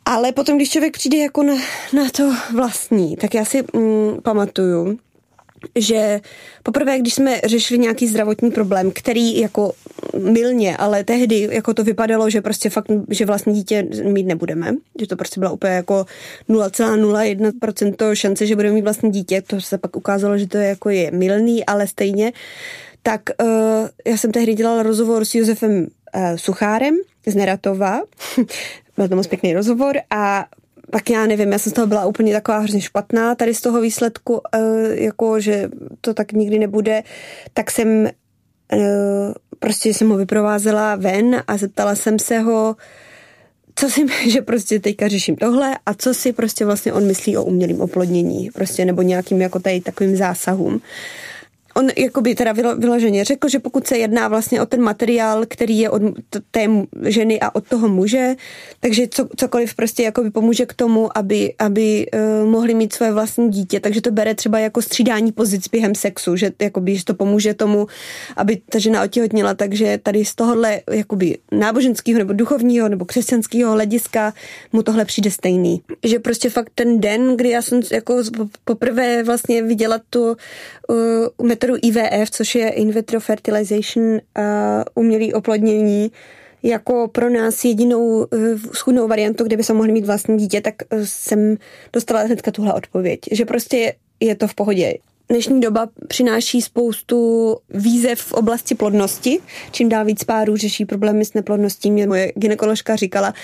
ale 0.04 0.32
potom, 0.32 0.56
když 0.56 0.70
člověk 0.70 0.92
přijde 0.92 1.18
jako 1.18 1.42
na, 1.42 1.54
na 1.92 2.10
to 2.16 2.32
vlastní, 2.52 3.16
tak 3.16 3.34
já 3.34 3.44
si 3.44 3.64
mm, 3.74 4.20
pamatuju, 4.22 4.98
že 5.76 6.20
poprvé, 6.62 6.98
když 6.98 7.14
jsme 7.14 7.40
řešili 7.44 7.78
nějaký 7.78 8.08
zdravotní 8.08 8.50
problém, 8.50 8.90
který 8.94 9.40
jako 9.40 9.72
milně, 10.18 10.76
ale 10.76 11.04
tehdy 11.04 11.48
jako 11.50 11.74
to 11.74 11.84
vypadalo, 11.84 12.30
že 12.30 12.40
prostě 12.40 12.70
fakt, 12.70 12.86
že 13.10 13.26
vlastní 13.26 13.54
dítě 13.54 13.86
mít 14.04 14.26
nebudeme, 14.26 14.74
že 15.00 15.06
to 15.06 15.16
prostě 15.16 15.40
byla 15.40 15.50
úplně 15.50 15.72
jako 15.72 16.06
0,01% 16.48 18.14
šance, 18.14 18.46
že 18.46 18.56
budeme 18.56 18.74
mít 18.74 18.82
vlastní 18.82 19.10
dítě, 19.10 19.42
to 19.42 19.60
se 19.60 19.78
pak 19.78 19.96
ukázalo, 19.96 20.38
že 20.38 20.46
to 20.46 20.58
je 20.58 20.68
jako 20.68 20.90
je 20.90 21.10
milný, 21.10 21.66
ale 21.66 21.86
stejně, 21.86 22.32
tak 23.02 23.20
uh, 23.42 23.88
já 24.06 24.16
jsem 24.16 24.32
tehdy 24.32 24.54
dělala 24.54 24.82
rozhovor 24.82 25.24
s 25.24 25.34
Josefem 25.34 25.86
uh, 26.16 26.36
Suchárem 26.36 26.94
z 27.26 27.34
Neratova, 27.34 28.00
byl 29.02 29.08
to 29.08 29.16
moc 29.16 29.26
pěkný 29.26 29.54
rozhovor 29.54 29.96
a 30.10 30.46
pak 30.90 31.10
já 31.10 31.26
nevím, 31.26 31.52
já 31.52 31.58
jsem 31.58 31.70
z 31.70 31.74
toho 31.74 31.86
byla 31.86 32.06
úplně 32.06 32.32
taková 32.32 32.58
hrozně 32.58 32.80
špatná 32.80 33.34
tady 33.34 33.54
z 33.54 33.60
toho 33.60 33.80
výsledku, 33.80 34.40
eh, 34.52 34.58
jako 35.02 35.40
že 35.40 35.68
to 36.00 36.14
tak 36.14 36.32
nikdy 36.32 36.58
nebude, 36.58 37.02
tak 37.54 37.70
jsem 37.70 38.06
eh, 38.72 38.78
prostě 39.58 39.94
jsem 39.94 40.08
ho 40.08 40.16
vyprovázela 40.16 40.96
ven 40.96 41.42
a 41.46 41.56
zeptala 41.56 41.94
jsem 41.94 42.18
se 42.18 42.38
ho, 42.38 42.76
co 43.74 43.90
si, 43.90 44.06
že 44.30 44.42
prostě 44.42 44.80
teďka 44.80 45.08
řeším 45.08 45.36
tohle 45.36 45.78
a 45.86 45.94
co 45.94 46.14
si 46.14 46.32
prostě 46.32 46.64
vlastně 46.64 46.92
on 46.92 47.06
myslí 47.06 47.36
o 47.36 47.44
umělém 47.44 47.80
oplodnění, 47.80 48.50
prostě 48.54 48.84
nebo 48.84 49.02
nějakým 49.02 49.40
jako 49.40 49.58
tady 49.60 49.80
takovým 49.80 50.16
zásahům 50.16 50.80
on 51.74 51.88
jakoby 51.96 52.34
teda 52.34 52.52
vyloženě 52.52 53.24
řekl, 53.24 53.48
že 53.48 53.58
pokud 53.58 53.86
se 53.86 53.98
jedná 53.98 54.28
vlastně 54.28 54.62
o 54.62 54.66
ten 54.66 54.80
materiál, 54.80 55.44
který 55.48 55.78
je 55.78 55.90
od 55.90 56.02
té 56.50 56.68
ženy 57.02 57.40
a 57.40 57.54
od 57.54 57.68
toho 57.68 57.88
muže, 57.88 58.34
takže 58.80 59.08
co, 59.10 59.28
cokoliv 59.36 59.74
prostě 59.74 60.02
jakoby 60.02 60.30
pomůže 60.30 60.66
k 60.66 60.74
tomu, 60.74 61.18
aby, 61.18 61.54
aby 61.58 62.06
uh, 62.14 62.50
mohli 62.50 62.74
mít 62.74 62.92
své 62.92 63.12
vlastní 63.12 63.50
dítě, 63.50 63.80
takže 63.80 64.00
to 64.00 64.10
bere 64.10 64.34
třeba 64.34 64.58
jako 64.58 64.82
střídání 64.82 65.32
pozic 65.32 65.68
během 65.68 65.94
sexu, 65.94 66.36
že, 66.36 66.52
jakoby, 66.62 66.96
že 66.96 67.04
to 67.04 67.14
pomůže 67.14 67.54
tomu, 67.54 67.86
aby 68.36 68.60
ta 68.68 68.78
žena 68.78 69.02
otěhotnila, 69.02 69.54
takže 69.54 69.98
tady 70.02 70.24
z 70.24 70.34
tohohle 70.34 70.80
jakoby 70.90 71.38
náboženského 71.52 72.18
nebo 72.18 72.32
duchovního 72.32 72.88
nebo 72.88 73.04
křesťanského 73.04 73.72
hlediska 73.72 74.34
mu 74.72 74.82
tohle 74.82 75.04
přijde 75.04 75.30
stejný. 75.30 75.82
Že 76.04 76.18
prostě 76.18 76.50
fakt 76.50 76.70
ten 76.74 77.00
den, 77.00 77.36
kdy 77.36 77.50
já 77.50 77.62
jsem 77.62 77.80
jako 77.92 78.22
poprvé 78.64 79.22
vlastně 79.22 79.62
viděla 79.62 80.00
tu 80.10 80.36
uh, 80.88 80.96
metodu 81.62 81.78
IVF, 81.82 82.30
což 82.30 82.54
je 82.54 82.68
in 82.68 82.92
vitro 82.92 83.20
fertilization, 83.20 84.04
uh, 84.12 84.20
umělý 84.94 85.34
oplodnění, 85.34 86.12
jako 86.62 87.08
pro 87.08 87.30
nás 87.30 87.64
jedinou 87.64 88.06
uh, 88.06 88.26
schudnou 88.74 89.08
variantu, 89.08 89.44
kde 89.44 89.56
by 89.56 89.64
se 89.64 89.72
mohli 89.72 89.92
mít 89.92 90.06
vlastní 90.06 90.36
dítě, 90.36 90.60
tak 90.60 90.74
uh, 90.92 91.00
jsem 91.04 91.56
dostala 91.92 92.20
hnedka 92.20 92.50
tuhle 92.50 92.74
odpověď, 92.74 93.20
že 93.32 93.44
prostě 93.44 93.94
je 94.20 94.34
to 94.34 94.48
v 94.48 94.54
pohodě. 94.54 94.94
Dnešní 95.28 95.60
doba 95.60 95.88
přináší 96.08 96.62
spoustu 96.62 97.56
výzev 97.70 98.20
v 98.20 98.32
oblasti 98.32 98.74
plodnosti. 98.74 99.38
Čím 99.70 99.88
dál 99.88 100.04
víc 100.04 100.24
párů 100.24 100.56
řeší 100.56 100.84
problémy 100.84 101.24
s 101.24 101.34
neplodností. 101.34 101.90
Mě 101.90 102.06
moje 102.06 102.32
ginekoložka 102.36 102.96
říkala, 102.96 103.34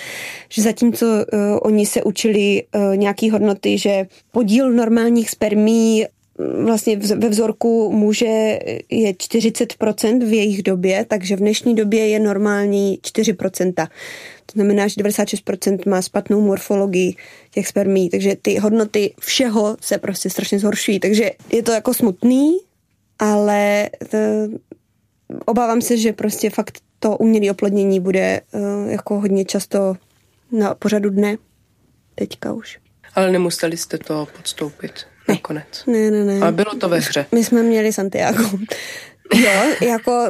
že 0.49 0.61
zatímco 0.61 1.05
uh, 1.05 1.39
oni 1.61 1.85
se 1.85 2.03
učili 2.03 2.63
uh, 2.75 2.97
nějaký 2.97 3.29
hodnoty, 3.29 3.77
že 3.77 4.07
podíl 4.31 4.71
normálních 4.71 5.29
spermí 5.29 6.05
vlastně 6.63 6.97
ve 6.97 7.29
vzorku 7.29 7.91
muže 7.91 8.59
je 8.89 9.13
40% 9.13 10.25
v 10.29 10.33
jejich 10.33 10.63
době, 10.63 11.05
takže 11.05 11.35
v 11.35 11.39
dnešní 11.39 11.75
době 11.75 12.07
je 12.07 12.19
normální 12.19 12.99
4%. 13.03 13.87
To 14.45 14.53
znamená, 14.53 14.87
že 14.87 14.95
96% 14.95 15.89
má 15.89 16.01
špatnou 16.01 16.41
morfologii 16.41 17.15
těch 17.51 17.67
spermí, 17.67 18.09
takže 18.09 18.35
ty 18.41 18.57
hodnoty 18.57 19.13
všeho 19.19 19.77
se 19.81 19.97
prostě 19.97 20.29
strašně 20.29 20.59
zhoršují. 20.59 20.99
Takže 20.99 21.31
je 21.51 21.63
to 21.63 21.71
jako 21.71 21.93
smutný, 21.93 22.57
ale 23.19 23.89
to, 24.09 24.17
obávám 25.45 25.81
se, 25.81 25.97
že 25.97 26.13
prostě 26.13 26.49
fakt 26.49 26.79
to 26.99 27.17
umělé 27.17 27.51
oplodnění 27.51 27.99
bude 27.99 28.41
uh, 28.51 28.91
jako 28.91 29.19
hodně 29.19 29.45
často 29.45 29.95
na 30.51 30.75
pořadu 30.75 31.09
dne. 31.09 31.37
Teďka 32.15 32.53
už. 32.53 32.79
Ale 33.15 33.31
nemuseli 33.31 33.77
jste 33.77 33.97
to 33.97 34.27
podstoupit 34.37 35.08
nakonec. 35.29 35.83
Ne, 35.87 36.11
ne, 36.11 36.25
ne. 36.25 36.39
Ale 36.41 36.51
bylo 36.51 36.75
to 36.75 36.89
ve 36.89 36.97
hře. 36.97 37.25
My 37.31 37.43
jsme 37.43 37.63
měli 37.63 37.93
Santiago. 37.93 38.49
Jo, 39.33 39.61
jako 39.81 40.29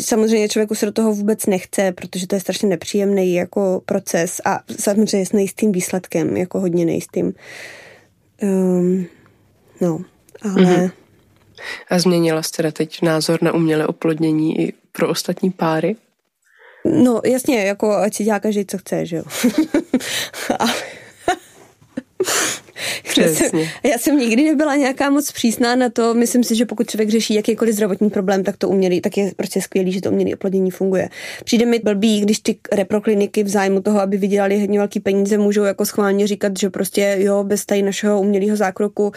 samozřejmě 0.00 0.48
člověku 0.48 0.74
se 0.74 0.86
do 0.86 0.92
toho 0.92 1.12
vůbec 1.12 1.46
nechce, 1.46 1.92
protože 1.92 2.26
to 2.26 2.34
je 2.34 2.40
strašně 2.40 2.68
nepříjemný 2.68 3.34
jako 3.34 3.82
proces 3.84 4.40
a 4.44 4.60
samozřejmě 4.80 5.26
s 5.26 5.32
nejistým 5.32 5.72
výsledkem, 5.72 6.36
jako 6.36 6.60
hodně 6.60 6.84
nejistým. 6.84 7.34
Um, 8.42 9.06
no, 9.80 10.00
ale... 10.42 10.54
Mm-hmm. 10.54 10.90
A 11.90 11.98
změnila 11.98 12.42
jste 12.42 12.56
teda 12.56 12.70
teď 12.70 13.02
názor 13.02 13.42
na 13.42 13.54
umělé 13.54 13.86
oplodnění 13.86 14.60
i 14.60 14.72
pro 14.92 15.08
ostatní 15.08 15.50
páry? 15.50 15.96
No 16.84 17.20
jasně, 17.24 17.64
jako 17.64 17.96
ať 17.96 18.14
si 18.14 18.24
dělá 18.24 18.40
každý, 18.40 18.66
co 18.66 18.78
chce, 18.78 19.06
že 19.06 19.16
jo. 19.16 19.22
ale 20.58 20.74
Přesně. 23.14 23.70
Já 23.82 23.98
jsem 23.98 24.18
nikdy 24.18 24.44
nebyla 24.44 24.76
nějaká 24.76 25.10
moc 25.10 25.32
přísná 25.32 25.76
na 25.76 25.88
to. 25.88 26.14
Myslím 26.14 26.44
si, 26.44 26.54
že 26.54 26.66
pokud 26.66 26.90
člověk 26.90 27.10
řeší 27.10 27.34
jakýkoliv 27.34 27.74
zdravotní 27.74 28.10
problém, 28.10 28.44
tak 28.44 28.56
to 28.56 28.68
umělý, 28.68 29.00
tak 29.00 29.16
je 29.16 29.32
prostě 29.36 29.60
skvělý, 29.60 29.92
že 29.92 30.00
to 30.00 30.10
umělý 30.10 30.34
oplodnění 30.34 30.70
funguje. 30.70 31.08
Přijde 31.44 31.66
mi 31.66 31.78
blbý, 31.78 32.20
když 32.20 32.38
ty 32.38 32.58
reprokliniky 32.72 33.44
v 33.44 33.48
zájmu 33.48 33.80
toho, 33.80 34.00
aby 34.00 34.16
vydělali 34.16 34.60
hodně 34.60 34.78
velký 34.78 35.00
peníze, 35.00 35.38
můžou 35.38 35.62
jako 35.62 35.86
schválně 35.86 36.26
říkat, 36.26 36.52
že 36.58 36.70
prostě 36.70 37.16
jo, 37.18 37.44
bez 37.44 37.66
tady 37.66 37.82
našeho 37.82 38.20
umělého 38.20 38.56
zákroku 38.56 39.12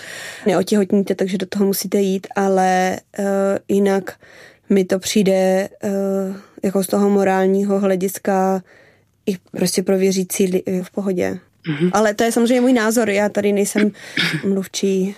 neotěhotníte, 0.46 1.16
takže 1.16 1.38
do 1.38 1.46
toho 1.46 1.66
musíte 1.66 2.02
jít, 2.02 2.28
ale 2.36 3.00
uh, 3.20 3.26
jinak 3.68 4.14
mi 4.70 4.86
to 4.86 5.00
přijde 5.00 5.70
uh, 5.84 5.90
jako 6.64 6.84
z 6.84 6.88
toho 6.88 7.10
morálního 7.10 7.80
hlediska 7.80 8.64
i 9.26 9.38
prostě 9.52 9.84
pro 9.84 9.98
věřící 9.98 10.64
v 10.82 10.92
pohodě. 10.92 11.40
Mm-hmm. 11.70 11.90
Ale 11.94 12.14
to 12.14 12.24
je 12.24 12.32
samozřejmě 12.32 12.62
můj 12.62 12.74
názor. 12.74 13.10
Já 13.10 13.30
tady 13.30 13.54
nejsem 13.54 13.92
mluvčí 14.44 15.16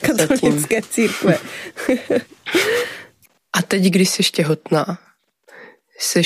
katolické 0.00 0.82
církve. 0.82 1.38
A 3.52 3.62
teď, 3.62 3.82
když 3.82 4.08
jsi 4.08 4.22
těhotná, 4.22 4.98
jsi 5.98 6.22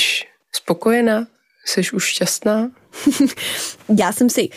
spokojená? 0.53 1.27
Jsi 1.65 1.83
už 1.93 2.05
šťastná? 2.05 2.71
Já 3.99 4.13
jsem 4.13 4.31
si 4.31 4.49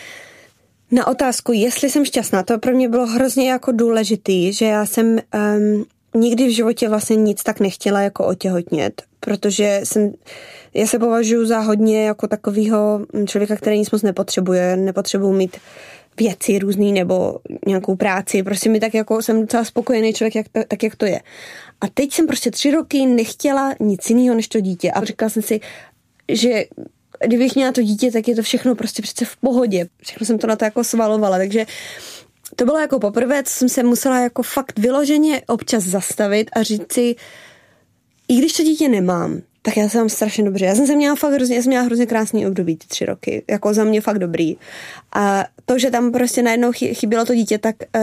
na 0.90 1.06
otázku, 1.06 1.52
jestli 1.52 1.90
jsem 1.90 2.04
šťastná, 2.04 2.42
to 2.42 2.58
pro 2.58 2.72
mě 2.72 2.88
bylo 2.88 3.06
hrozně 3.06 3.50
jako 3.50 3.72
důležitý, 3.72 4.52
že 4.52 4.64
já 4.64 4.86
jsem 4.86 5.06
um, 5.06 5.86
nikdy 6.14 6.46
v 6.46 6.54
životě 6.54 6.88
vlastně 6.88 7.16
nic 7.16 7.42
tak 7.42 7.60
nechtěla 7.60 8.00
jako 8.00 8.26
otěhotnět, 8.26 9.02
protože 9.20 9.80
jsem, 9.84 10.12
já 10.74 10.86
se 10.86 10.98
považuji 10.98 11.46
za 11.46 11.58
hodně 11.58 12.06
jako 12.06 12.28
takového 12.28 13.06
člověka, 13.26 13.56
který 13.56 13.78
nic 13.78 13.90
moc 13.90 14.02
nepotřebuje, 14.02 14.76
nepotřebuji 14.76 15.32
mít 15.32 15.56
věci 16.18 16.58
různý 16.58 16.92
nebo 16.92 17.38
nějakou 17.66 17.96
práci, 17.96 18.42
prostě 18.42 18.68
mi 18.68 18.80
tak 18.80 18.94
jako 18.94 19.22
jsem 19.22 19.40
docela 19.40 19.64
spokojený 19.64 20.12
člověk, 20.12 20.34
jak 20.34 20.48
to, 20.48 20.60
tak 20.68 20.82
jak 20.82 20.96
to 20.96 21.06
je. 21.06 21.20
A 21.80 21.88
teď 21.94 22.12
jsem 22.12 22.26
prostě 22.26 22.50
tři 22.50 22.70
roky 22.70 23.06
nechtěla 23.06 23.74
nic 23.80 24.10
jiného 24.10 24.36
než 24.36 24.48
to 24.48 24.60
dítě 24.60 24.90
a 24.90 25.04
říkala 25.04 25.30
jsem 25.30 25.42
si, 25.42 25.60
že 26.28 26.64
kdybych 27.26 27.54
měla 27.54 27.72
to 27.72 27.82
dítě, 27.82 28.12
tak 28.12 28.28
je 28.28 28.36
to 28.36 28.42
všechno 28.42 28.74
prostě 28.74 29.02
přece 29.02 29.24
v 29.24 29.36
pohodě. 29.36 29.86
Všechno 30.02 30.26
jsem 30.26 30.38
to 30.38 30.46
na 30.46 30.56
to 30.56 30.64
jako 30.64 30.84
svalovala, 30.84 31.38
takže 31.38 31.66
to 32.56 32.64
bylo 32.64 32.78
jako 32.78 32.98
poprvé, 32.98 33.42
co 33.42 33.54
jsem 33.54 33.68
se 33.68 33.82
musela 33.82 34.20
jako 34.20 34.42
fakt 34.42 34.78
vyloženě 34.78 35.42
občas 35.46 35.84
zastavit 35.84 36.50
a 36.52 36.62
říct 36.62 36.92
si, 36.92 37.16
i 38.28 38.36
když 38.36 38.52
to 38.52 38.62
dítě 38.62 38.88
nemám, 38.88 39.40
tak 39.62 39.76
já 39.76 39.88
jsem 39.88 40.00
mám 40.00 40.08
strašně 40.08 40.44
dobře. 40.44 40.64
Já 40.64 40.74
jsem 40.74 40.86
se 40.86 40.96
měla 40.96 41.16
fakt 41.16 41.32
hrozně, 41.32 41.56
já 41.56 41.62
jsem 41.62 41.70
měla 41.70 41.84
hrozně 41.84 42.06
krásný 42.06 42.46
období, 42.46 42.76
ty 42.76 42.86
tři 42.86 43.06
roky. 43.06 43.44
Jako 43.50 43.74
za 43.74 43.84
mě 43.84 44.00
fakt 44.00 44.18
dobrý. 44.18 44.56
A 45.14 45.44
to, 45.64 45.78
že 45.78 45.90
tam 45.90 46.12
prostě 46.12 46.42
najednou 46.42 46.72
chybělo 46.72 47.24
to 47.24 47.34
dítě, 47.34 47.58
tak 47.58 47.76
uh, 47.96 48.02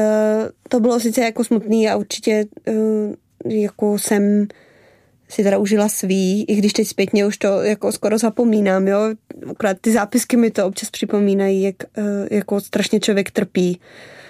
to 0.69 0.79
bylo 0.79 0.99
sice 0.99 1.21
jako 1.21 1.43
smutný 1.43 1.89
a 1.89 1.95
určitě 1.95 2.45
uh, 2.67 3.13
jako 3.45 3.99
jsem 3.99 4.47
si 5.29 5.43
teda 5.43 5.57
užila 5.57 5.89
svý, 5.89 6.43
i 6.43 6.55
když 6.55 6.73
teď 6.73 6.87
zpětně 6.87 7.25
už 7.25 7.37
to 7.37 7.61
jako 7.61 7.91
skoro 7.91 8.17
zapomínám, 8.17 8.87
jo. 8.87 8.99
Akorát 9.51 9.77
ty 9.81 9.91
zápisky 9.91 10.37
mi 10.37 10.51
to 10.51 10.65
občas 10.65 10.89
připomínají, 10.89 11.61
jak 11.61 11.75
uh, 11.97 12.03
jako 12.31 12.61
strašně 12.61 12.99
člověk 12.99 13.31
trpí. 13.31 13.79
Uh, 13.79 14.20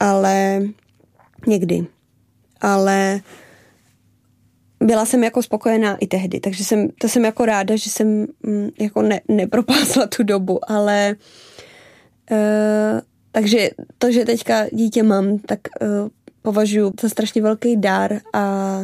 ale 0.00 0.62
někdy. 1.46 1.86
Ale 2.60 3.20
byla 4.80 5.04
jsem 5.04 5.24
jako 5.24 5.42
spokojená 5.42 5.96
i 5.96 6.06
tehdy, 6.06 6.40
takže 6.40 6.64
jsem, 6.64 6.88
to 6.88 7.08
jsem 7.08 7.24
jako 7.24 7.46
ráda, 7.46 7.76
že 7.76 7.90
jsem 7.90 8.26
mm, 8.42 8.68
jako 8.80 9.02
ne, 9.02 9.20
nepropásla 9.28 10.06
tu 10.06 10.22
dobu, 10.22 10.70
ale 10.70 11.16
uh, 12.30 13.00
takže 13.32 13.70
to, 13.98 14.12
že 14.12 14.24
teďka 14.24 14.66
dítě 14.72 15.02
mám, 15.02 15.38
tak 15.38 15.60
uh, 15.80 16.08
považuji 16.42 16.92
za 17.00 17.08
strašně 17.08 17.42
velký 17.42 17.76
dár 17.76 18.20
a, 18.32 18.80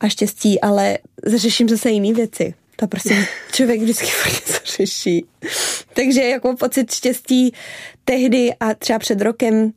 a 0.00 0.08
štěstí, 0.08 0.60
ale 0.60 0.98
řeším 1.26 1.68
zase 1.68 1.90
jiné 1.90 2.14
věci. 2.14 2.54
To 2.80 2.86
prostě 2.86 3.26
člověk 3.52 3.80
vždycky 3.80 4.06
něco 4.30 4.60
řeší. 4.76 5.24
Takže 5.94 6.22
jako 6.22 6.56
pocit 6.56 6.92
štěstí 6.92 7.52
tehdy 8.04 8.54
a 8.60 8.74
třeba 8.74 8.98
před 8.98 9.20
rokem 9.20 9.72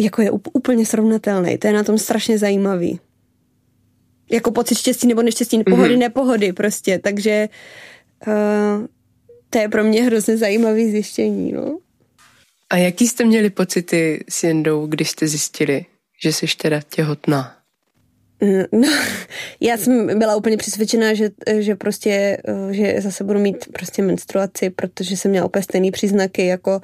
jako 0.00 0.22
je 0.22 0.30
úplně 0.30 0.86
srovnatelný. 0.86 1.58
To 1.58 1.66
je 1.66 1.72
na 1.72 1.84
tom 1.84 1.98
strašně 1.98 2.38
zajímavý 2.38 3.00
jako 4.30 4.50
pocit 4.50 4.78
štěstí 4.78 5.06
nebo 5.06 5.22
neštěstí, 5.22 5.64
pohody, 5.64 5.94
mm-hmm. 5.94 5.98
nepohody 5.98 6.52
prostě, 6.52 6.98
takže 6.98 7.48
uh, 8.26 8.86
to 9.50 9.58
je 9.58 9.68
pro 9.68 9.84
mě 9.84 10.02
hrozně 10.02 10.36
zajímavý 10.36 10.90
zjištění, 10.90 11.52
no. 11.52 11.78
A 12.70 12.76
jaký 12.76 13.08
jste 13.08 13.24
měli 13.24 13.50
pocity 13.50 14.24
s 14.28 14.44
Jendou, 14.44 14.86
když 14.86 15.10
jste 15.10 15.26
zjistili, 15.26 15.86
že 16.22 16.32
jsi 16.32 16.46
teda 16.56 16.80
těhotná? 16.80 17.53
Mm, 18.44 18.64
no, 18.72 18.88
já 19.60 19.76
jsem 19.76 20.18
byla 20.18 20.36
úplně 20.36 20.56
přesvědčená, 20.56 21.14
že, 21.14 21.30
že 21.58 21.74
prostě, 21.74 22.38
eh, 22.48 22.74
že 22.74 23.00
zase 23.00 23.24
budu 23.24 23.40
mít 23.40 23.68
prostě 23.72 24.02
menstruaci, 24.02 24.70
protože 24.70 25.16
jsem 25.16 25.30
měla 25.30 25.46
úplně 25.46 25.62
stejný 25.62 25.90
příznaky 25.90 26.46
jako 26.46 26.80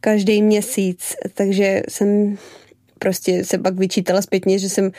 každý 0.00 0.42
měsíc, 0.42 1.14
takže 1.34 1.82
jsem 1.88 2.38
prostě 2.98 3.44
se 3.44 3.58
pak 3.58 3.74
vyčítala 3.74 4.22
zpětně, 4.22 4.58
že 4.58 4.68
jsem 4.68 4.90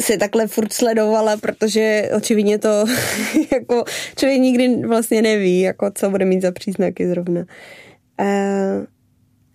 se 0.00 0.16
takhle 0.18 0.46
furt 0.46 0.72
sledovala, 0.72 1.36
protože 1.36 2.10
očividně 2.16 2.58
to 2.58 2.84
jako 3.52 3.84
člověk 4.16 4.40
nikdy 4.40 4.76
vlastně 4.86 5.22
neví, 5.22 5.60
jako 5.60 5.90
co 5.94 6.10
bude 6.10 6.24
mít 6.24 6.42
za 6.42 6.52
příznaky 6.52 7.08
zrovna. 7.08 7.44
Uh, 8.20 8.84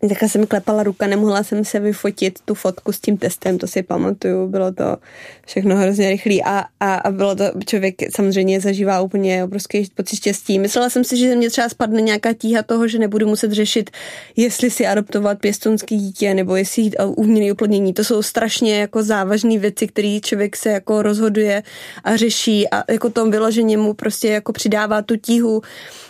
Takhle 0.07 0.29
se 0.29 0.37
mi 0.37 0.47
klepala 0.47 0.83
ruka, 0.83 1.07
nemohla 1.07 1.43
jsem 1.43 1.65
se 1.65 1.79
vyfotit 1.79 2.39
tu 2.45 2.53
fotku 2.53 2.91
s 2.91 2.99
tím 2.99 3.17
testem, 3.17 3.57
to 3.57 3.67
si 3.67 3.83
pamatuju, 3.83 4.47
bylo 4.47 4.71
to 4.71 4.97
všechno 5.45 5.75
hrozně 5.75 6.09
rychlý 6.09 6.43
a, 6.43 6.65
a, 6.79 6.95
a 6.95 7.11
bylo 7.11 7.35
to, 7.35 7.43
člověk 7.65 7.95
samozřejmě 8.15 8.61
zažívá 8.61 9.01
úplně 9.01 9.43
obrovský 9.43 9.89
pocit 9.95 10.15
štěstí. 10.15 10.59
Myslela 10.59 10.89
jsem 10.89 11.03
si, 11.03 11.17
že 11.17 11.35
mě 11.35 11.49
třeba 11.49 11.69
spadne 11.69 12.01
nějaká 12.01 12.33
tíha 12.33 12.63
toho, 12.63 12.87
že 12.87 12.99
nebudu 12.99 13.27
muset 13.27 13.51
řešit, 13.51 13.89
jestli 14.35 14.69
si 14.69 14.87
adoptovat 14.87 15.39
pěstonský 15.39 15.97
dítě 15.97 16.33
nebo 16.33 16.55
jestli 16.55 16.81
jít 16.81 16.95
umělé 17.15 17.51
oplodnění. 17.51 17.93
To 17.93 18.03
jsou 18.03 18.21
strašně 18.21 18.79
jako 18.79 19.03
závažné 19.03 19.57
věci, 19.57 19.87
které 19.87 20.19
člověk 20.23 20.55
se 20.55 20.69
jako 20.69 21.01
rozhoduje 21.01 21.63
a 22.03 22.15
řeší 22.15 22.69
a 22.69 22.83
jako 22.91 23.09
tom 23.09 23.31
vyloženě 23.31 23.77
mu 23.77 23.93
prostě 23.93 24.27
jako 24.27 24.53
přidává 24.53 25.01
tu 25.01 25.15
tíhu 25.15 25.61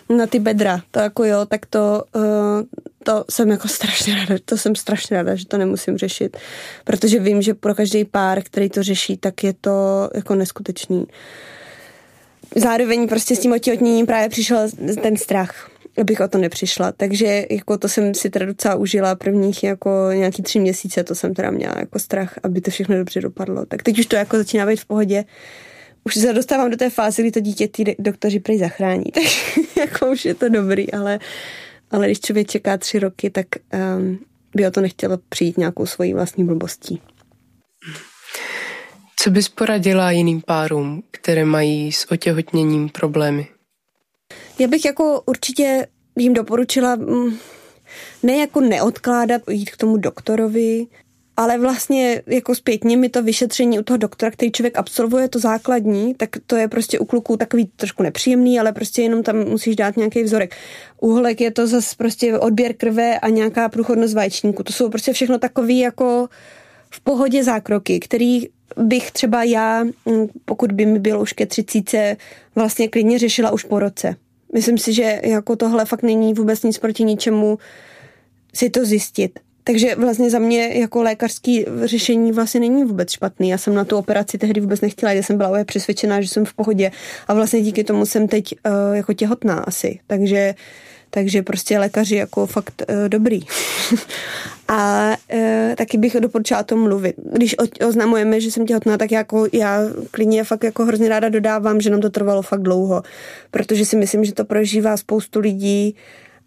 na 0.10 0.28
ty 0.28 0.40
bedra. 0.40 0.82
To 0.92 1.00
jako 1.00 1.24
jo, 1.24 1.46
tak 1.46 1.66
to 1.66 2.04
uh, 2.16 2.22
to 3.04 3.26
jsem 3.30 3.50
jako 3.50 3.68
strašně 3.68 4.16
ráda, 4.16 4.36
to 4.46 4.58
jsem 4.58 4.76
strašně 4.76 5.18
ráda, 5.18 5.36
že 5.36 5.46
to 5.46 5.58
nemusím 5.58 5.98
řešit, 5.98 6.38
protože 6.84 7.20
vím, 7.20 7.42
že 7.42 7.54
pro 7.54 7.76
každý 7.76 8.06
pár, 8.06 8.44
který 8.44 8.70
to 8.70 8.84
řeší, 8.84 9.18
tak 9.18 9.44
je 9.44 9.54
to 9.62 10.10
jako 10.16 10.36
neskutečný. 10.36 11.06
Zároveň 12.56 13.08
prostě 13.08 13.36
s 13.36 13.40
tím 13.40 13.54
otěhotněním 13.54 14.06
právě 14.06 14.30
přišel 14.30 14.70
ten 15.02 15.18
strach, 15.18 15.70
abych 15.98 16.20
o 16.20 16.28
to 16.28 16.38
nepřišla. 16.38 16.92
Takže 16.92 17.46
jako 17.50 17.78
to 17.78 17.90
jsem 17.90 18.14
si 18.14 18.30
teda 18.30 18.46
docela 18.46 18.76
užila 18.76 19.16
prvních 19.16 19.64
jako 19.64 19.90
nějaký 20.14 20.44
tři 20.44 20.60
měsíce, 20.60 21.04
to 21.04 21.16
jsem 21.16 21.34
teda 21.34 21.52
měla 21.52 21.74
jako 21.80 22.00
strach, 22.00 22.40
aby 22.44 22.62
to 22.62 22.72
všechno 22.72 22.98
dobře 22.98 23.22
dopadlo. 23.22 23.66
Tak 23.66 23.84
teď 23.84 24.00
už 24.00 24.06
to 24.06 24.16
jako 24.16 24.38
začíná 24.38 24.66
být 24.66 24.80
v 24.80 24.86
pohodě. 24.86 25.26
Už 26.04 26.16
se 26.16 26.34
dostávám 26.34 26.72
do 26.72 26.78
té 26.78 26.90
fáze, 26.90 27.22
kdy 27.22 27.32
to 27.32 27.40
dítě 27.40 27.68
ty 27.68 27.96
doktoři 28.00 28.40
prý 28.40 28.58
zachrání, 28.58 29.06
tak 29.14 29.24
jako 29.78 30.12
už 30.12 30.26
je 30.26 30.34
to 30.34 30.50
dobrý, 30.50 30.94
ale, 30.94 31.20
ale 31.92 32.06
když 32.06 32.20
člověk 32.20 32.48
čeká 32.48 32.78
tři 32.78 33.00
roky, 33.00 33.30
tak 33.30 33.48
um, 33.98 34.20
by 34.56 34.68
o 34.68 34.72
to 34.72 34.82
nechtělo 34.82 35.18
přijít 35.30 35.58
nějakou 35.58 35.86
svojí 35.86 36.14
vlastní 36.14 36.46
blbostí. 36.46 37.02
Co 39.20 39.30
bys 39.30 39.50
poradila 39.50 40.12
jiným 40.12 40.42
párům, 40.42 41.04
které 41.12 41.46
mají 41.46 41.92
s 41.92 42.12
otěhotněním 42.12 42.90
problémy? 42.90 43.48
Já 44.60 44.68
bych 44.68 44.86
jako 44.86 45.22
určitě 45.26 45.88
jim 46.16 46.34
doporučila 46.34 46.96
mm, 46.96 47.38
ne 48.24 48.38
jako 48.38 48.62
neodkládat, 48.62 49.42
jít 49.50 49.70
k 49.70 49.78
tomu 49.78 49.98
doktorovi, 49.98 50.88
ale 51.40 51.58
vlastně 51.58 52.22
jako 52.28 52.56
zpětně 52.56 52.98
mi 52.98 53.10
to 53.10 53.24
vyšetření 53.24 53.80
u 53.80 53.84
toho 53.84 53.98
doktora, 53.98 54.32
který 54.32 54.52
člověk 54.52 54.78
absolvuje 54.78 55.30
to 55.30 55.40
základní, 55.40 56.14
tak 56.14 56.30
to 56.48 56.56
je 56.56 56.68
prostě 56.68 57.00
u 57.00 57.06
kluků 57.06 57.38
takový 57.38 57.70
trošku 57.76 58.04
nepříjemný, 58.04 58.60
ale 58.60 58.72
prostě 58.72 59.02
jenom 59.02 59.24
tam 59.24 59.36
musíš 59.36 59.76
dát 59.76 59.98
nějaký 59.98 60.24
vzorek. 60.24 60.56
Uholek 61.02 61.42
je 61.42 61.52
to 61.52 61.68
zase 61.68 61.96
prostě 61.98 62.40
odběr 62.40 62.74
krve 62.74 63.20
a 63.20 63.30
nějaká 63.30 63.70
průchodnost 63.70 64.14
vaječníku. 64.14 64.64
To 64.64 64.74
jsou 64.74 64.90
prostě 64.90 65.14
všechno 65.14 65.40
takový 65.40 65.80
jako 65.80 66.28
v 66.90 67.00
pohodě 67.00 67.44
zákroky, 67.44 68.00
který 68.00 68.48
bych 68.78 69.12
třeba 69.12 69.44
já, 69.44 69.84
mm, 69.84 70.28
pokud 70.46 70.72
by 70.72 70.86
mi 70.86 71.00
bylo 71.00 71.22
už 71.22 71.34
ke 71.34 71.46
třicíce, 71.46 72.18
vlastně 72.56 72.88
klidně 72.88 73.20
řešila 73.20 73.52
už 73.52 73.64
po 73.64 73.80
roce. 73.80 74.16
Myslím 74.54 74.78
si, 74.78 74.94
že 74.94 75.22
jako 75.24 75.56
tohle 75.56 75.86
fakt 75.86 76.04
není 76.04 76.34
vůbec 76.34 76.64
nic 76.64 76.78
proti 76.78 77.04
ničemu 77.04 77.58
si 78.54 78.70
to 78.70 78.86
zjistit. 78.86 79.40
Takže 79.70 79.96
vlastně 79.96 80.30
za 80.30 80.40
mě 80.40 80.80
jako 80.80 81.04
lékařský 81.04 81.66
řešení 81.84 82.32
vlastně 82.32 82.60
není 82.60 82.84
vůbec 82.84 83.12
špatný. 83.12 83.50
Já 83.50 83.58
jsem 83.58 83.74
na 83.74 83.86
tu 83.86 83.98
operaci 83.98 84.38
tehdy 84.38 84.62
vůbec 84.62 84.82
nechtěla, 84.82 85.12
já 85.12 85.24
jsem 85.24 85.38
byla 85.38 85.64
přesvědčená, 85.64 86.22
že 86.22 86.28
jsem 86.28 86.46
v 86.46 86.54
pohodě 86.54 86.92
a 87.28 87.34
vlastně 87.34 87.62
díky 87.62 87.84
tomu 87.84 88.06
jsem 88.06 88.28
teď 88.28 88.56
uh, 88.66 88.96
jako 88.96 89.14
těhotná 89.14 89.56
asi. 89.56 90.00
Takže 90.08 90.56
takže 91.10 91.44
prostě 91.44 91.80
lékaři 91.80 92.16
jako 92.16 92.46
fakt 92.46 92.84
uh, 92.90 93.10
dobrý. 93.10 93.40
a 94.68 95.10
uh, 95.34 95.76
taky 95.76 95.98
bych 95.98 96.16
doporučila 96.20 96.64
to 96.64 96.76
mluvit. 96.76 97.16
Když 97.34 97.56
oznamujeme, 97.88 98.42
že 98.42 98.52
jsem 98.52 98.66
těhotná, 98.66 98.98
tak 98.98 99.12
jako 99.12 99.48
já 99.54 99.80
klidně 100.12 100.44
fakt 100.44 100.64
jako 100.64 100.86
hrozně 100.86 101.10
ráda 101.10 101.30
dodávám, 101.30 101.82
že 101.82 101.90
nám 101.90 102.02
to 102.02 102.10
trvalo 102.10 102.42
fakt 102.42 102.62
dlouho, 102.62 103.04
protože 103.52 103.86
si 103.86 103.96
myslím, 103.96 104.26
že 104.26 104.34
to 104.34 104.46
prožívá 104.46 104.98
spoustu 104.98 105.40
lidí 105.40 105.96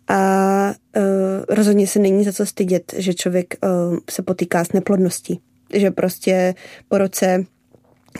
a 0.08 0.74
uh, 0.96 1.02
rozhodně 1.48 1.86
se 1.86 1.98
není 1.98 2.24
za 2.24 2.32
co 2.32 2.46
stydět, 2.46 2.94
že 2.96 3.14
člověk 3.14 3.54
uh, 3.62 3.98
se 4.10 4.22
potýká 4.22 4.64
s 4.64 4.72
neplodností. 4.72 5.40
Že 5.74 5.90
prostě 5.90 6.54
po 6.88 6.98
roce 6.98 7.44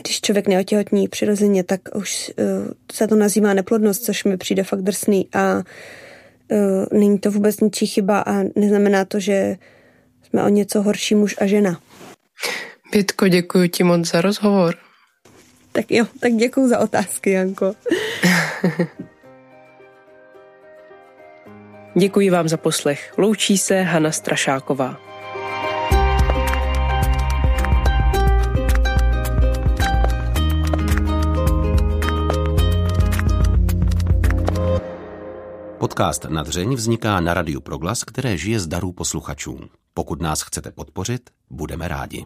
když 0.01 0.21
člověk 0.21 0.47
neotěhotní 0.47 1.07
přirozeně, 1.07 1.63
tak 1.63 1.81
už 1.95 2.31
uh, 2.37 2.71
se 2.91 3.07
to 3.07 3.15
nazývá 3.15 3.53
neplodnost, 3.53 4.03
což 4.03 4.23
mi 4.23 4.37
přijde 4.37 4.63
fakt 4.63 4.81
drsný 4.81 5.27
a 5.33 5.55
uh, 5.55 6.99
není 6.99 7.19
to 7.19 7.31
vůbec 7.31 7.59
ničí 7.59 7.87
chyba 7.87 8.19
a 8.19 8.43
neznamená 8.55 9.05
to, 9.05 9.19
že 9.19 9.57
jsme 10.23 10.43
o 10.43 10.49
něco 10.49 10.81
horší 10.81 11.15
muž 11.15 11.35
a 11.39 11.45
žena. 11.45 11.79
Pětko, 12.91 13.27
děkuji 13.27 13.69
ti 13.69 13.83
moc 13.83 14.07
za 14.11 14.21
rozhovor. 14.21 14.75
Tak 15.71 15.91
jo, 15.91 16.05
tak 16.19 16.33
děkuji 16.33 16.67
za 16.67 16.79
otázky, 16.79 17.31
Janko. 17.31 17.75
Děkuji 21.95 22.29
vám 22.29 22.47
za 22.47 22.57
poslech. 22.57 23.13
Loučí 23.17 23.57
se 23.57 23.81
Hana 23.81 24.11
Strašáková. 24.11 24.97
Podcast 35.77 36.25
Nadřeň 36.25 36.73
vzniká 36.75 37.19
na 37.19 37.33
Radiu 37.33 37.61
Proglas, 37.61 38.03
které 38.03 38.37
žije 38.37 38.59
z 38.59 38.67
darů 38.67 38.91
posluchačů. 38.91 39.59
Pokud 39.93 40.21
nás 40.21 40.41
chcete 40.41 40.71
podpořit, 40.71 41.29
budeme 41.49 41.87
rádi. 41.87 42.25